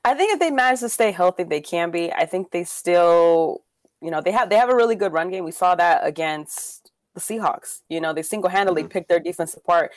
I 0.04 0.14
think 0.14 0.32
if 0.32 0.40
they 0.40 0.50
manage 0.50 0.80
to 0.80 0.88
stay 0.88 1.12
healthy, 1.12 1.44
they 1.44 1.60
can 1.60 1.90
be. 1.90 2.12
I 2.12 2.26
think 2.26 2.50
they 2.50 2.64
still, 2.64 3.62
you 4.00 4.10
know, 4.10 4.20
they 4.20 4.32
have 4.32 4.50
they 4.50 4.56
have 4.56 4.70
a 4.70 4.74
really 4.74 4.96
good 4.96 5.12
run 5.12 5.30
game. 5.30 5.44
We 5.44 5.52
saw 5.52 5.76
that 5.76 6.04
against 6.04 6.90
the 7.14 7.20
Seahawks. 7.20 7.82
You 7.88 8.00
know, 8.00 8.12
they 8.12 8.22
single 8.22 8.50
handedly 8.50 8.82
mm-hmm. 8.82 8.90
picked 8.90 9.08
their 9.08 9.20
defense 9.20 9.54
apart 9.54 9.92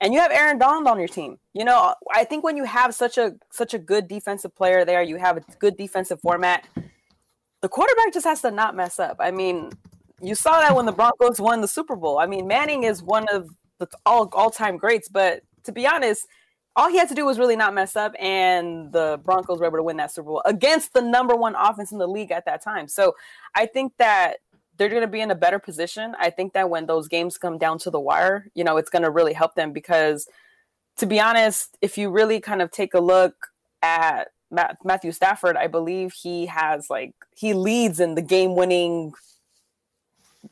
and 0.00 0.12
you 0.12 0.20
have 0.20 0.32
Aaron 0.32 0.58
Donald 0.58 0.86
on 0.86 0.98
your 0.98 1.08
team. 1.08 1.38
You 1.52 1.64
know, 1.64 1.94
I 2.12 2.24
think 2.24 2.44
when 2.44 2.56
you 2.56 2.64
have 2.64 2.94
such 2.94 3.18
a 3.18 3.34
such 3.50 3.74
a 3.74 3.78
good 3.78 4.08
defensive 4.08 4.54
player 4.54 4.84
there, 4.84 5.02
you 5.02 5.16
have 5.16 5.36
a 5.36 5.44
good 5.58 5.76
defensive 5.76 6.20
format. 6.20 6.66
The 7.62 7.68
quarterback 7.68 8.12
just 8.12 8.26
has 8.26 8.42
to 8.42 8.50
not 8.50 8.76
mess 8.76 8.98
up. 8.98 9.16
I 9.20 9.30
mean, 9.30 9.70
you 10.20 10.34
saw 10.34 10.60
that 10.60 10.74
when 10.74 10.86
the 10.86 10.92
Broncos 10.92 11.40
won 11.40 11.60
the 11.60 11.68
Super 11.68 11.96
Bowl. 11.96 12.18
I 12.18 12.26
mean, 12.26 12.46
Manning 12.46 12.84
is 12.84 13.02
one 13.02 13.26
of 13.32 13.48
the 13.78 13.88
all 14.04 14.28
all 14.32 14.50
time 14.50 14.76
greats, 14.76 15.08
but 15.08 15.42
to 15.64 15.72
be 15.72 15.86
honest, 15.86 16.26
all 16.76 16.90
he 16.90 16.98
had 16.98 17.08
to 17.08 17.14
do 17.14 17.24
was 17.24 17.38
really 17.38 17.56
not 17.56 17.72
mess 17.72 17.94
up, 17.94 18.14
and 18.18 18.92
the 18.92 19.20
Broncos 19.24 19.60
were 19.60 19.66
able 19.66 19.78
to 19.78 19.82
win 19.82 19.96
that 19.98 20.12
Super 20.12 20.26
Bowl 20.26 20.42
against 20.44 20.92
the 20.92 21.02
number 21.02 21.36
one 21.36 21.54
offense 21.54 21.92
in 21.92 21.98
the 21.98 22.08
league 22.08 22.32
at 22.32 22.44
that 22.46 22.62
time. 22.62 22.88
So 22.88 23.14
I 23.54 23.66
think 23.66 23.92
that 23.98 24.38
they're 24.76 24.88
going 24.88 25.02
to 25.02 25.08
be 25.08 25.20
in 25.20 25.30
a 25.30 25.36
better 25.36 25.58
position. 25.58 26.14
I 26.18 26.30
think 26.30 26.52
that 26.54 26.70
when 26.70 26.86
those 26.86 27.08
games 27.08 27.38
come 27.38 27.58
down 27.58 27.78
to 27.80 27.90
the 27.90 28.00
wire, 28.00 28.48
you 28.54 28.64
know, 28.64 28.76
it's 28.76 28.90
going 28.90 29.02
to 29.02 29.10
really 29.10 29.32
help 29.32 29.54
them 29.54 29.72
because, 29.72 30.26
to 30.98 31.06
be 31.06 31.20
honest, 31.20 31.76
if 31.80 31.96
you 31.96 32.10
really 32.10 32.40
kind 32.40 32.60
of 32.62 32.70
take 32.70 32.94
a 32.94 33.00
look 33.00 33.34
at 33.82 34.28
Matthew 34.84 35.12
Stafford, 35.12 35.56
I 35.56 35.66
believe 35.66 36.12
he 36.12 36.46
has 36.46 36.88
like 36.90 37.14
he 37.36 37.54
leads 37.54 38.00
in 38.00 38.14
the 38.14 38.22
game 38.22 38.54
winning, 38.54 39.12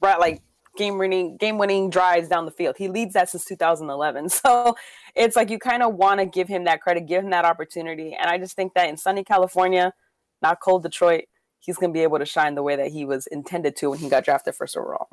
right? 0.00 0.18
Like 0.18 0.42
game 0.76 0.98
winning 0.98 1.36
game 1.36 1.58
winning 1.58 1.90
drives 1.90 2.28
down 2.28 2.44
the 2.44 2.50
field. 2.50 2.76
He 2.78 2.88
leads 2.88 3.14
that 3.14 3.28
since 3.28 3.44
2011. 3.44 4.28
So 4.42 4.76
it's 5.14 5.36
like 5.36 5.50
you 5.50 5.58
kind 5.58 5.82
of 5.82 5.94
want 5.94 6.20
to 6.20 6.26
give 6.26 6.48
him 6.48 6.64
that 6.64 6.80
credit, 6.80 7.06
give 7.06 7.22
him 7.22 7.30
that 7.30 7.44
opportunity. 7.44 8.14
And 8.18 8.30
I 8.30 8.38
just 8.38 8.56
think 8.56 8.74
that 8.74 8.88
in 8.88 8.96
sunny 8.96 9.24
California, 9.24 9.92
not 10.40 10.60
cold 10.60 10.82
Detroit, 10.82 11.24
he's 11.62 11.78
going 11.78 11.90
to 11.90 11.94
be 11.94 12.02
able 12.02 12.18
to 12.18 12.26
shine 12.26 12.54
the 12.54 12.62
way 12.62 12.76
that 12.76 12.92
he 12.92 13.04
was 13.04 13.26
intended 13.28 13.76
to 13.76 13.90
when 13.90 13.98
he 13.98 14.08
got 14.08 14.24
drafted 14.24 14.54
first 14.54 14.76
overall. 14.76 15.08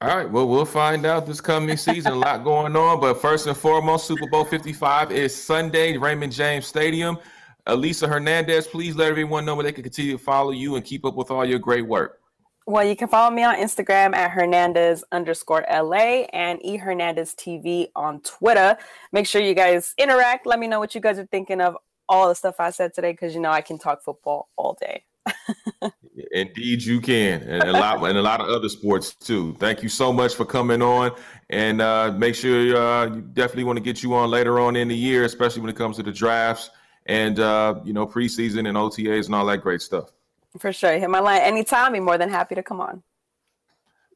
All 0.00 0.14
right, 0.14 0.30
well, 0.30 0.46
we'll 0.46 0.66
find 0.66 1.06
out 1.06 1.26
this 1.26 1.40
coming 1.40 1.76
season. 1.76 2.12
A 2.12 2.16
lot 2.16 2.44
going 2.44 2.76
on, 2.76 3.00
but 3.00 3.20
first 3.20 3.46
and 3.46 3.56
foremost, 3.56 4.06
Super 4.06 4.28
Bowl 4.28 4.44
55 4.44 5.10
is 5.10 5.34
Sunday, 5.34 5.96
Raymond 5.96 6.32
James 6.32 6.66
Stadium. 6.66 7.18
Elisa 7.66 8.06
Hernandez, 8.06 8.66
please 8.66 8.94
let 8.94 9.08
everyone 9.08 9.44
know 9.44 9.54
where 9.54 9.64
they 9.64 9.72
can 9.72 9.82
continue 9.82 10.12
to 10.12 10.22
follow 10.22 10.50
you 10.50 10.76
and 10.76 10.84
keep 10.84 11.04
up 11.04 11.14
with 11.14 11.30
all 11.30 11.44
your 11.44 11.58
great 11.58 11.86
work. 11.86 12.20
Well, 12.66 12.84
you 12.84 12.94
can 12.94 13.08
follow 13.08 13.34
me 13.34 13.42
on 13.44 13.56
Instagram 13.56 14.14
at 14.14 14.32
Hernandez 14.32 15.02
underscore 15.12 15.64
LA 15.70 16.26
and 16.32 16.58
E 16.64 16.76
Hernandez 16.76 17.34
TV 17.34 17.88
on 17.94 18.20
Twitter. 18.20 18.76
Make 19.12 19.26
sure 19.26 19.40
you 19.40 19.54
guys 19.54 19.94
interact. 19.98 20.46
Let 20.46 20.58
me 20.58 20.66
know 20.66 20.78
what 20.78 20.94
you 20.94 21.00
guys 21.00 21.18
are 21.18 21.26
thinking 21.26 21.60
of 21.60 21.76
all 22.08 22.28
the 22.28 22.34
stuff 22.34 22.56
I 22.58 22.70
said 22.70 22.92
today 22.92 23.12
because 23.12 23.34
you 23.34 23.40
know 23.40 23.50
I 23.50 23.60
can 23.60 23.78
talk 23.78 24.02
football 24.02 24.50
all 24.56 24.76
day. 24.80 25.04
Indeed, 26.32 26.82
you 26.82 27.00
can, 27.00 27.42
and 27.42 27.62
a 27.64 27.72
lot, 27.72 28.02
and 28.08 28.18
a 28.18 28.22
lot 28.22 28.40
of 28.40 28.48
other 28.48 28.68
sports 28.68 29.14
too. 29.14 29.54
Thank 29.58 29.82
you 29.82 29.88
so 29.88 30.12
much 30.12 30.34
for 30.34 30.44
coming 30.44 30.82
on, 30.82 31.12
and 31.50 31.80
uh, 31.80 32.12
make 32.16 32.34
sure 32.34 32.76
uh, 32.76 33.06
you 33.06 33.20
definitely 33.20 33.64
want 33.64 33.76
to 33.76 33.82
get 33.82 34.02
you 34.02 34.14
on 34.14 34.30
later 34.30 34.58
on 34.58 34.76
in 34.76 34.88
the 34.88 34.96
year, 34.96 35.24
especially 35.24 35.60
when 35.62 35.70
it 35.70 35.76
comes 35.76 35.96
to 35.96 36.02
the 36.02 36.12
drafts 36.12 36.70
and 37.06 37.38
uh, 37.40 37.80
you 37.84 37.92
know 37.92 38.06
preseason 38.06 38.68
and 38.68 38.76
OTAs 38.76 39.26
and 39.26 39.34
all 39.34 39.46
that 39.46 39.62
great 39.62 39.80
stuff. 39.80 40.12
For 40.58 40.72
sure, 40.72 40.98
hit 40.98 41.10
my 41.10 41.20
line 41.20 41.42
anytime. 41.42 41.92
Be 41.92 42.00
more 42.00 42.18
than 42.18 42.28
happy 42.28 42.54
to 42.54 42.62
come 42.62 42.80
on. 42.80 43.02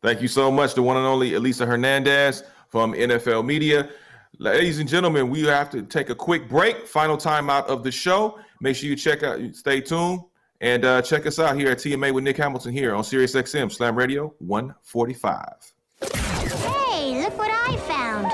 Thank 0.02 0.22
you 0.22 0.28
so 0.28 0.50
much, 0.50 0.74
the 0.74 0.82
one 0.82 0.96
and 0.96 1.06
only 1.06 1.34
Elisa 1.34 1.66
Hernandez 1.66 2.42
from 2.68 2.94
NFL 2.94 3.44
Media. 3.44 3.90
Ladies 4.38 4.78
and 4.78 4.88
gentlemen, 4.88 5.28
we 5.28 5.42
have 5.42 5.68
to 5.70 5.82
take 5.82 6.08
a 6.08 6.14
quick 6.14 6.48
break. 6.48 6.86
Final 6.86 7.18
time 7.18 7.50
out 7.50 7.68
of 7.68 7.82
the 7.82 7.90
show. 7.90 8.38
Make 8.60 8.76
sure 8.76 8.88
you 8.88 8.96
check 8.96 9.22
out, 9.22 9.38
stay 9.54 9.80
tuned. 9.82 10.22
And 10.60 10.84
uh, 10.84 11.00
check 11.00 11.26
us 11.26 11.38
out 11.38 11.56
here 11.56 11.70
at 11.70 11.78
TMA 11.78 12.12
with 12.12 12.22
Nick 12.22 12.36
Hamilton 12.36 12.72
here 12.72 12.94
on 12.94 13.02
Sirius 13.02 13.34
XM 13.34 13.72
Slam 13.72 13.96
Radio 13.96 14.34
145. 14.38 15.72
Hey, 16.12 17.22
look 17.22 17.38
what 17.38 17.50
I 17.50 17.76
found. 17.88 18.26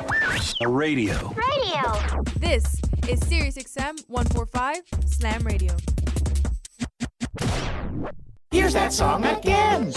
A 0.61 0.69
radio. 0.69 1.15
Radio. 1.35 2.25
This 2.37 2.81
is 3.09 3.21
Sirius 3.27 3.57
XM 3.57 4.03
145 4.09 4.83
Slam 5.07 5.43
Radio. 5.45 5.77
Here's 8.51 8.73
that 8.73 8.93
song 8.93 9.25
again. 9.25 9.93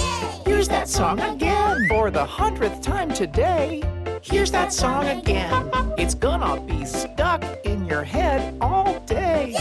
Here's 0.45 0.67
that 0.67 0.87
song 0.87 1.19
again. 1.21 1.87
For 1.89 2.11
the 2.11 2.25
hundredth 2.25 2.81
time 2.81 3.11
today. 3.11 3.81
Here's 4.21 4.51
that 4.51 4.71
song 4.71 5.07
again. 5.07 5.71
It's 5.97 6.13
gonna 6.13 6.61
be 6.61 6.85
stuck 6.85 7.43
in 7.63 7.85
your 7.85 8.03
head 8.03 8.55
all 8.61 8.99
day. 9.01 9.55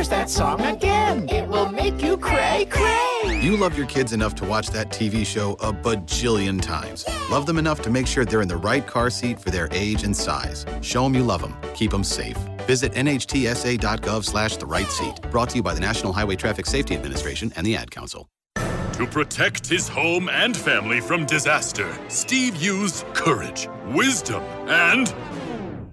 Here's 0.00 0.08
that 0.08 0.30
song 0.30 0.62
again. 0.62 1.28
It 1.28 1.46
will 1.46 1.70
make 1.70 2.00
you 2.00 2.16
cray 2.16 2.66
cray. 2.70 3.38
You 3.42 3.58
love 3.58 3.76
your 3.76 3.86
kids 3.86 4.14
enough 4.14 4.34
to 4.36 4.46
watch 4.46 4.68
that 4.68 4.88
TV 4.88 5.26
show 5.26 5.52
a 5.60 5.74
bajillion 5.74 6.62
times. 6.62 7.04
Love 7.30 7.44
them 7.44 7.58
enough 7.58 7.82
to 7.82 7.90
make 7.90 8.06
sure 8.06 8.24
they're 8.24 8.40
in 8.40 8.48
the 8.48 8.56
right 8.56 8.86
car 8.86 9.10
seat 9.10 9.38
for 9.38 9.50
their 9.50 9.68
age 9.72 10.02
and 10.02 10.16
size. 10.16 10.64
Show 10.80 11.02
them 11.02 11.14
you 11.14 11.22
love 11.22 11.42
them. 11.42 11.54
Keep 11.74 11.90
them 11.90 12.02
safe. 12.02 12.38
Visit 12.60 12.92
nhtsa.gov 12.92 14.24
slash 14.24 14.56
the 14.56 14.64
right 14.64 14.90
seat. 14.90 15.20
Brought 15.30 15.50
to 15.50 15.56
you 15.56 15.62
by 15.62 15.74
the 15.74 15.80
National 15.80 16.14
Highway 16.14 16.36
Traffic 16.36 16.64
Safety 16.64 16.94
Administration 16.94 17.52
and 17.56 17.66
the 17.66 17.76
Ad 17.76 17.90
Council. 17.90 18.26
To 18.54 19.06
protect 19.06 19.68
his 19.68 19.86
home 19.86 20.30
and 20.30 20.56
family 20.56 21.02
from 21.02 21.26
disaster, 21.26 21.94
Steve 22.08 22.56
used 22.56 23.04
courage, 23.12 23.68
wisdom, 23.88 24.42
and 24.66 25.12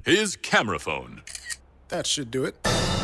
his 0.05 0.38
camera 0.38 0.80
phone. 0.80 1.24
That 1.89 2.08
should 2.08 2.32
do 2.32 2.45
it. 2.45 2.55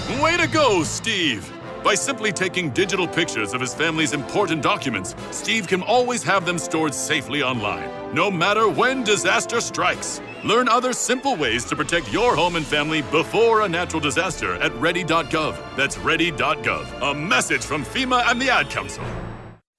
Way 0.09 0.35
to 0.35 0.47
go, 0.47 0.83
Steve! 0.83 1.49
By 1.81 1.95
simply 1.95 2.33
taking 2.33 2.71
digital 2.71 3.07
pictures 3.07 3.53
of 3.53 3.61
his 3.61 3.73
family's 3.73 4.11
important 4.11 4.61
documents, 4.61 5.15
Steve 5.31 5.65
can 5.65 5.81
always 5.81 6.21
have 6.23 6.45
them 6.45 6.59
stored 6.59 6.93
safely 6.93 7.41
online, 7.41 7.89
no 8.13 8.29
matter 8.29 8.67
when 8.67 9.05
disaster 9.05 9.61
strikes. 9.61 10.21
Learn 10.43 10.67
other 10.67 10.91
simple 10.91 11.37
ways 11.37 11.63
to 11.65 11.75
protect 11.77 12.11
your 12.11 12.35
home 12.35 12.57
and 12.57 12.65
family 12.65 13.01
before 13.03 13.61
a 13.61 13.69
natural 13.69 14.01
disaster 14.01 14.55
at 14.55 14.75
ready.gov. 14.75 15.55
That's 15.77 15.97
ready.gov. 15.97 17.11
A 17.11 17.13
message 17.13 17.61
from 17.61 17.85
FEMA 17.85 18.29
and 18.29 18.41
the 18.41 18.49
Ad 18.49 18.69
Council. 18.69 19.05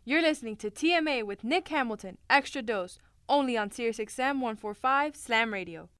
You're 0.06 0.22
listening 0.22 0.56
to 0.56 0.70
TMA 0.70 1.22
with 1.22 1.44
Nick 1.44 1.68
Hamilton, 1.68 2.16
Extra 2.30 2.62
Dose, 2.62 2.98
only 3.28 3.58
on 3.58 3.70
Sirius 3.70 3.98
XM 3.98 4.40
145 4.40 5.16
Slam 5.16 5.52
Radio. 5.52 5.90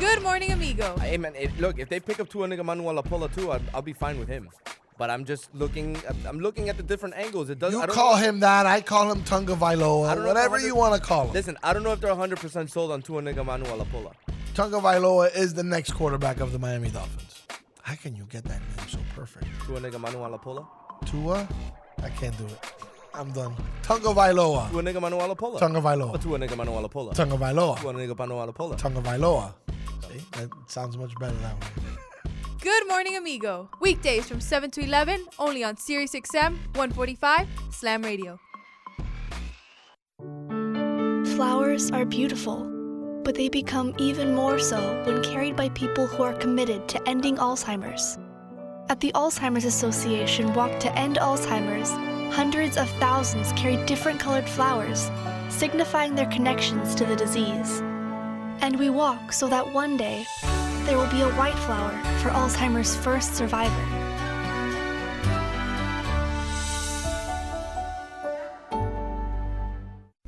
Good 0.00 0.22
morning, 0.22 0.50
amigo. 0.50 0.96
Hey 0.98 1.16
man, 1.18 1.34
if, 1.36 1.58
look, 1.60 1.78
if 1.78 1.88
they 1.88 2.00
pick 2.00 2.20
up 2.20 2.28
Tuanigamanuolepola 2.30 3.34
too, 3.34 3.50
I'll, 3.52 3.60
I'll 3.74 3.82
be 3.82 3.92
fine 3.92 4.18
with 4.18 4.28
him. 4.28 4.48
But 4.98 5.10
I'm 5.10 5.24
just 5.24 5.54
looking. 5.54 5.96
I'm- 6.06 6.16
I'm 6.26 6.40
looking 6.40 6.68
at 6.70 6.76
the 6.76 6.82
different 6.82 7.14
angles. 7.16 7.50
It 7.50 7.58
does. 7.58 7.72
You 7.72 7.80
I 7.82 7.86
don't 7.86 7.94
call 7.94 8.16
know- 8.16 8.22
him 8.22 8.40
that. 8.40 8.66
I 8.66 8.80
call 8.80 9.10
him 9.12 9.22
Tunga 9.24 9.52
I 9.52 9.56
Vailoa. 9.56 9.76
don't 9.76 10.16
know 10.16 10.20
if 10.22 10.26
Whatever 10.26 10.58
you 10.58 10.74
want 10.74 10.94
to 10.94 11.00
call 11.06 11.26
him. 11.26 11.32
Listen, 11.34 11.56
I 11.62 11.72
don't 11.72 11.82
know 11.82 11.92
if 11.92 12.00
they're 12.00 12.10
100 12.10 12.38
percent 12.40 12.70
sold 12.70 12.90
on 12.92 13.02
Tuanigamanuolepola. 13.02 14.12
Tunga 14.54 14.78
Vailoa 14.78 15.34
is 15.36 15.54
the 15.54 15.62
next 15.62 15.92
quarterback 15.92 16.40
of 16.40 16.52
the 16.52 16.58
Miami 16.58 16.90
Dolphins. 16.90 17.42
How 17.82 17.94
can 17.94 18.16
you 18.16 18.24
get 18.24 18.44
that 18.44 18.60
name 18.60 18.88
so 18.88 18.98
perfect? 19.14 19.46
Tuanigamanuolepola. 19.66 20.66
Tua? 21.06 21.46
I 22.02 22.08
can't 22.10 22.36
do 22.38 22.46
it. 22.46 22.58
I'm 23.14 23.32
done. 23.32 23.54
Tunga 23.82 24.08
Vailoa. 24.14 24.70
Tuanigamanuolepola. 24.70 25.58
Tunga 25.58 25.80
Vailoa. 25.80 26.18
Tuanigamanuolepola. 26.18 27.14
Tunga 27.14 27.36
Vailoa. 27.36 27.76
Tuanigamanuolepola. 27.78 28.76
Tunga 28.76 29.00
Vailoa. 29.00 29.52
See? 30.08 30.20
That 30.32 30.50
sounds 30.68 30.96
much 30.96 31.14
better 31.18 31.36
that 31.36 31.54
way. 31.60 31.68
Good 32.62 32.88
morning, 32.88 33.16
amigo. 33.16 33.68
Weekdays 33.80 34.28
from 34.28 34.40
7 34.40 34.70
to 34.72 34.82
11, 34.82 35.26
only 35.38 35.64
on 35.64 35.76
Sirius 35.76 36.12
XM 36.12 36.58
145 36.74 37.48
Slam 37.70 38.02
Radio. 38.02 38.38
Flowers 41.34 41.90
are 41.90 42.04
beautiful, 42.04 42.68
but 43.24 43.34
they 43.34 43.48
become 43.48 43.94
even 43.98 44.34
more 44.34 44.58
so 44.58 45.02
when 45.06 45.22
carried 45.22 45.56
by 45.56 45.70
people 45.70 46.06
who 46.06 46.22
are 46.22 46.34
committed 46.34 46.86
to 46.88 47.08
ending 47.08 47.36
Alzheimer's. 47.38 48.18
At 48.90 49.00
the 49.00 49.10
Alzheimer's 49.12 49.64
Association 49.64 50.52
Walk 50.52 50.78
to 50.80 50.98
End 50.98 51.16
Alzheimer's, 51.16 51.90
hundreds 52.30 52.76
of 52.76 52.88
thousands 52.98 53.52
carry 53.52 53.76
different 53.86 54.20
colored 54.20 54.48
flowers, 54.48 55.10
signifying 55.48 56.14
their 56.14 56.26
connections 56.26 56.94
to 56.94 57.04
the 57.04 57.16
disease. 57.16 57.80
And 58.60 58.78
we 58.78 58.88
walk 58.90 59.32
so 59.32 59.48
that 59.48 59.72
one 59.72 59.96
day 59.96 60.24
there 60.84 60.96
will 60.96 61.10
be 61.10 61.22
a 61.22 61.30
white 61.30 61.58
flower 61.60 61.90
for 62.18 62.30
Alzheimer's 62.30 62.96
first 62.96 63.34
survivor. 63.34 63.86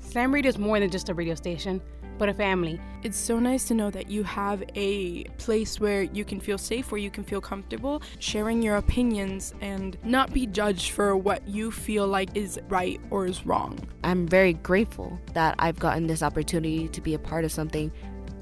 Slam 0.01 0.35
Radio 0.35 0.51
is 0.51 0.59
more 0.59 0.79
than 0.79 0.91
just 0.91 1.09
a 1.09 1.15
radio 1.15 1.35
station, 1.35 1.81
but 2.23 2.29
a 2.29 2.35
family. 2.35 2.81
It's 3.03 3.19
so 3.19 3.41
nice 3.41 3.65
to 3.65 3.75
know 3.75 3.91
that 3.91 4.09
you 4.09 4.23
have 4.23 4.63
a 4.77 5.25
place 5.39 5.81
where 5.81 6.03
you 6.05 6.25
can 6.25 6.39
feel 6.39 6.57
safe, 6.57 6.93
where 6.93 7.01
you 7.01 7.11
can 7.11 7.25
feel 7.25 7.41
comfortable 7.41 8.01
sharing 8.21 8.63
your 8.63 8.77
opinions 8.77 9.53
and 9.61 9.99
not 10.05 10.33
be 10.33 10.47
judged 10.47 10.93
for 10.93 11.17
what 11.17 11.49
you 11.49 11.73
feel 11.73 12.07
like 12.07 12.37
is 12.37 12.61
right 12.69 13.01
or 13.11 13.27
is 13.27 13.45
wrong. 13.45 13.77
I'm 14.05 14.29
very 14.29 14.53
grateful 14.53 15.19
that 15.33 15.57
I've 15.59 15.81
gotten 15.81 16.07
this 16.07 16.23
opportunity 16.23 16.87
to 16.87 17.01
be 17.01 17.15
a 17.15 17.19
part 17.19 17.45
of 17.45 17.51
something 17.51 17.91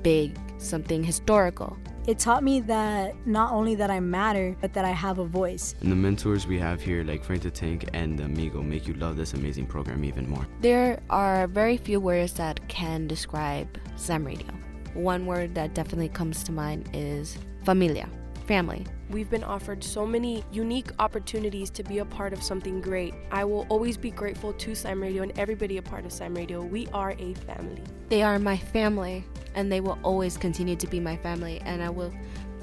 big, 0.02 0.38
something 0.58 1.02
historical. 1.02 1.74
It 2.06 2.18
taught 2.18 2.42
me 2.42 2.60
that 2.60 3.14
not 3.26 3.52
only 3.52 3.74
that 3.74 3.90
I 3.90 4.00
matter, 4.00 4.56
but 4.60 4.72
that 4.72 4.84
I 4.84 4.90
have 4.90 5.18
a 5.18 5.24
voice. 5.24 5.74
And 5.82 5.92
the 5.92 5.96
mentors 5.96 6.46
we 6.46 6.58
have 6.58 6.80
here, 6.80 7.04
like 7.04 7.22
Frank 7.22 7.42
the 7.42 7.50
Tank 7.50 7.88
and 7.92 8.18
Amigo, 8.20 8.62
make 8.62 8.88
you 8.88 8.94
love 8.94 9.16
this 9.16 9.34
amazing 9.34 9.66
program 9.66 10.02
even 10.04 10.28
more. 10.28 10.46
There 10.60 11.00
are 11.10 11.46
very 11.46 11.76
few 11.76 12.00
words 12.00 12.32
that 12.34 12.66
can 12.68 13.06
describe 13.06 13.68
Slam 13.96 14.24
Radio. 14.24 14.48
One 14.94 15.26
word 15.26 15.54
that 15.54 15.74
definitely 15.74 16.08
comes 16.08 16.42
to 16.44 16.52
mind 16.52 16.88
is 16.94 17.36
familia, 17.64 18.08
family. 18.46 18.86
We've 19.10 19.28
been 19.28 19.44
offered 19.44 19.84
so 19.84 20.06
many 20.06 20.42
unique 20.50 20.90
opportunities 20.98 21.68
to 21.70 21.82
be 21.82 21.98
a 21.98 22.04
part 22.04 22.32
of 22.32 22.42
something 22.42 22.80
great. 22.80 23.12
I 23.30 23.44
will 23.44 23.66
always 23.68 23.96
be 23.96 24.10
grateful 24.10 24.52
to 24.54 24.74
Slam 24.74 25.02
Radio 25.02 25.22
and 25.22 25.38
everybody 25.38 25.76
a 25.76 25.82
part 25.82 26.04
of 26.06 26.12
Slam 26.12 26.34
Radio. 26.34 26.62
We 26.62 26.86
are 26.94 27.14
a 27.18 27.34
family. 27.34 27.82
They 28.08 28.22
are 28.22 28.38
my 28.38 28.56
family, 28.56 29.24
and 29.54 29.70
they 29.70 29.80
will 29.80 29.98
always 30.02 30.36
continue 30.36 30.76
to 30.76 30.86
be 30.86 31.00
my 31.00 31.16
family, 31.16 31.60
and 31.64 31.82
I 31.82 31.90
will 31.90 32.12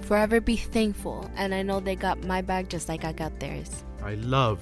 forever 0.02 0.40
be 0.40 0.56
thankful. 0.56 1.30
And 1.36 1.54
I 1.54 1.62
know 1.62 1.80
they 1.80 1.96
got 1.96 2.24
my 2.24 2.42
back 2.42 2.70
just 2.70 2.90
like 2.90 3.04
I 3.04 3.12
got 3.12 3.40
theirs. 3.40 3.84
I 4.04 4.16
love 4.16 4.60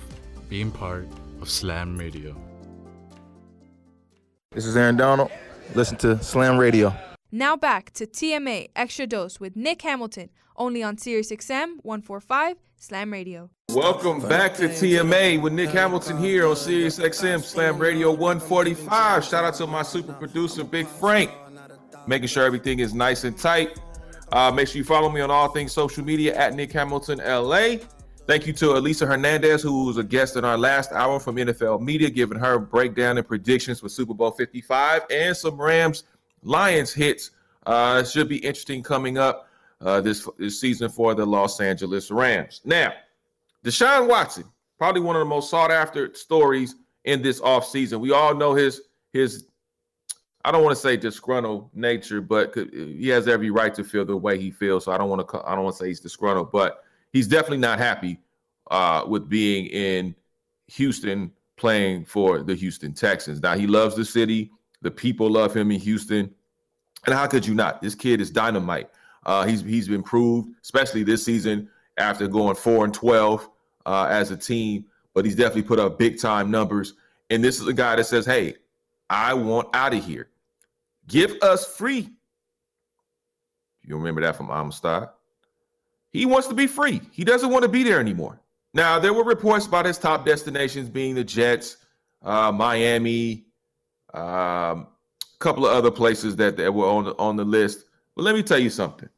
being 0.50 0.72
part 0.72 1.08
of 1.42 1.50
Slam 1.50 1.98
Radio. 1.98 2.36
This 4.52 4.66
is 4.66 4.78
Aaron 4.78 4.96
Donald. 4.96 5.32
Listen 5.74 5.98
to 5.98 6.22
Slam 6.24 6.58
Radio. 6.58 6.94
Now 7.32 7.56
back 7.58 7.92
to 7.94 8.06
TMA 8.06 8.70
Extra 8.76 9.08
Dose 9.08 9.40
with 9.40 9.56
Nick 9.56 9.82
Hamilton, 9.82 10.30
only 10.56 10.82
on 10.82 10.96
SiriusXM 10.96 11.80
145 11.82 12.58
Slam 12.78 13.12
Radio. 13.12 13.50
Welcome 13.70 14.22
back 14.22 14.54
to 14.56 14.70
TMA 14.70 15.42
with 15.42 15.52
Nick 15.52 15.72
Hamilton 15.72 16.18
here 16.18 16.48
on 16.48 16.56
Sirius 16.56 17.00
XM 17.00 17.44
Slam 17.44 17.78
Radio 17.78 18.12
145. 18.12 19.26
Shout 19.26 19.44
out 19.44 19.56
to 19.56 19.68
my 19.68 19.82
super 19.82 20.14
producer, 20.14 20.64
Big 20.64 20.88
Frank, 20.88 21.32
making 22.08 22.28
sure 22.28 22.44
everything 22.44 22.80
is 22.80 22.94
nice 22.94 23.24
and 23.24 23.38
tight. 23.38 23.80
Uh, 24.32 24.52
make 24.52 24.68
sure 24.68 24.78
you 24.78 24.84
follow 24.84 25.10
me 25.10 25.22
on 25.22 25.32
all 25.32 25.50
things 25.50 25.72
social 25.72 26.04
media 26.04 26.36
at 26.36 26.54
Nick 26.54 26.72
Hamilton 26.72 27.20
LA. 27.20 27.76
Thank 28.28 28.48
you 28.48 28.54
to 28.54 28.76
Elisa 28.76 29.06
Hernandez, 29.06 29.62
who 29.62 29.86
was 29.86 29.98
a 29.98 30.04
guest 30.04 30.36
in 30.36 30.44
our 30.44 30.58
last 30.58 30.92
hour 30.92 31.20
from 31.20 31.36
NFL 31.36 31.82
Media, 31.82 32.10
giving 32.10 32.40
her 32.40 32.58
breakdown 32.58 33.20
and 33.20 33.28
predictions 33.28 33.80
for 33.80 33.88
Super 33.88 34.16
Bowl 34.16 34.32
55 34.32 35.04
and 35.12 35.38
some 35.38 35.62
Rams 35.62 36.06
Lions 36.42 36.92
hits. 36.92 37.32
Uh, 37.68 38.04
should 38.04 38.28
be 38.28 38.38
interesting 38.38 38.82
coming 38.82 39.18
up 39.18 39.48
uh, 39.82 40.02
this, 40.02 40.28
this 40.38 40.60
season 40.60 40.90
for 40.90 41.14
the 41.14 41.26
Los 41.26 41.60
Angeles 41.60 42.10
Rams. 42.10 42.62
Now, 42.66 42.94
Deshaun 43.64 44.08
Watson, 44.08 44.46
probably 44.78 45.02
one 45.02 45.16
of 45.16 45.20
the 45.20 45.26
most 45.26 45.50
sought 45.50 45.72
after 45.72 46.14
stories 46.14 46.76
in 47.04 47.22
this 47.22 47.42
offseason. 47.42 48.00
We 48.00 48.12
all 48.12 48.34
know 48.34 48.54
his 48.54 48.82
his 49.14 49.46
I 50.46 50.52
don't 50.52 50.64
want 50.64 50.76
to 50.76 50.82
say 50.82 50.96
disgruntled 50.96 51.72
nature, 51.74 52.22
but 52.22 52.54
he 52.56 53.08
has 53.08 53.28
every 53.28 53.50
right 53.50 53.74
to 53.74 53.84
feel 53.84 54.06
the 54.06 54.16
way 54.16 54.38
he 54.38 54.52
feels. 54.52 54.86
So 54.86 54.92
I 54.92 54.98
don't 55.00 55.10
want 55.10 55.28
to 55.28 55.42
I 55.44 55.56
don't 55.56 55.64
want 55.64 55.76
to 55.76 55.84
say 55.84 55.88
he's 55.88 56.00
disgruntled, 56.00 56.52
but 56.52 56.84
he's 57.12 57.28
definitely 57.28 57.58
not 57.58 57.80
happy 57.80 58.20
uh, 58.70 59.06
with 59.08 59.28
being 59.28 59.66
in 59.66 60.14
Houston 60.68 61.32
playing 61.58 62.06
for 62.06 62.44
the 62.44 62.54
Houston 62.54 62.94
Texans. 62.94 63.42
Now 63.42 63.56
he 63.56 63.66
loves 63.66 63.96
the 63.96 64.06
city, 64.06 64.52
the 64.84 64.92
people 64.92 65.32
love 65.32 65.52
him 65.56 65.72
in 65.72 65.80
Houston, 65.80 66.32
and 67.08 67.16
how 67.16 67.26
could 67.26 67.48
you 67.48 67.56
not? 67.56 67.82
This 67.82 67.96
kid 67.96 68.22
is 68.22 68.30
dynamite. 68.30 68.92
Uh, 69.26 69.48
he's 69.48 69.62
he's 69.62 69.88
been 69.88 70.04
proved, 70.04 70.50
especially 70.62 71.02
this 71.02 71.26
season 71.26 71.68
after 71.98 72.28
going 72.28 72.56
four 72.56 72.86
and 72.86 72.94
twelve 72.94 73.50
uh, 73.88 74.08
as 74.12 74.30
a 74.30 74.38
team. 74.38 74.86
But 75.16 75.26
he's 75.26 75.36
definitely 75.36 75.64
put 75.64 75.80
up 75.80 75.98
big 75.98 76.20
time 76.20 76.52
numbers. 76.52 76.94
And 77.32 77.44
this 77.44 77.60
is 77.60 77.68
a 77.68 77.74
guy 77.74 77.96
that 77.96 78.04
says, 78.04 78.28
"Hey, 78.28 78.58
I 79.10 79.34
want 79.34 79.70
out 79.74 79.96
of 79.96 80.06
here. 80.06 80.30
Give 81.08 81.38
us 81.42 81.66
free." 81.78 82.10
You 83.84 83.98
remember 83.98 84.22
that 84.22 84.36
from 84.36 84.50
Amistad? 84.50 85.10
He 86.12 86.26
wants 86.26 86.48
to 86.48 86.54
be 86.54 86.68
free. 86.68 87.02
He 87.12 87.24
doesn't 87.24 87.50
want 87.50 87.64
to 87.64 87.70
be 87.70 87.84
there 87.84 88.00
anymore. 88.00 88.40
Now, 88.74 89.00
there 89.00 89.14
were 89.14 89.24
reports 89.24 89.68
about 89.68 89.86
his 89.86 89.98
top 89.98 90.26
destinations 90.26 90.90
being 90.90 91.16
the 91.16 91.24
Jets, 91.24 91.78
uh, 92.24 92.52
Miami, 92.52 93.46
um, 94.14 94.22
a 94.24 95.38
couple 95.40 95.66
of 95.66 95.74
other 95.74 95.92
places 95.92 96.36
that, 96.38 96.58
that 96.58 96.74
were 96.74 96.88
on 96.88 97.06
the, 97.06 97.16
on 97.18 97.36
the 97.36 97.46
list. 97.46 97.86
But 98.16 98.24
let 98.24 98.36
me 98.36 98.44
tell 98.44 98.60
you 98.60 98.70
something. 98.70 99.10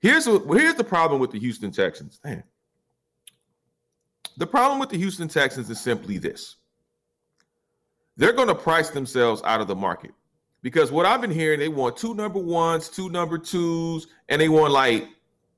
Here's 0.00 0.26
here's 0.26 0.74
the 0.74 0.84
problem 0.84 1.20
with 1.20 1.30
the 1.30 1.38
Houston 1.38 1.70
Texans. 1.70 2.20
Man. 2.24 2.44
The 4.36 4.46
problem 4.46 4.78
with 4.78 4.90
the 4.90 4.98
Houston 4.98 5.28
Texans 5.28 5.70
is 5.70 5.80
simply 5.80 6.18
this. 6.18 6.56
They're 8.16 8.32
going 8.32 8.48
to 8.48 8.54
price 8.54 8.90
themselves 8.90 9.42
out 9.44 9.60
of 9.60 9.66
the 9.66 9.74
market. 9.74 10.12
Because 10.66 10.90
what 10.90 11.06
I've 11.06 11.20
been 11.20 11.30
hearing, 11.30 11.60
they 11.60 11.68
want 11.68 11.96
two 11.96 12.12
number 12.12 12.40
ones, 12.40 12.88
two 12.88 13.08
number 13.08 13.38
twos, 13.38 14.08
and 14.28 14.40
they 14.40 14.48
want 14.48 14.72
like 14.72 15.06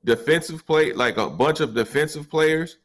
defensive 0.05 0.67
play, 0.67 0.93
like 0.93 1.17
a 1.17 1.27
bunch 1.27 1.61
of 1.61 1.73
defensive 1.73 2.29
players. 2.29 2.77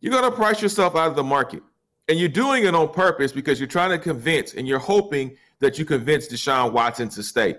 You're 0.00 0.12
going 0.12 0.30
to 0.30 0.30
price 0.30 0.62
yourself 0.62 0.94
out 0.94 1.08
of 1.08 1.16
the 1.16 1.24
market. 1.24 1.60
And 2.08 2.20
you're 2.20 2.28
doing 2.28 2.66
it 2.66 2.76
on 2.76 2.88
purpose 2.88 3.32
because 3.32 3.58
you're 3.58 3.66
trying 3.66 3.90
to 3.90 3.98
convince 3.98 4.54
and 4.54 4.68
you're 4.68 4.78
hoping 4.78 5.36
that 5.58 5.76
you 5.76 5.84
convince 5.84 6.28
Deshaun 6.28 6.70
Watson 6.70 7.08
to 7.08 7.22
stay. 7.24 7.56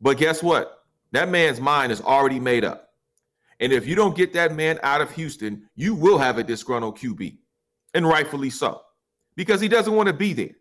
But 0.00 0.18
guess 0.18 0.40
what? 0.40 0.84
That 1.10 1.30
man's 1.30 1.60
mind 1.60 1.90
is 1.90 2.00
already 2.00 2.38
made 2.38 2.64
up. 2.64 2.90
And 3.58 3.72
if 3.72 3.88
you 3.88 3.96
don't 3.96 4.16
get 4.16 4.34
that 4.34 4.54
man 4.54 4.78
out 4.84 5.00
of 5.00 5.10
Houston, 5.16 5.68
you 5.74 5.96
will 5.96 6.18
have 6.18 6.38
a 6.38 6.44
disgruntled 6.44 6.96
QB, 6.96 7.38
and 7.92 8.06
rightfully 8.06 8.50
so, 8.50 8.82
because 9.34 9.60
he 9.60 9.66
doesn't 9.66 9.96
want 9.96 10.06
to 10.06 10.12
be 10.12 10.32
there. 10.32 10.54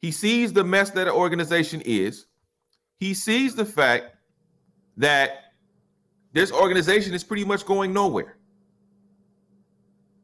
He 0.00 0.10
sees 0.10 0.52
the 0.52 0.64
mess 0.64 0.90
that 0.90 1.06
an 1.06 1.14
organization 1.14 1.82
is. 1.84 2.26
He 2.98 3.14
sees 3.14 3.54
the 3.54 3.64
fact 3.64 4.16
that 4.96 5.52
this 6.32 6.52
organization 6.52 7.14
is 7.14 7.24
pretty 7.24 7.44
much 7.44 7.66
going 7.66 7.92
nowhere. 7.92 8.36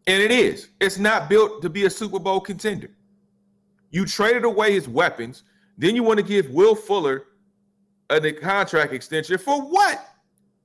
And 0.07 0.23
it 0.23 0.31
is. 0.31 0.69
It's 0.81 0.99
not 0.99 1.29
built 1.29 1.63
to 1.63 1.69
be 1.71 1.85
a 1.85 1.91
Super 1.91 2.19
Bowl 2.19 2.41
contender. 2.41 2.91
You 3.91 4.07
traded 4.07 4.45
away 4.45 4.73
his 4.73 4.89
weapons. 4.89 5.43
Then 5.79 5.97
you 5.97 6.03
want 6.03 6.19
to 6.19 6.25
give 6.25 6.49
Will 6.51 6.75
Fuller 6.75 7.25
a 8.09 8.33
contract 8.33 8.93
extension 8.93 9.37
for 9.37 9.61
what? 9.63 10.07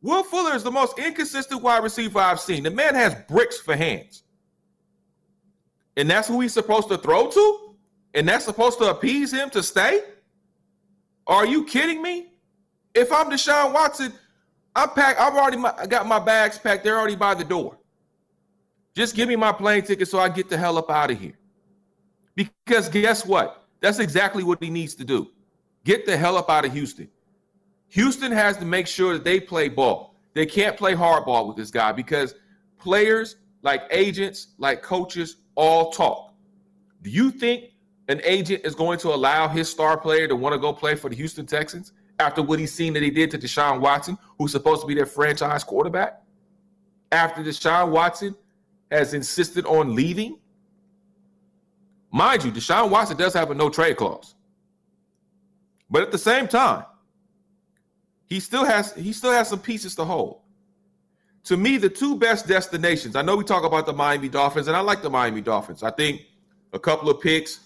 Will 0.01 0.23
Fuller 0.23 0.55
is 0.55 0.63
the 0.63 0.71
most 0.71 0.97
inconsistent 0.99 1.61
wide 1.61 1.83
receiver 1.83 2.19
I've 2.19 2.39
seen. 2.39 2.63
The 2.63 2.71
man 2.71 2.95
has 2.95 3.15
bricks 3.27 3.57
for 3.59 3.75
hands. 3.75 4.23
And 5.97 6.09
that's 6.09 6.27
who 6.27 6.39
he's 6.39 6.53
supposed 6.53 6.87
to 6.89 6.97
throw 6.97 7.29
to? 7.29 7.70
And 8.13 8.27
that's 8.27 8.45
supposed 8.45 8.77
to 8.79 8.89
appease 8.89 9.31
him 9.31 9.49
to 9.51 9.63
stay? 9.63 10.03
Are 11.27 11.45
you 11.45 11.63
kidding 11.65 12.01
me? 12.01 12.33
If 12.93 13.11
I'm 13.11 13.29
Deshaun 13.29 13.73
Watson, 13.73 14.11
I'm 14.75 14.89
packed. 14.89 15.19
I've 15.19 15.33
already 15.33 15.87
got 15.87 16.05
my 16.05 16.19
bags 16.19 16.57
packed. 16.57 16.83
They're 16.83 16.97
already 16.97 17.15
by 17.15 17.33
the 17.33 17.43
door. 17.43 17.77
Just 18.95 19.15
give 19.15 19.29
me 19.29 19.35
my 19.35 19.53
plane 19.53 19.83
ticket 19.83 20.07
so 20.07 20.19
I 20.19 20.27
get 20.29 20.49
the 20.49 20.57
hell 20.57 20.77
up 20.77 20.89
out 20.89 21.11
of 21.11 21.19
here. 21.19 21.37
Because 22.35 22.89
guess 22.89 23.25
what? 23.25 23.65
That's 23.79 23.99
exactly 23.99 24.43
what 24.43 24.61
he 24.61 24.69
needs 24.69 24.95
to 24.95 25.05
do. 25.05 25.29
Get 25.85 26.05
the 26.05 26.17
hell 26.17 26.37
up 26.37 26.49
out 26.49 26.65
of 26.65 26.73
Houston. 26.73 27.09
Houston 27.89 28.31
has 28.31 28.57
to 28.57 28.65
make 28.65 28.87
sure 28.87 29.13
that 29.13 29.23
they 29.23 29.39
play 29.39 29.69
ball. 29.69 30.15
They 30.33 30.45
can't 30.45 30.77
play 30.77 30.93
hardball 30.93 31.47
with 31.47 31.57
this 31.57 31.71
guy 31.71 31.91
because 31.91 32.35
players, 32.77 33.37
like 33.63 33.83
agents, 33.89 34.49
like 34.57 34.81
coaches, 34.81 35.37
all 35.55 35.91
talk. 35.91 36.33
Do 37.01 37.09
you 37.09 37.31
think 37.31 37.70
an 38.07 38.21
agent 38.23 38.61
is 38.65 38.75
going 38.75 38.99
to 38.99 39.09
allow 39.09 39.47
his 39.47 39.69
star 39.69 39.97
player 39.97 40.27
to 40.27 40.35
want 40.35 40.53
to 40.53 40.59
go 40.59 40.73
play 40.73 40.95
for 40.95 41.09
the 41.09 41.15
Houston 41.15 41.45
Texans 41.45 41.93
after 42.19 42.41
what 42.41 42.59
he's 42.59 42.73
seen 42.73 42.93
that 42.93 43.03
he 43.03 43.09
did 43.09 43.31
to 43.31 43.37
Deshaun 43.37 43.79
Watson, 43.79 44.17
who's 44.37 44.51
supposed 44.51 44.81
to 44.81 44.87
be 44.87 44.93
their 44.93 45.05
franchise 45.05 45.63
quarterback? 45.63 46.21
After 47.11 47.41
Deshaun 47.43 47.89
Watson 47.89 48.35
has 48.91 49.13
insisted 49.13 49.65
on 49.65 49.95
leaving? 49.95 50.39
Mind 52.11 52.43
you, 52.43 52.51
Deshaun 52.51 52.89
Watson 52.89 53.17
does 53.17 53.33
have 53.33 53.51
a 53.51 53.55
no 53.55 53.69
trade 53.69 53.97
clause. 53.97 54.35
But 55.89 56.03
at 56.03 56.11
the 56.11 56.17
same 56.17 56.47
time, 56.47 56.85
he 58.25 58.39
still 58.39 58.63
has 58.63 58.93
he 58.93 59.11
still 59.11 59.31
has 59.31 59.49
some 59.49 59.59
pieces 59.59 59.95
to 59.95 60.05
hold. 60.05 60.39
To 61.45 61.57
me, 61.57 61.77
the 61.77 61.89
two 61.89 62.15
best 62.15 62.47
destinations. 62.47 63.15
I 63.15 63.23
know 63.23 63.35
we 63.35 63.43
talk 63.43 63.63
about 63.63 63.85
the 63.85 63.93
Miami 63.93 64.29
Dolphins, 64.29 64.67
and 64.67 64.77
I 64.77 64.79
like 64.79 65.01
the 65.01 65.09
Miami 65.09 65.41
Dolphins. 65.41 65.83
I 65.83 65.91
think 65.91 66.21
a 66.71 66.79
couple 66.79 67.09
of 67.09 67.19
picks, 67.19 67.59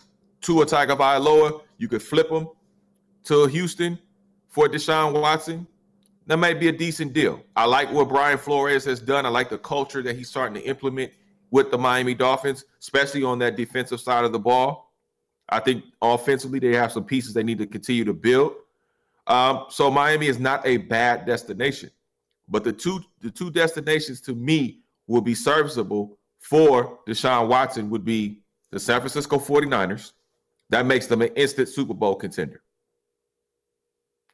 Tua 0.46 0.66
Tagovailoa, 0.66 1.62
you 1.80 1.88
could 1.88 2.04
flip 2.04 2.30
them 2.30 2.48
to 3.24 3.48
Houston 3.48 3.98
for 4.48 4.68
Deshaun 4.68 5.20
Watson. 5.20 5.66
That 6.28 6.38
might 6.38 6.60
be 6.60 6.68
a 6.68 6.72
decent 6.72 7.14
deal. 7.14 7.41
I 7.56 7.66
like 7.66 7.91
what 7.91 8.10
Brian 8.10 8.38
Flores 8.38 8.86
has 8.86 9.00
done. 9.00 9.26
I 9.26 9.30
like 9.30 9.50
the 9.50 9.58
culture 9.58 10.04
that 10.04 10.16
he's 10.16 10.30
starting 10.30 10.54
to 10.62 10.68
implement 10.68 11.12
with 11.50 11.72
the 11.72 11.80
Miami 11.80 12.14
Dolphins, 12.14 12.66
especially 12.80 13.24
on 13.24 13.39
that 13.39 13.56
defensive 13.56 14.00
side 14.00 14.24
of 14.24 14.32
the 14.32 14.39
ball. 14.39 14.93
I 15.50 15.60
think 15.60 15.84
offensively 16.00 16.60
they 16.60 16.76
have 16.76 16.91
some 16.91 17.06
pieces 17.06 17.34
they 17.34 17.43
need 17.43 17.58
to 17.58 17.66
continue 17.66 18.06
to 18.06 18.14
build. 18.14 18.54
Um, 19.26 19.66
so 19.70 19.89
Miami 19.89 20.28
is 20.28 20.39
not 20.39 20.66
a 20.66 20.78
bad 20.78 21.26
destination, 21.26 21.89
but 22.48 22.64
the 22.64 22.74
two 22.74 23.02
the 23.22 23.32
two 23.32 23.50
destinations 23.50 24.22
to 24.22 24.36
me 24.36 24.82
will 25.08 25.22
be 25.22 25.34
serviceable 25.34 26.20
for 26.38 27.00
Deshaun 27.08 27.48
Watson 27.48 27.89
would 27.89 28.06
be 28.06 28.41
the 28.70 28.80
San 28.80 29.00
Francisco 29.00 29.39
49ers. 29.39 30.12
That 30.70 30.86
makes 30.86 31.07
them 31.07 31.22
an 31.22 31.30
instant 31.36 31.70
Super 31.70 31.93
Bowl 31.93 32.16
contender. 32.16 32.61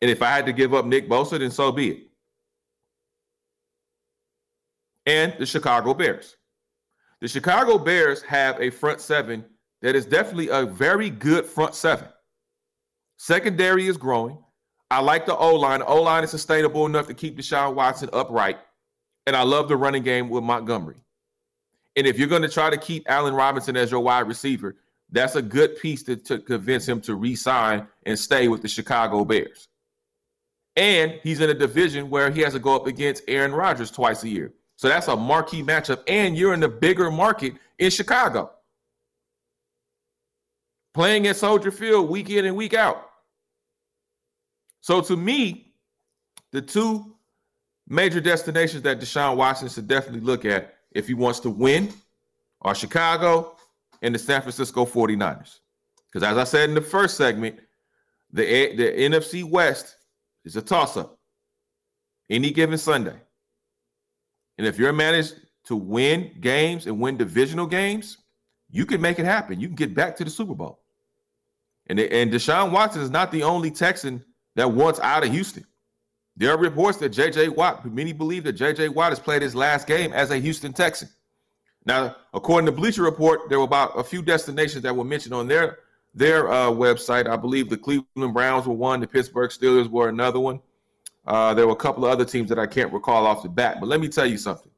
And 0.01 0.09
if 0.09 0.21
I 0.21 0.29
had 0.29 0.45
to 0.47 0.53
give 0.53 0.73
up 0.73 0.85
Nick 0.85 1.07
Bosa, 1.07 1.37
then 1.39 1.51
so 1.51 1.71
be 1.71 1.89
it. 1.89 2.07
And 5.05 5.33
the 5.37 5.45
Chicago 5.45 5.93
Bears. 5.93 6.37
The 7.19 7.27
Chicago 7.27 7.77
Bears 7.77 8.21
have 8.23 8.59
a 8.59 8.69
front 8.69 9.01
seven 9.01 9.45
that 9.81 9.95
is 9.95 10.05
definitely 10.05 10.49
a 10.49 10.65
very 10.65 11.09
good 11.09 11.45
front 11.45 11.75
seven. 11.75 12.07
Secondary 13.17 13.87
is 13.87 13.97
growing. 13.97 14.37
I 14.89 14.99
like 15.01 15.25
the 15.25 15.35
O 15.35 15.55
line. 15.55 15.81
O 15.83 16.01
line 16.01 16.23
is 16.23 16.31
sustainable 16.31 16.85
enough 16.85 17.07
to 17.07 17.13
keep 17.13 17.37
Deshaun 17.37 17.75
Watson 17.75 18.09
upright. 18.13 18.57
And 19.27 19.35
I 19.35 19.43
love 19.43 19.69
the 19.69 19.77
running 19.77 20.03
game 20.03 20.29
with 20.29 20.43
Montgomery. 20.43 21.03
And 21.95 22.07
if 22.07 22.17
you're 22.17 22.27
going 22.27 22.41
to 22.41 22.49
try 22.49 22.69
to 22.69 22.77
keep 22.77 23.09
Allen 23.09 23.35
Robinson 23.35 23.77
as 23.77 23.91
your 23.91 23.99
wide 23.99 24.27
receiver, 24.27 24.77
that's 25.11 25.35
a 25.35 25.41
good 25.41 25.77
piece 25.77 26.03
to, 26.03 26.15
to 26.15 26.39
convince 26.39 26.87
him 26.87 27.01
to 27.01 27.15
re-sign 27.15 27.87
and 28.05 28.17
stay 28.17 28.47
with 28.47 28.61
the 28.61 28.67
Chicago 28.67 29.25
Bears. 29.25 29.67
And 30.75 31.19
he's 31.23 31.41
in 31.41 31.49
a 31.49 31.53
division 31.53 32.09
where 32.09 32.31
he 32.31 32.41
has 32.41 32.53
to 32.53 32.59
go 32.59 32.75
up 32.75 32.87
against 32.87 33.23
Aaron 33.27 33.53
Rodgers 33.53 33.91
twice 33.91 34.23
a 34.23 34.29
year. 34.29 34.53
So 34.77 34.87
that's 34.87 35.07
a 35.09 35.15
marquee 35.15 35.63
matchup. 35.63 36.03
And 36.07 36.37
you're 36.37 36.53
in 36.53 36.61
the 36.61 36.69
bigger 36.69 37.11
market 37.11 37.53
in 37.79 37.89
Chicago. 37.91 38.51
playing 40.93 41.27
at 41.27 41.35
Soldier 41.35 41.71
Field 41.71 42.09
week 42.09 42.29
in 42.29 42.45
and 42.45 42.55
week 42.55 42.73
out. 42.73 43.09
So 44.81 45.01
to 45.01 45.15
me, 45.15 45.73
the 46.51 46.61
two 46.61 47.15
major 47.87 48.19
destinations 48.19 48.83
that 48.83 48.99
Deshaun 48.99 49.35
Watson 49.37 49.69
should 49.69 49.87
definitely 49.87 50.21
look 50.21 50.45
at 50.45 50.75
if 50.91 51.07
he 51.07 51.13
wants 51.13 51.39
to 51.41 51.49
win 51.49 51.93
are 52.61 52.75
Chicago 52.75 53.55
and 54.01 54.13
the 54.15 54.19
San 54.19 54.41
Francisco 54.41 54.85
49ers. 54.85 55.59
Because 56.11 56.27
as 56.27 56.37
I 56.37 56.43
said 56.43 56.69
in 56.69 56.75
the 56.75 56.81
first 56.81 57.17
segment, 57.17 57.59
the, 58.31 58.75
the 58.75 58.91
NFC 58.91 59.43
West 59.43 59.97
is 60.45 60.55
a 60.55 60.61
toss-up 60.61 61.17
any 62.29 62.49
given 62.51 62.77
Sunday. 62.77 63.15
And 64.57 64.65
if 64.65 64.79
you're 64.79 64.93
managed 64.93 65.35
to 65.65 65.75
win 65.75 66.31
games 66.39 66.87
and 66.87 66.99
win 66.99 67.17
divisional 67.17 67.67
games, 67.67 68.17
you 68.69 68.85
can 68.85 69.01
make 69.01 69.19
it 69.19 69.25
happen. 69.25 69.59
You 69.59 69.67
can 69.67 69.75
get 69.75 69.93
back 69.93 70.15
to 70.17 70.23
the 70.23 70.29
Super 70.29 70.55
Bowl. 70.55 70.79
And, 71.87 71.99
and 71.99 72.31
Deshaun 72.31 72.71
Watson 72.71 73.01
is 73.01 73.09
not 73.09 73.31
the 73.31 73.43
only 73.43 73.69
Texan 73.69 74.23
that 74.55 74.71
wants 74.71 74.99
out 75.01 75.25
of 75.25 75.31
Houston. 75.31 75.65
There 76.37 76.51
are 76.51 76.57
reports 76.57 76.97
that 76.99 77.09
J.J. 77.09 77.49
Watt, 77.49 77.85
many 77.85 78.13
believe 78.13 78.45
that 78.45 78.53
J.J. 78.53 78.89
Watt 78.89 79.09
has 79.09 79.19
played 79.19 79.41
his 79.41 79.53
last 79.53 79.87
game 79.87 80.13
as 80.13 80.31
a 80.31 80.37
Houston 80.37 80.71
Texan. 80.71 81.09
Now, 81.85 82.15
according 82.33 82.67
to 82.67 82.71
Bleacher 82.71 83.03
Report, 83.03 83.49
there 83.49 83.57
were 83.59 83.65
about 83.65 83.97
a 83.97 84.03
few 84.03 84.21
destinations 84.21 84.83
that 84.83 84.95
were 84.95 85.03
mentioned 85.03 85.33
on 85.33 85.47
their 85.47 85.79
their 86.13 86.51
uh, 86.51 86.69
website. 86.69 87.27
I 87.27 87.37
believe 87.37 87.69
the 87.69 87.77
Cleveland 87.77 88.33
Browns 88.33 88.67
were 88.67 88.73
one, 88.73 88.99
the 88.99 89.07
Pittsburgh 89.07 89.49
Steelers 89.49 89.89
were 89.89 90.09
another 90.09 90.39
one. 90.39 90.59
Uh, 91.25 91.53
there 91.53 91.65
were 91.65 91.73
a 91.73 91.77
couple 91.77 92.05
of 92.05 92.11
other 92.11 92.25
teams 92.25 92.49
that 92.49 92.59
I 92.59 92.67
can't 92.67 92.91
recall 92.91 93.25
off 93.25 93.43
the 93.43 93.49
bat. 93.49 93.77
But 93.79 93.87
let 93.87 93.99
me 93.99 94.09
tell 94.09 94.25
you 94.25 94.37
something. 94.37 94.71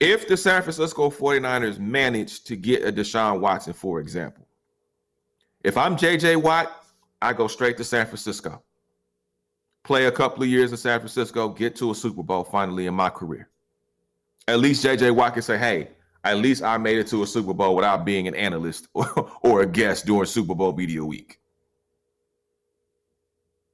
If 0.00 0.26
the 0.26 0.36
San 0.36 0.62
Francisco 0.62 1.10
49ers 1.10 1.78
manage 1.78 2.42
to 2.44 2.56
get 2.56 2.84
a 2.84 2.92
Deshaun 2.92 3.40
Watson, 3.40 3.72
for 3.72 4.00
example, 4.00 4.46
if 5.62 5.76
I'm 5.76 5.96
JJ 5.96 6.42
Watt, 6.42 6.84
I 7.20 7.32
go 7.32 7.46
straight 7.46 7.76
to 7.76 7.84
San 7.84 8.06
Francisco. 8.06 8.62
Play 9.84 10.06
a 10.06 10.12
couple 10.12 10.42
of 10.42 10.48
years 10.48 10.72
in 10.72 10.76
San 10.76 10.98
Francisco, 10.98 11.48
get 11.48 11.76
to 11.76 11.92
a 11.92 11.94
Super 11.94 12.22
Bowl 12.22 12.42
finally 12.42 12.86
in 12.86 12.94
my 12.94 13.10
career. 13.10 13.48
At 14.48 14.60
least 14.60 14.84
JJ 14.84 15.14
Watt 15.14 15.34
can 15.34 15.42
say, 15.42 15.56
hey, 15.56 15.88
at 16.24 16.36
least 16.36 16.62
I 16.62 16.78
made 16.78 16.98
it 16.98 17.06
to 17.08 17.22
a 17.22 17.26
Super 17.26 17.52
Bowl 17.52 17.74
without 17.74 18.04
being 18.04 18.28
an 18.28 18.34
analyst 18.34 18.88
or, 18.94 19.30
or 19.42 19.62
a 19.62 19.66
guest 19.66 20.06
during 20.06 20.26
Super 20.26 20.54
Bowl 20.54 20.72
media 20.72 21.04
week. 21.04 21.38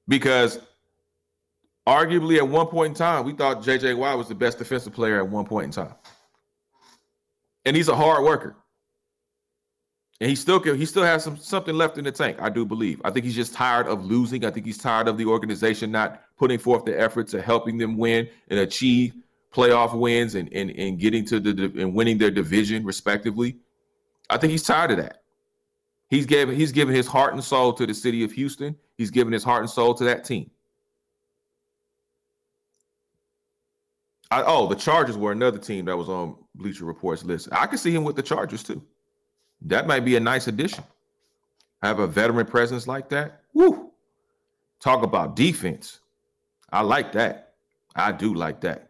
Because 0.07 0.59
arguably 1.87 2.39
at 2.39 2.49
one 2.49 2.67
point 2.67 2.91
in 2.91 2.95
time, 2.95 3.25
we 3.25 3.33
thought 3.33 3.63
JJ 3.63 3.97
Watt 3.97 4.17
was 4.17 4.29
the 4.29 4.35
best 4.35 4.59
defensive 4.59 4.93
player 4.93 5.19
at 5.19 5.29
one 5.29 5.45
point 5.45 5.67
in 5.67 5.71
time. 5.71 5.95
And 7.65 7.77
he's 7.77 7.89
a 7.89 7.97
hard 7.97 8.25
worker. 8.25 8.57
And 10.21 10.29
he 10.29 10.35
still 10.35 10.59
can, 10.59 10.77
he 10.77 10.85
still 10.85 11.05
has 11.05 11.23
some 11.23 11.37
something 11.37 11.77
left 11.77 11.97
in 11.97 12.05
the 12.05 12.11
tank, 12.11 12.39
I 12.41 12.49
do 12.49 12.65
believe. 12.65 13.01
I 13.05 13.11
think 13.11 13.25
he's 13.25 13.37
just 13.37 13.53
tired 13.53 13.87
of 13.87 14.05
losing. 14.05 14.45
I 14.45 14.51
think 14.51 14.67
he's 14.67 14.79
tired 14.79 15.07
of 15.07 15.17
the 15.17 15.27
organization 15.27 15.93
not 15.93 16.23
putting 16.37 16.59
forth 16.59 16.85
the 16.85 16.99
effort 16.99 17.29
to 17.29 17.43
helping 17.43 17.79
them 17.79 17.97
win 17.97 18.29
and 18.49 18.59
achieve 18.59 19.15
playoff 19.55 19.99
wins 19.99 20.35
and 20.35 20.53
and, 20.53 20.71
and 20.71 20.99
getting 20.99 21.25
to 21.27 21.41
the 21.41 21.73
and 21.81 21.95
winning 21.95 22.19
their 22.19 22.31
division 22.31 22.85
respectively. 22.85 23.57
I 24.31 24.37
think 24.37 24.51
he's 24.51 24.63
tired 24.63 24.91
of 24.93 24.99
that. 24.99 25.23
He's 26.09 26.27
given 26.27 26.55
he's 26.55 26.73
given 26.73 26.95
his 26.95 27.07
heart 27.07 27.35
and 27.35 27.43
soul 27.43 27.73
to 27.75 27.87
the 27.87 27.95
city 27.95 28.25
of 28.25 28.33
Houston. 28.33 28.77
He's 28.97 29.11
given 29.11 29.33
his 29.33 29.45
heart 29.45 29.63
and 29.63 29.71
soul 29.71 29.95
to 29.95 30.05
that 30.05 30.25
team. 30.25 30.51
I, 34.31 34.43
oh, 34.43 34.67
the 34.67 34.75
Chargers 34.75 35.17
were 35.17 35.33
another 35.33 35.59
team 35.59 35.87
that 35.87 35.97
was 35.97 36.09
on 36.09 36.37
Bleacher 36.55 36.85
Report's 36.85 37.25
list. 37.25 37.49
I 37.51 37.67
could 37.67 37.79
see 37.79 37.95
him 37.95 38.05
with 38.05 38.17
the 38.17 38.23
Chargers 38.23 38.63
too. 38.63 38.83
That 39.63 39.87
might 39.87 40.05
be 40.05 40.17
a 40.17 40.21
nice 40.21 40.49
addition. 40.49 40.85
Have 41.83 41.99
a 41.99 42.07
veteran 42.07 42.47
presence 42.47 42.87
like 42.87 43.09
that. 43.11 43.43
Woo! 43.55 43.91
Talk 44.81 45.03
about 45.03 45.35
defense. 45.35 46.01
I 46.71 46.83
like 46.83 47.13
that. 47.13 47.55
I 47.97 48.13
do 48.13 48.35
like 48.35 48.61
that. 48.61 48.88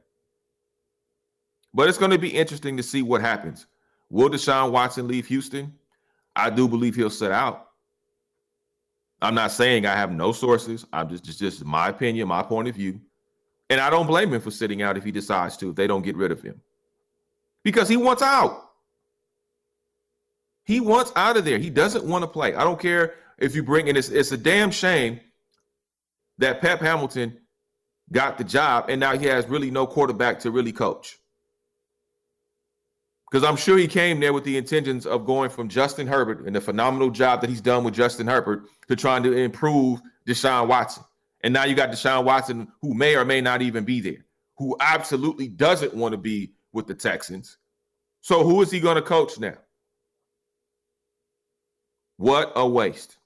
But 1.75 1.89
it's 1.89 1.99
going 1.99 2.11
to 2.11 2.19
be 2.19 2.31
interesting 2.31 2.77
to 2.77 2.83
see 2.83 3.03
what 3.03 3.21
happens. 3.21 3.67
Will 4.11 4.31
Deshaun 4.31 4.71
Watson 4.71 5.07
leave 5.07 5.27
Houston? 5.27 5.75
I 6.35 6.51
do 6.51 6.69
believe 6.69 6.95
he'll 6.95 7.11
sit 7.11 7.31
out. 7.33 7.69
I'm 9.21 9.35
not 9.35 9.51
saying 9.51 9.85
I 9.85 9.97
have 9.97 10.13
no 10.13 10.33
sources. 10.33 10.87
I'm 10.93 11.09
just, 11.09 11.25
just 11.25 11.39
just 11.39 11.65
my 11.65 11.89
opinion, 11.89 12.29
my 12.29 12.43
point 12.43 12.69
of 12.69 12.77
view. 12.77 13.01
And 13.71 13.81
I 13.81 13.91
don't 13.91 14.07
blame 14.07 14.33
him 14.33 14.41
for 14.41 14.51
sitting 14.51 14.81
out 14.81 14.97
if 14.97 15.05
he 15.05 15.11
decides 15.11 15.57
to, 15.59 15.71
if 15.71 15.77
they 15.77 15.87
don't 15.87 16.03
get 16.03 16.17
rid 16.17 16.33
of 16.33 16.41
him. 16.41 16.61
Because 17.65 17.89
he 17.89 17.97
wants 17.97 18.23
out. 18.23 18.71
He 20.65 20.81
wants 20.81 21.13
out 21.17 21.37
of 21.37 21.45
there. 21.45 21.59
He 21.59 21.71
doesn't 21.71 22.05
want 22.05 22.23
to 22.23 22.29
play. 22.29 22.55
I 22.55 22.63
don't 22.63 22.81
care 22.81 23.15
if 23.39 23.55
you 23.55 23.63
bring 23.63 23.89
in 23.89 23.97
it's, 23.97 24.09
it's 24.09 24.33
a 24.33 24.37
damn 24.37 24.71
shame 24.71 25.21
that 26.39 26.61
Pep 26.61 26.81
Hamilton 26.81 27.37
got 28.13 28.39
the 28.39 28.45
job 28.45 28.87
and 28.89 29.01
now 29.01 29.19
he 29.19 29.27
has 29.27 29.47
really 29.49 29.71
no 29.71 29.87
quarterback 29.87 30.39
to 30.41 30.51
really 30.51 30.73
coach. 30.73 31.18
Because 33.31 33.47
I'm 33.47 33.57
sure 33.57 33.77
he 33.77 33.87
came 33.87 34.21
there 34.21 34.33
with 34.33 34.45
the 34.45 34.57
intentions 34.57 35.07
of 35.07 35.27
going 35.27 35.51
from 35.51 35.69
Justin 35.69 36.07
Herbert 36.07 36.47
and 36.47 36.57
the 36.57 36.61
phenomenal 36.61 37.11
job 37.11 37.43
that 37.43 37.51
he's 37.51 37.61
done 37.61 37.85
with 37.85 37.95
Justin 37.95 38.27
Herbert 38.27 38.65
to 38.89 38.97
trying 38.97 39.23
to 39.25 39.33
improve 39.33 40.01
Deshaun 40.27 40.67
Watson. 40.67 41.05
And 41.43 41.53
now 41.53 41.65
you 41.65 41.75
got 41.75 41.91
Deshaun 41.91 42.25
Watson, 42.25 42.69
who 42.81 42.95
may 42.95 43.17
or 43.17 43.25
may 43.25 43.41
not 43.41 43.61
even 43.61 43.85
be 43.85 44.01
there, 44.01 44.25
who 44.57 44.77
absolutely 44.81 45.49
doesn't 45.49 45.95
want 45.95 46.13
to 46.13 46.19
be 46.19 46.53
with 46.73 46.87
the 46.87 46.95
Texans. 46.95 47.59
So 48.23 48.45
who 48.45 48.63
is 48.63 48.71
he 48.71 48.81
going 48.81 48.97
to 48.97 49.03
coach 49.03 49.39
now? 49.39 49.55
What 52.17 52.53
a 52.57 52.67
waste. 52.67 53.19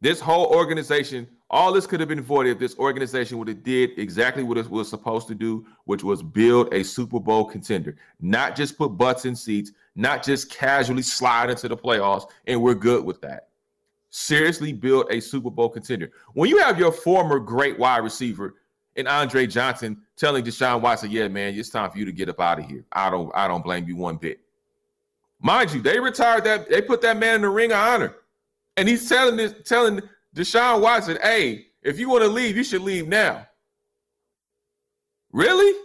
This 0.00 0.18
whole 0.18 0.46
organization, 0.46 1.28
all 1.50 1.72
this 1.72 1.86
could 1.86 2.00
have 2.00 2.08
been 2.08 2.20
avoided 2.20 2.52
if 2.52 2.58
this 2.58 2.78
organization 2.78 3.38
would 3.38 3.48
have 3.48 3.62
did 3.62 3.90
exactly 3.98 4.42
what 4.42 4.56
it 4.56 4.70
was 4.70 4.88
supposed 4.88 5.26
to 5.28 5.34
do, 5.34 5.66
which 5.84 6.04
was 6.04 6.22
build 6.22 6.72
a 6.72 6.82
Super 6.84 7.18
Bowl 7.18 7.44
contender, 7.44 7.96
not 8.20 8.56
just 8.56 8.78
put 8.78 8.96
butts 8.96 9.24
in 9.24 9.34
seats, 9.34 9.72
not 9.96 10.22
just 10.22 10.50
casually 10.50 11.02
slide 11.02 11.50
into 11.50 11.68
the 11.68 11.76
playoffs, 11.76 12.30
and 12.46 12.62
we're 12.62 12.74
good 12.74 13.04
with 13.04 13.20
that 13.20 13.48
seriously 14.10 14.72
build 14.72 15.06
a 15.10 15.20
Super 15.20 15.50
Bowl 15.50 15.68
contender. 15.68 16.10
When 16.34 16.50
you 16.50 16.58
have 16.58 16.78
your 16.78 16.92
former 16.92 17.38
great 17.38 17.78
wide 17.78 17.98
receiver 17.98 18.56
and 18.96 19.08
Andre 19.08 19.46
Johnson 19.46 20.02
telling 20.16 20.44
Deshaun 20.44 20.80
Watson, 20.80 21.10
"Yeah, 21.10 21.28
man, 21.28 21.54
it's 21.54 21.70
time 21.70 21.90
for 21.90 21.98
you 21.98 22.04
to 22.04 22.12
get 22.12 22.28
up 22.28 22.40
out 22.40 22.58
of 22.58 22.66
here," 22.66 22.84
I 22.92 23.08
don't, 23.08 23.30
I 23.34 23.48
don't 23.48 23.64
blame 23.64 23.88
you 23.88 23.96
one 23.96 24.16
bit. 24.16 24.40
Mind 25.40 25.72
you, 25.72 25.80
they 25.80 25.98
retired 25.98 26.44
that, 26.44 26.68
they 26.68 26.82
put 26.82 27.00
that 27.00 27.16
man 27.16 27.36
in 27.36 27.42
the 27.42 27.48
ring 27.48 27.72
of 27.72 27.78
honor, 27.78 28.16
and 28.76 28.88
he's 28.88 29.08
telling 29.08 29.36
this, 29.36 29.54
telling 29.64 30.02
Deshaun 30.34 30.80
Watson, 30.80 31.18
"Hey, 31.22 31.66
if 31.82 31.98
you 31.98 32.08
want 32.08 32.22
to 32.22 32.28
leave, 32.28 32.56
you 32.56 32.64
should 32.64 32.82
leave 32.82 33.08
now." 33.08 33.46
Really? 35.32 35.78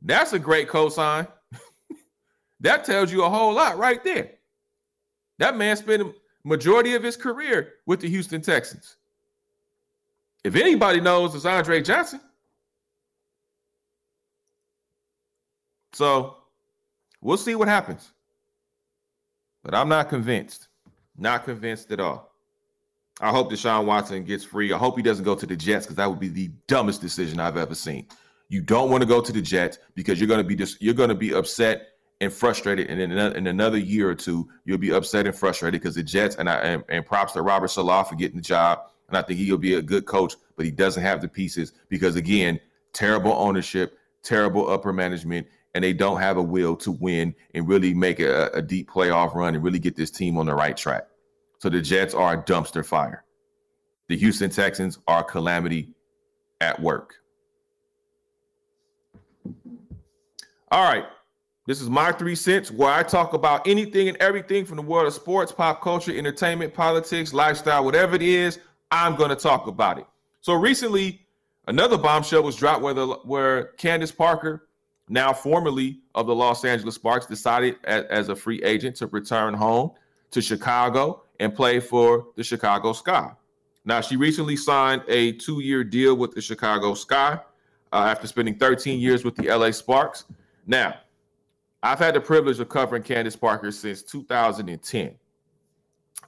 That's 0.00 0.32
a 0.32 0.38
great 0.38 0.68
cosign. 0.68 1.28
that 2.60 2.84
tells 2.84 3.12
you 3.12 3.24
a 3.24 3.30
whole 3.30 3.52
lot 3.52 3.78
right 3.78 4.02
there. 4.02 4.32
That 5.38 5.56
man 5.56 5.76
spent 5.76 6.02
a 6.02 6.12
majority 6.44 6.94
of 6.94 7.02
his 7.02 7.16
career 7.16 7.74
with 7.86 8.00
the 8.00 8.08
Houston 8.08 8.42
Texans. 8.42 8.96
If 10.44 10.56
anybody 10.56 11.00
knows, 11.00 11.34
it's 11.34 11.44
Andre 11.44 11.80
Johnson. 11.82 12.20
So 15.92 16.38
we'll 17.20 17.36
see 17.36 17.54
what 17.54 17.68
happens. 17.68 18.12
But 19.62 19.74
I'm 19.74 19.88
not 19.88 20.08
convinced. 20.08 20.68
Not 21.16 21.44
convinced 21.44 21.92
at 21.92 22.00
all. 22.00 22.31
I 23.20 23.30
hope 23.30 23.50
Deshaun 23.50 23.84
Watson 23.84 24.24
gets 24.24 24.44
free. 24.44 24.72
I 24.72 24.78
hope 24.78 24.96
he 24.96 25.02
doesn't 25.02 25.24
go 25.24 25.34
to 25.34 25.46
the 25.46 25.56
Jets 25.56 25.86
because 25.86 25.96
that 25.96 26.08
would 26.08 26.20
be 26.20 26.28
the 26.28 26.50
dumbest 26.66 27.00
decision 27.00 27.40
I've 27.40 27.56
ever 27.56 27.74
seen. 27.74 28.06
You 28.48 28.60
don't 28.60 28.90
want 28.90 29.02
to 29.02 29.06
go 29.06 29.20
to 29.20 29.32
the 29.32 29.42
Jets 29.42 29.78
because 29.94 30.20
you're 30.20 30.28
going 30.28 30.42
to 30.42 30.46
be 30.46 30.56
just 30.56 30.80
you're 30.82 30.94
going 30.94 31.08
to 31.08 31.14
be 31.14 31.32
upset 31.32 31.88
and 32.20 32.32
frustrated. 32.32 32.88
And 32.88 33.00
in 33.00 33.12
another, 33.12 33.36
in 33.36 33.46
another 33.46 33.78
year 33.78 34.08
or 34.08 34.14
two, 34.14 34.48
you'll 34.64 34.78
be 34.78 34.92
upset 34.92 35.26
and 35.26 35.34
frustrated 35.34 35.80
because 35.80 35.94
the 35.94 36.02
Jets 36.02 36.36
and 36.36 36.48
I 36.48 36.56
and, 36.58 36.84
and 36.88 37.04
props 37.04 37.32
to 37.32 37.42
Robert 37.42 37.68
Saleh 37.68 38.08
for 38.08 38.14
getting 38.14 38.36
the 38.36 38.42
job. 38.42 38.80
And 39.08 39.16
I 39.16 39.22
think 39.22 39.38
he'll 39.38 39.58
be 39.58 39.74
a 39.74 39.82
good 39.82 40.06
coach, 40.06 40.34
but 40.56 40.64
he 40.64 40.70
doesn't 40.70 41.02
have 41.02 41.20
the 41.20 41.28
pieces 41.28 41.72
because 41.88 42.16
again, 42.16 42.60
terrible 42.92 43.32
ownership, 43.32 43.98
terrible 44.22 44.70
upper 44.70 44.92
management, 44.92 45.46
and 45.74 45.84
they 45.84 45.92
don't 45.92 46.20
have 46.20 46.36
a 46.36 46.42
will 46.42 46.76
to 46.76 46.92
win 46.92 47.34
and 47.54 47.68
really 47.68 47.92
make 47.94 48.20
a, 48.20 48.50
a 48.54 48.62
deep 48.62 48.90
playoff 48.90 49.34
run 49.34 49.54
and 49.54 49.64
really 49.64 49.78
get 49.78 49.96
this 49.96 50.10
team 50.10 50.38
on 50.38 50.46
the 50.46 50.54
right 50.54 50.76
track. 50.76 51.08
So 51.62 51.68
the 51.68 51.80
Jets 51.80 52.12
are 52.12 52.34
a 52.34 52.42
dumpster 52.42 52.84
fire. 52.84 53.22
The 54.08 54.16
Houston 54.16 54.50
Texans 54.50 54.98
are 55.06 55.20
a 55.20 55.24
calamity 55.24 55.90
at 56.60 56.80
work. 56.82 57.14
All 60.72 60.82
right. 60.82 61.04
This 61.68 61.80
is 61.80 61.88
my 61.88 62.10
three 62.10 62.34
cents 62.34 62.72
where 62.72 62.90
I 62.90 63.04
talk 63.04 63.32
about 63.32 63.64
anything 63.68 64.08
and 64.08 64.16
everything 64.16 64.64
from 64.64 64.74
the 64.74 64.82
world 64.82 65.06
of 65.06 65.14
sports, 65.14 65.52
pop 65.52 65.80
culture, 65.80 66.10
entertainment, 66.10 66.74
politics, 66.74 67.32
lifestyle, 67.32 67.84
whatever 67.84 68.16
it 68.16 68.22
is, 68.22 68.58
I'm 68.90 69.14
going 69.14 69.30
to 69.30 69.36
talk 69.36 69.68
about 69.68 69.98
it. 69.98 70.06
So 70.40 70.54
recently, 70.54 71.20
another 71.68 71.96
bombshell 71.96 72.42
was 72.42 72.56
dropped 72.56 72.82
where 72.82 72.94
the 72.94 73.06
where 73.22 73.66
Candace 73.76 74.10
Parker, 74.10 74.66
now 75.08 75.32
formerly 75.32 76.00
of 76.16 76.26
the 76.26 76.34
Los 76.34 76.64
Angeles 76.64 76.96
Sparks, 76.96 77.26
decided 77.26 77.76
as, 77.84 78.02
as 78.06 78.28
a 78.30 78.34
free 78.34 78.60
agent 78.64 78.96
to 78.96 79.06
return 79.06 79.54
home 79.54 79.92
to 80.32 80.42
Chicago 80.42 81.22
and 81.40 81.54
play 81.54 81.80
for 81.80 82.28
the 82.36 82.42
Chicago 82.42 82.92
Sky. 82.92 83.30
Now, 83.84 84.00
she 84.00 84.16
recently 84.16 84.56
signed 84.56 85.02
a 85.08 85.32
two 85.32 85.60
year 85.60 85.84
deal 85.84 86.16
with 86.16 86.32
the 86.32 86.40
Chicago 86.40 86.94
Sky 86.94 87.38
uh, 87.92 87.96
after 87.96 88.26
spending 88.26 88.56
13 88.56 89.00
years 89.00 89.24
with 89.24 89.36
the 89.36 89.48
LA 89.54 89.70
Sparks. 89.70 90.24
Now, 90.66 90.94
I've 91.82 91.98
had 91.98 92.14
the 92.14 92.20
privilege 92.20 92.60
of 92.60 92.68
covering 92.68 93.02
Candace 93.02 93.36
Parker 93.36 93.72
since 93.72 94.02
2010. 94.02 95.14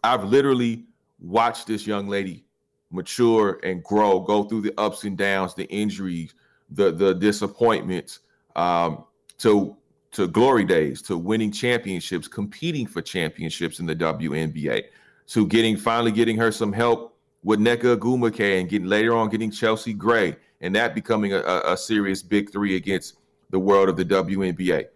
I've 0.03 0.25
literally 0.25 0.85
watched 1.21 1.67
this 1.67 1.87
young 1.87 2.09
lady 2.09 2.45
mature 2.91 3.61
and 3.63 3.83
grow, 3.83 4.21
go 4.21 4.45
through 4.45 4.63
the 4.63 4.75
ups 4.79 5.05
and 5.05 5.17
downs, 5.17 5.55
the 5.55 5.65
injuries, 5.67 6.35
the 6.71 6.91
the 6.91 7.15
disappointments, 7.15 8.21
um, 8.57 9.05
to 9.39 9.77
to 10.15 10.29
glory 10.29 10.65
days, 10.65 11.03
to 11.03 11.19
winning 11.19 11.53
championships, 11.53 12.27
competing 12.29 12.87
for 12.87 13.03
championships 13.03 13.81
in 13.81 13.87
the 13.87 13.97
WNBA, 13.97 14.85
to 15.27 15.47
getting 15.47 15.77
finally 15.77 16.13
getting 16.13 16.37
her 16.37 16.51
some 16.51 16.73
help 16.73 17.19
with 17.43 17.61
Nneka 17.61 17.99
Ogwumike 17.99 18.61
and 18.61 18.69
getting 18.69 18.89
later 18.89 19.15
on 19.15 19.29
getting 19.29 19.51
Chelsea 19.51 19.93
Gray 19.93 20.37
and 20.61 20.75
that 20.75 20.95
becoming 20.95 21.35
a, 21.35 21.43
a, 21.67 21.77
serious 21.77 22.23
big 22.23 22.51
three 22.51 22.77
against 22.77 23.19
the 23.51 23.59
world 23.59 23.89
of 23.91 23.97
the 23.97 24.05
WNBA. 24.05 24.87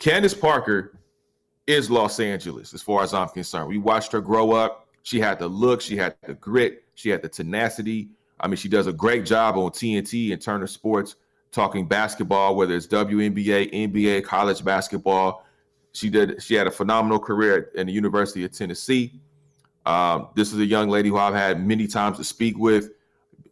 Candace 0.00 0.34
Parker 0.34 0.98
is 1.66 1.90
Los 1.90 2.18
Angeles 2.18 2.74
as 2.74 2.82
far 2.82 3.02
as 3.02 3.14
I'm 3.14 3.28
concerned. 3.28 3.68
We 3.68 3.78
watched 3.78 4.10
her 4.12 4.20
grow 4.20 4.52
up. 4.52 4.88
She 5.02 5.20
had 5.20 5.38
the 5.38 5.46
look, 5.46 5.80
she 5.80 5.96
had 5.96 6.16
the 6.26 6.34
grit, 6.34 6.82
she 6.94 7.08
had 7.08 7.22
the 7.22 7.28
tenacity. 7.28 8.08
I 8.40 8.48
mean, 8.48 8.56
she 8.56 8.68
does 8.68 8.88
a 8.88 8.92
great 8.92 9.24
job 9.24 9.56
on 9.56 9.70
TNT 9.70 10.32
and 10.32 10.42
Turner 10.42 10.66
Sports 10.66 11.14
talking 11.52 11.86
basketball, 11.86 12.56
whether 12.56 12.74
it's 12.74 12.86
WNBA, 12.86 13.72
NBA, 13.72 14.24
college 14.24 14.64
basketball. 14.64 15.44
She 15.92 16.10
did. 16.10 16.42
She 16.42 16.54
had 16.54 16.66
a 16.66 16.70
phenomenal 16.70 17.18
career 17.18 17.70
in 17.74 17.86
the 17.86 17.92
University 17.92 18.44
of 18.44 18.52
Tennessee. 18.52 19.20
Um, 19.86 20.28
this 20.34 20.52
is 20.52 20.58
a 20.58 20.64
young 20.64 20.88
lady 20.88 21.08
who 21.08 21.16
I've 21.16 21.34
had 21.34 21.64
many 21.64 21.86
times 21.86 22.18
to 22.18 22.24
speak 22.24 22.58
with, 22.58 22.90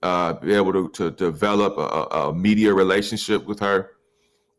uh, 0.03 0.35
be 0.35 0.53
able 0.53 0.73
to, 0.73 0.91
to 0.91 1.13
develop 1.13 1.79
a, 1.79 2.17
a, 2.17 2.35
media 2.35 2.75
relationship 2.75 3.47
with 3.47 3.61
her. 3.61 3.93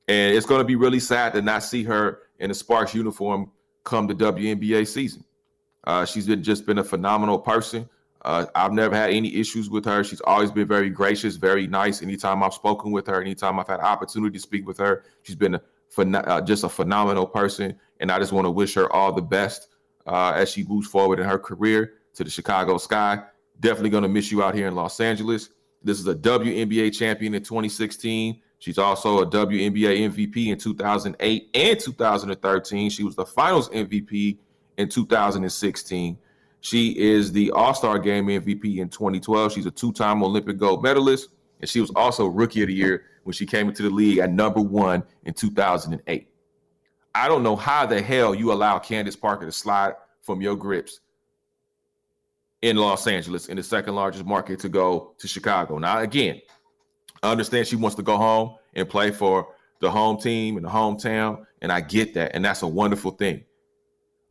And 0.08 0.36
it's 0.36 0.46
going 0.46 0.60
to 0.60 0.66
be 0.66 0.78
really 0.78 1.02
sad 1.02 1.34
to 1.34 1.42
not 1.42 1.64
see 1.64 1.84
her 1.84 2.22
in 2.40 2.50
a 2.50 2.54
Sparks 2.54 2.96
uniform 2.96 3.52
come 3.84 4.08
the 4.08 4.16
WNBA 4.16 4.88
season. 4.88 5.26
Uh, 5.84 6.06
she's 6.06 6.26
been 6.26 6.42
just 6.42 6.66
been 6.66 6.80
a 6.80 6.84
phenomenal 6.84 7.38
person. 7.38 7.88
Uh, 8.26 8.48
I've 8.56 8.74
never 8.74 8.96
had 8.96 9.12
any 9.12 9.36
issues 9.36 9.70
with 9.70 9.86
her. 9.86 10.04
She's 10.04 10.20
always 10.22 10.50
been 10.50 10.68
very 10.68 10.90
gracious, 10.90 11.36
very 11.36 11.68
nice. 11.68 12.02
Anytime 12.02 12.42
I've 12.42 12.56
spoken 12.56 12.92
with 12.92 13.06
her, 13.06 13.22
anytime 13.22 13.60
I've 13.60 13.68
had 13.68 13.82
opportunity 13.82 14.34
to 14.34 14.42
speak 14.42 14.66
with 14.66 14.80
her, 14.80 15.04
she's 15.22 15.36
been 15.36 15.54
a, 15.54 15.62
uh, 15.98 16.42
just 16.42 16.64
a 16.64 16.70
phenomenal 16.70 17.28
person. 17.28 17.80
And 18.00 18.12
I 18.12 18.18
just 18.18 18.34
want 18.34 18.46
to 18.46 18.52
wish 18.52 18.74
her 18.74 18.92
all 18.92 19.14
the 19.14 19.22
best 19.22 19.68
uh, 20.08 20.34
as 20.36 20.50
she 20.50 20.64
moves 20.64 20.88
forward 20.88 21.20
in 21.20 21.30
her 21.30 21.38
career 21.38 21.94
to 22.16 22.24
the 22.24 22.30
Chicago 22.32 22.80
Sky. 22.80 23.22
Definitely 23.60 23.92
going 23.92 24.02
to 24.02 24.10
miss 24.10 24.32
you 24.32 24.42
out 24.42 24.56
here 24.56 24.68
in 24.68 24.74
Los 24.74 25.00
Angeles. 25.00 25.50
This 25.84 26.00
is 26.00 26.08
a 26.08 26.16
WNBA 26.16 26.98
champion 26.98 27.36
in 27.36 27.44
2016. 27.44 28.42
She's 28.58 28.80
also 28.80 29.20
a 29.20 29.28
WNBA 29.28 30.10
MVP 30.10 30.48
in 30.48 30.58
2008 30.58 31.50
and 31.54 31.80
2013. 31.80 32.90
She 32.90 33.04
was 33.04 33.16
the 33.16 33.26
finals 33.26 33.70
MVP 33.70 34.40
in 34.78 34.90
2016. 34.90 36.18
She 36.66 36.98
is 36.98 37.32
the 37.32 37.52
All 37.52 37.76
Star 37.76 38.00
Game 38.00 38.26
MVP 38.26 38.78
in 38.78 38.90
2012. 38.90 39.54
She's 39.54 39.68
a 39.68 39.72
two 39.72 39.92
time 39.92 40.24
Olympic 40.24 40.58
gold 40.58 40.82
medalist, 40.82 41.30
and 41.62 41.70
she 41.70 41.80
was 41.80 41.92
also 41.96 42.26
Rookie 42.26 42.64
of 42.64 42.70
the 42.70 42.74
Year 42.74 43.04
when 43.22 43.34
she 43.34 43.46
came 43.46 43.68
into 43.68 43.84
the 43.84 43.90
league 43.92 44.18
at 44.18 44.32
number 44.32 44.62
one 44.62 45.04
in 45.26 45.36
2008. 45.36 46.28
I 47.14 47.28
don't 47.28 47.44
know 47.44 47.56
how 47.56 47.86
the 47.86 48.02
hell 48.02 48.34
you 48.34 48.52
allow 48.52 48.80
Candace 48.80 49.16
Parker 49.16 49.46
to 49.46 49.52
slide 49.52 49.94
from 50.24 50.42
your 50.42 50.56
grips 50.56 51.02
in 52.64 52.78
Los 52.78 53.06
Angeles, 53.06 53.46
in 53.46 53.58
the 53.58 53.64
second 53.64 53.94
largest 53.94 54.26
market, 54.26 54.60
to 54.62 54.68
go 54.68 55.14
to 55.20 55.28
Chicago. 55.28 55.78
Now, 55.78 56.00
again, 56.00 56.42
I 57.22 57.32
understand 57.32 57.68
she 57.68 57.76
wants 57.76 57.96
to 57.98 58.02
go 58.02 58.18
home 58.18 58.56
and 58.74 58.90
play 58.90 59.12
for 59.12 59.50
the 59.82 59.92
home 59.92 60.18
team 60.18 60.58
and 60.58 60.66
the 60.66 60.72
hometown, 60.72 61.46
and 61.62 61.72
I 61.72 61.82
get 61.82 62.16
that, 62.16 62.32
and 62.34 62.44
that's 62.44 62.64
a 62.64 62.68
wonderful 62.68 63.12
thing. 63.12 63.44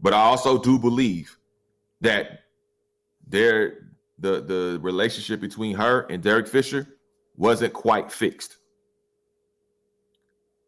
But 0.01 0.15
I 0.15 0.21
also 0.21 0.61
do 0.61 0.81
believe 0.81 1.39
that 2.05 2.41
there 3.27 3.89
the 4.19 4.41
the 4.43 4.79
relationship 4.81 5.41
between 5.41 5.75
her 5.75 6.07
and 6.11 6.23
Derek 6.23 6.47
Fisher 6.47 6.87
wasn't 7.37 7.73
quite 7.73 8.13
fixed. 8.13 8.59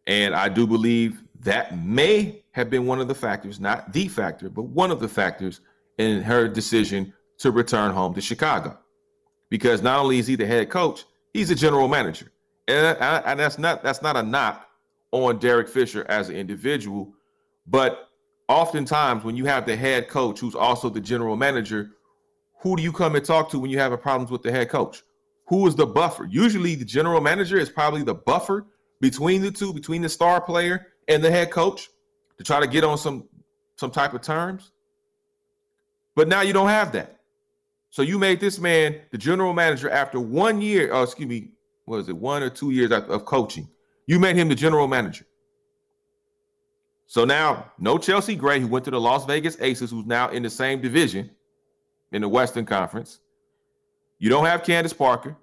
And 0.06 0.34
I 0.34 0.48
do 0.48 0.66
believe 0.66 1.22
that 1.40 1.78
may 1.78 2.42
have 2.52 2.70
been 2.70 2.86
one 2.86 3.00
of 3.00 3.08
the 3.08 3.14
factors, 3.14 3.60
not 3.60 3.92
the 3.92 4.08
factor, 4.08 4.48
but 4.48 4.62
one 4.62 4.90
of 4.90 4.98
the 4.98 5.08
factors 5.08 5.60
in 5.98 6.22
her 6.22 6.48
decision 6.48 7.12
to 7.38 7.50
return 7.50 7.92
home 7.92 8.14
to 8.14 8.20
Chicago. 8.20 8.78
Because 9.50 9.82
not 9.82 10.00
only 10.00 10.18
is 10.18 10.26
he 10.26 10.36
the 10.36 10.46
head 10.46 10.70
coach, 10.70 11.04
he's 11.32 11.50
a 11.50 11.54
general 11.54 11.86
manager. 11.86 12.32
And, 12.66 12.96
and 12.98 13.38
that's 13.38 13.58
not 13.58 13.84
that's 13.84 14.02
not 14.02 14.16
a 14.16 14.22
knock 14.22 14.66
on 15.12 15.38
Derek 15.38 15.68
Fisher 15.68 16.04
as 16.08 16.30
an 16.30 16.36
individual, 16.36 17.12
but 17.66 18.05
oftentimes 18.48 19.24
when 19.24 19.36
you 19.36 19.44
have 19.46 19.66
the 19.66 19.76
head 19.76 20.08
coach 20.08 20.40
who's 20.40 20.54
also 20.54 20.88
the 20.88 21.00
general 21.00 21.36
manager, 21.36 21.90
who 22.60 22.76
do 22.76 22.82
you 22.82 22.92
come 22.92 23.14
and 23.14 23.24
talk 23.24 23.50
to 23.50 23.58
when 23.58 23.70
you 23.70 23.78
have 23.78 23.92
a 23.92 23.98
problems 23.98 24.30
with 24.30 24.42
the 24.42 24.52
head 24.52 24.68
coach? 24.68 25.02
Who 25.48 25.66
is 25.66 25.76
the 25.76 25.86
buffer? 25.86 26.26
Usually 26.26 26.74
the 26.74 26.84
general 26.84 27.20
manager 27.20 27.56
is 27.58 27.70
probably 27.70 28.02
the 28.02 28.14
buffer 28.14 28.66
between 29.00 29.42
the 29.42 29.50
two, 29.50 29.72
between 29.72 30.02
the 30.02 30.08
star 30.08 30.40
player 30.40 30.88
and 31.08 31.22
the 31.22 31.30
head 31.30 31.50
coach 31.50 31.88
to 32.38 32.44
try 32.44 32.60
to 32.60 32.66
get 32.66 32.84
on 32.84 32.98
some 32.98 33.28
some 33.76 33.90
type 33.90 34.14
of 34.14 34.22
terms. 34.22 34.72
But 36.14 36.28
now 36.28 36.40
you 36.40 36.52
don't 36.52 36.68
have 36.68 36.92
that. 36.92 37.18
So 37.90 38.02
you 38.02 38.18
made 38.18 38.40
this 38.40 38.58
man 38.58 39.00
the 39.10 39.18
general 39.18 39.52
manager 39.52 39.90
after 39.90 40.18
one 40.18 40.60
year, 40.60 40.90
oh, 40.92 41.02
excuse 41.02 41.28
me, 41.28 41.50
was 41.86 42.08
it 42.08 42.16
one 42.16 42.42
or 42.42 42.50
two 42.50 42.70
years 42.70 42.90
of 42.90 43.24
coaching? 43.26 43.68
You 44.06 44.18
made 44.18 44.36
him 44.36 44.48
the 44.48 44.54
general 44.54 44.88
manager. 44.88 45.26
So 47.06 47.24
now, 47.24 47.72
no 47.78 47.98
Chelsea 47.98 48.34
Gray, 48.34 48.60
who 48.60 48.66
went 48.66 48.84
to 48.86 48.90
the 48.90 49.00
Las 49.00 49.24
Vegas 49.24 49.56
Aces, 49.60 49.90
who's 49.90 50.06
now 50.06 50.28
in 50.30 50.42
the 50.42 50.50
same 50.50 50.80
division 50.80 51.30
in 52.12 52.22
the 52.22 52.28
Western 52.28 52.64
Conference. 52.64 53.20
You 54.18 54.28
don't 54.28 54.44
have 54.46 54.64
Candace 54.64 54.92
Parker. 54.92 55.36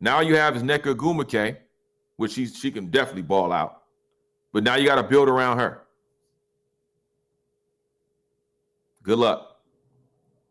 Now 0.00 0.20
you 0.20 0.36
have 0.36 0.56
is 0.56 0.62
Nneka 0.62 0.94
Ogwumike, 0.94 1.58
which 2.16 2.32
she's, 2.32 2.56
she 2.56 2.70
can 2.70 2.90
definitely 2.90 3.22
ball 3.22 3.52
out. 3.52 3.82
But 4.52 4.64
now 4.64 4.76
you 4.76 4.86
got 4.86 4.96
to 4.96 5.02
build 5.02 5.28
around 5.28 5.58
her. 5.58 5.82
Good 9.02 9.18
luck. 9.18 9.60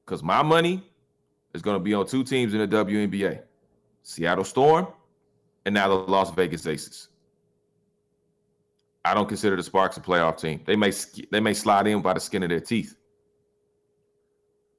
Because 0.06 0.24
my 0.24 0.42
money 0.42 0.84
is 1.54 1.62
going 1.62 1.76
to 1.76 1.84
be 1.84 1.94
on 1.94 2.06
two 2.06 2.24
teams 2.24 2.54
in 2.54 2.60
the 2.60 2.68
WNBA 2.68 3.42
Seattle 4.04 4.44
Storm 4.44 4.88
and 5.66 5.74
now 5.74 5.88
the 5.88 5.94
Las 5.94 6.32
Vegas 6.32 6.66
Aces. 6.66 7.10
I 9.04 9.14
don't 9.14 9.28
consider 9.28 9.56
the 9.56 9.64
Sparks 9.64 9.98
a 9.98 10.02
playoff 10.02 10.40
team. 10.40 10.62
They 10.66 10.76
may 10.76 10.92
they 11.32 11.40
may 11.40 11.54
slide 11.54 11.88
in 11.88 12.02
by 12.02 12.14
the 12.14 12.20
skin 12.20 12.44
of 12.44 12.50
their 12.50 12.60
teeth. 12.60 12.96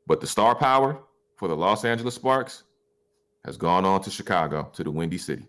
But 0.07 0.21
the 0.21 0.27
star 0.27 0.55
power 0.55 1.01
for 1.37 1.49
the 1.49 1.57
Los 1.57 1.85
Angeles 1.85 2.15
Sparks 2.15 2.65
has 3.45 3.57
gone 3.57 3.85
on 3.85 4.01
to 4.03 4.11
Chicago, 4.11 4.71
to 4.75 4.85
the 4.85 4.91
Windy 4.91 5.19
City. 5.19 5.47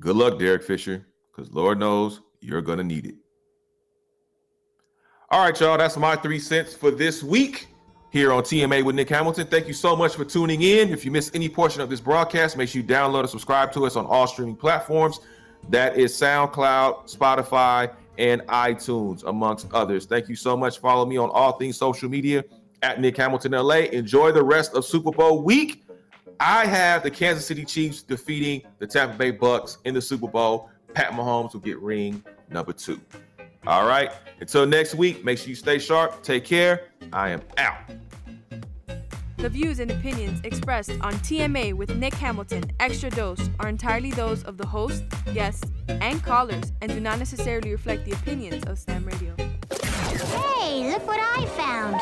Good 0.00 0.16
luck, 0.16 0.38
Derek 0.38 0.62
Fisher, 0.62 1.06
because 1.30 1.52
Lord 1.52 1.78
knows 1.78 2.20
you're 2.40 2.62
going 2.62 2.78
to 2.78 2.84
need 2.84 3.06
it. 3.06 3.14
All 5.30 5.44
right, 5.44 5.60
y'all, 5.60 5.76
that's 5.76 5.96
my 5.96 6.16
three 6.16 6.38
cents 6.38 6.72
for 6.72 6.90
this 6.90 7.22
week 7.22 7.68
here 8.10 8.32
on 8.32 8.42
TMA 8.42 8.82
with 8.82 8.94
Nick 8.94 9.10
Hamilton. 9.10 9.46
Thank 9.46 9.66
you 9.66 9.74
so 9.74 9.94
much 9.94 10.14
for 10.14 10.24
tuning 10.24 10.62
in. 10.62 10.88
If 10.88 11.04
you 11.04 11.10
missed 11.10 11.34
any 11.34 11.48
portion 11.48 11.82
of 11.82 11.90
this 11.90 12.00
broadcast, 12.00 12.56
make 12.56 12.68
sure 12.68 12.80
you 12.80 12.88
download 12.88 13.20
and 13.20 13.30
subscribe 13.30 13.72
to 13.72 13.84
us 13.84 13.96
on 13.96 14.06
all 14.06 14.26
streaming 14.26 14.56
platforms. 14.56 15.20
That 15.68 15.96
is 15.96 16.12
SoundCloud, 16.12 17.14
Spotify, 17.14 17.94
and 18.18 18.42
iTunes, 18.42 19.24
amongst 19.24 19.72
others. 19.72 20.06
Thank 20.06 20.28
you 20.28 20.36
so 20.36 20.56
much. 20.56 20.78
Follow 20.78 21.06
me 21.06 21.16
on 21.16 21.30
all 21.30 21.52
things 21.52 21.76
social 21.76 22.08
media 22.08 22.44
at 22.82 23.00
Nick 23.00 23.16
Hamilton 23.16 23.52
LA. 23.52 23.76
Enjoy 23.92 24.32
the 24.32 24.42
rest 24.42 24.74
of 24.74 24.84
Super 24.84 25.10
Bowl 25.10 25.42
week. 25.42 25.84
I 26.40 26.66
have 26.66 27.02
the 27.02 27.10
Kansas 27.10 27.46
City 27.46 27.64
Chiefs 27.64 28.02
defeating 28.02 28.62
the 28.78 28.86
Tampa 28.86 29.16
Bay 29.16 29.30
Bucks 29.30 29.78
in 29.84 29.94
the 29.94 30.02
Super 30.02 30.28
Bowl. 30.28 30.70
Pat 30.94 31.12
Mahomes 31.12 31.52
will 31.52 31.60
get 31.60 31.78
ring 31.80 32.22
number 32.48 32.72
two. 32.72 33.00
All 33.66 33.86
right. 33.86 34.10
Until 34.40 34.66
next 34.66 34.94
week, 34.94 35.24
make 35.24 35.38
sure 35.38 35.48
you 35.48 35.54
stay 35.54 35.78
sharp. 35.78 36.22
Take 36.22 36.44
care. 36.44 36.88
I 37.12 37.30
am 37.30 37.42
out. 37.58 37.76
The 39.38 39.48
views 39.48 39.78
and 39.78 39.88
opinions 39.92 40.40
expressed 40.42 40.90
on 41.00 41.12
TMA 41.14 41.72
with 41.72 41.94
Nick 41.94 42.12
Hamilton, 42.14 42.64
Extra 42.80 43.08
Dose, 43.08 43.48
are 43.60 43.68
entirely 43.68 44.10
those 44.10 44.42
of 44.42 44.56
the 44.56 44.66
host, 44.66 45.04
guests, 45.32 45.64
and 45.88 46.20
callers 46.24 46.72
and 46.82 46.90
do 46.90 46.98
not 46.98 47.20
necessarily 47.20 47.70
reflect 47.70 48.04
the 48.04 48.10
opinions 48.10 48.64
of 48.64 48.80
Slam 48.80 49.04
Radio. 49.04 49.36
Hey, 49.70 50.90
look 50.90 51.06
what 51.06 51.20
I 51.20 51.46
found! 51.56 51.94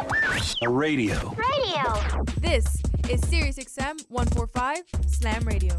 A 0.63 0.69
radio. 0.71 1.37
Radio! 1.37 2.25
This 2.41 2.65
is 3.11 3.21
SiriusXM 3.21 4.09
145 4.09 4.85
Slam 5.07 5.43
Radio. 5.45 5.77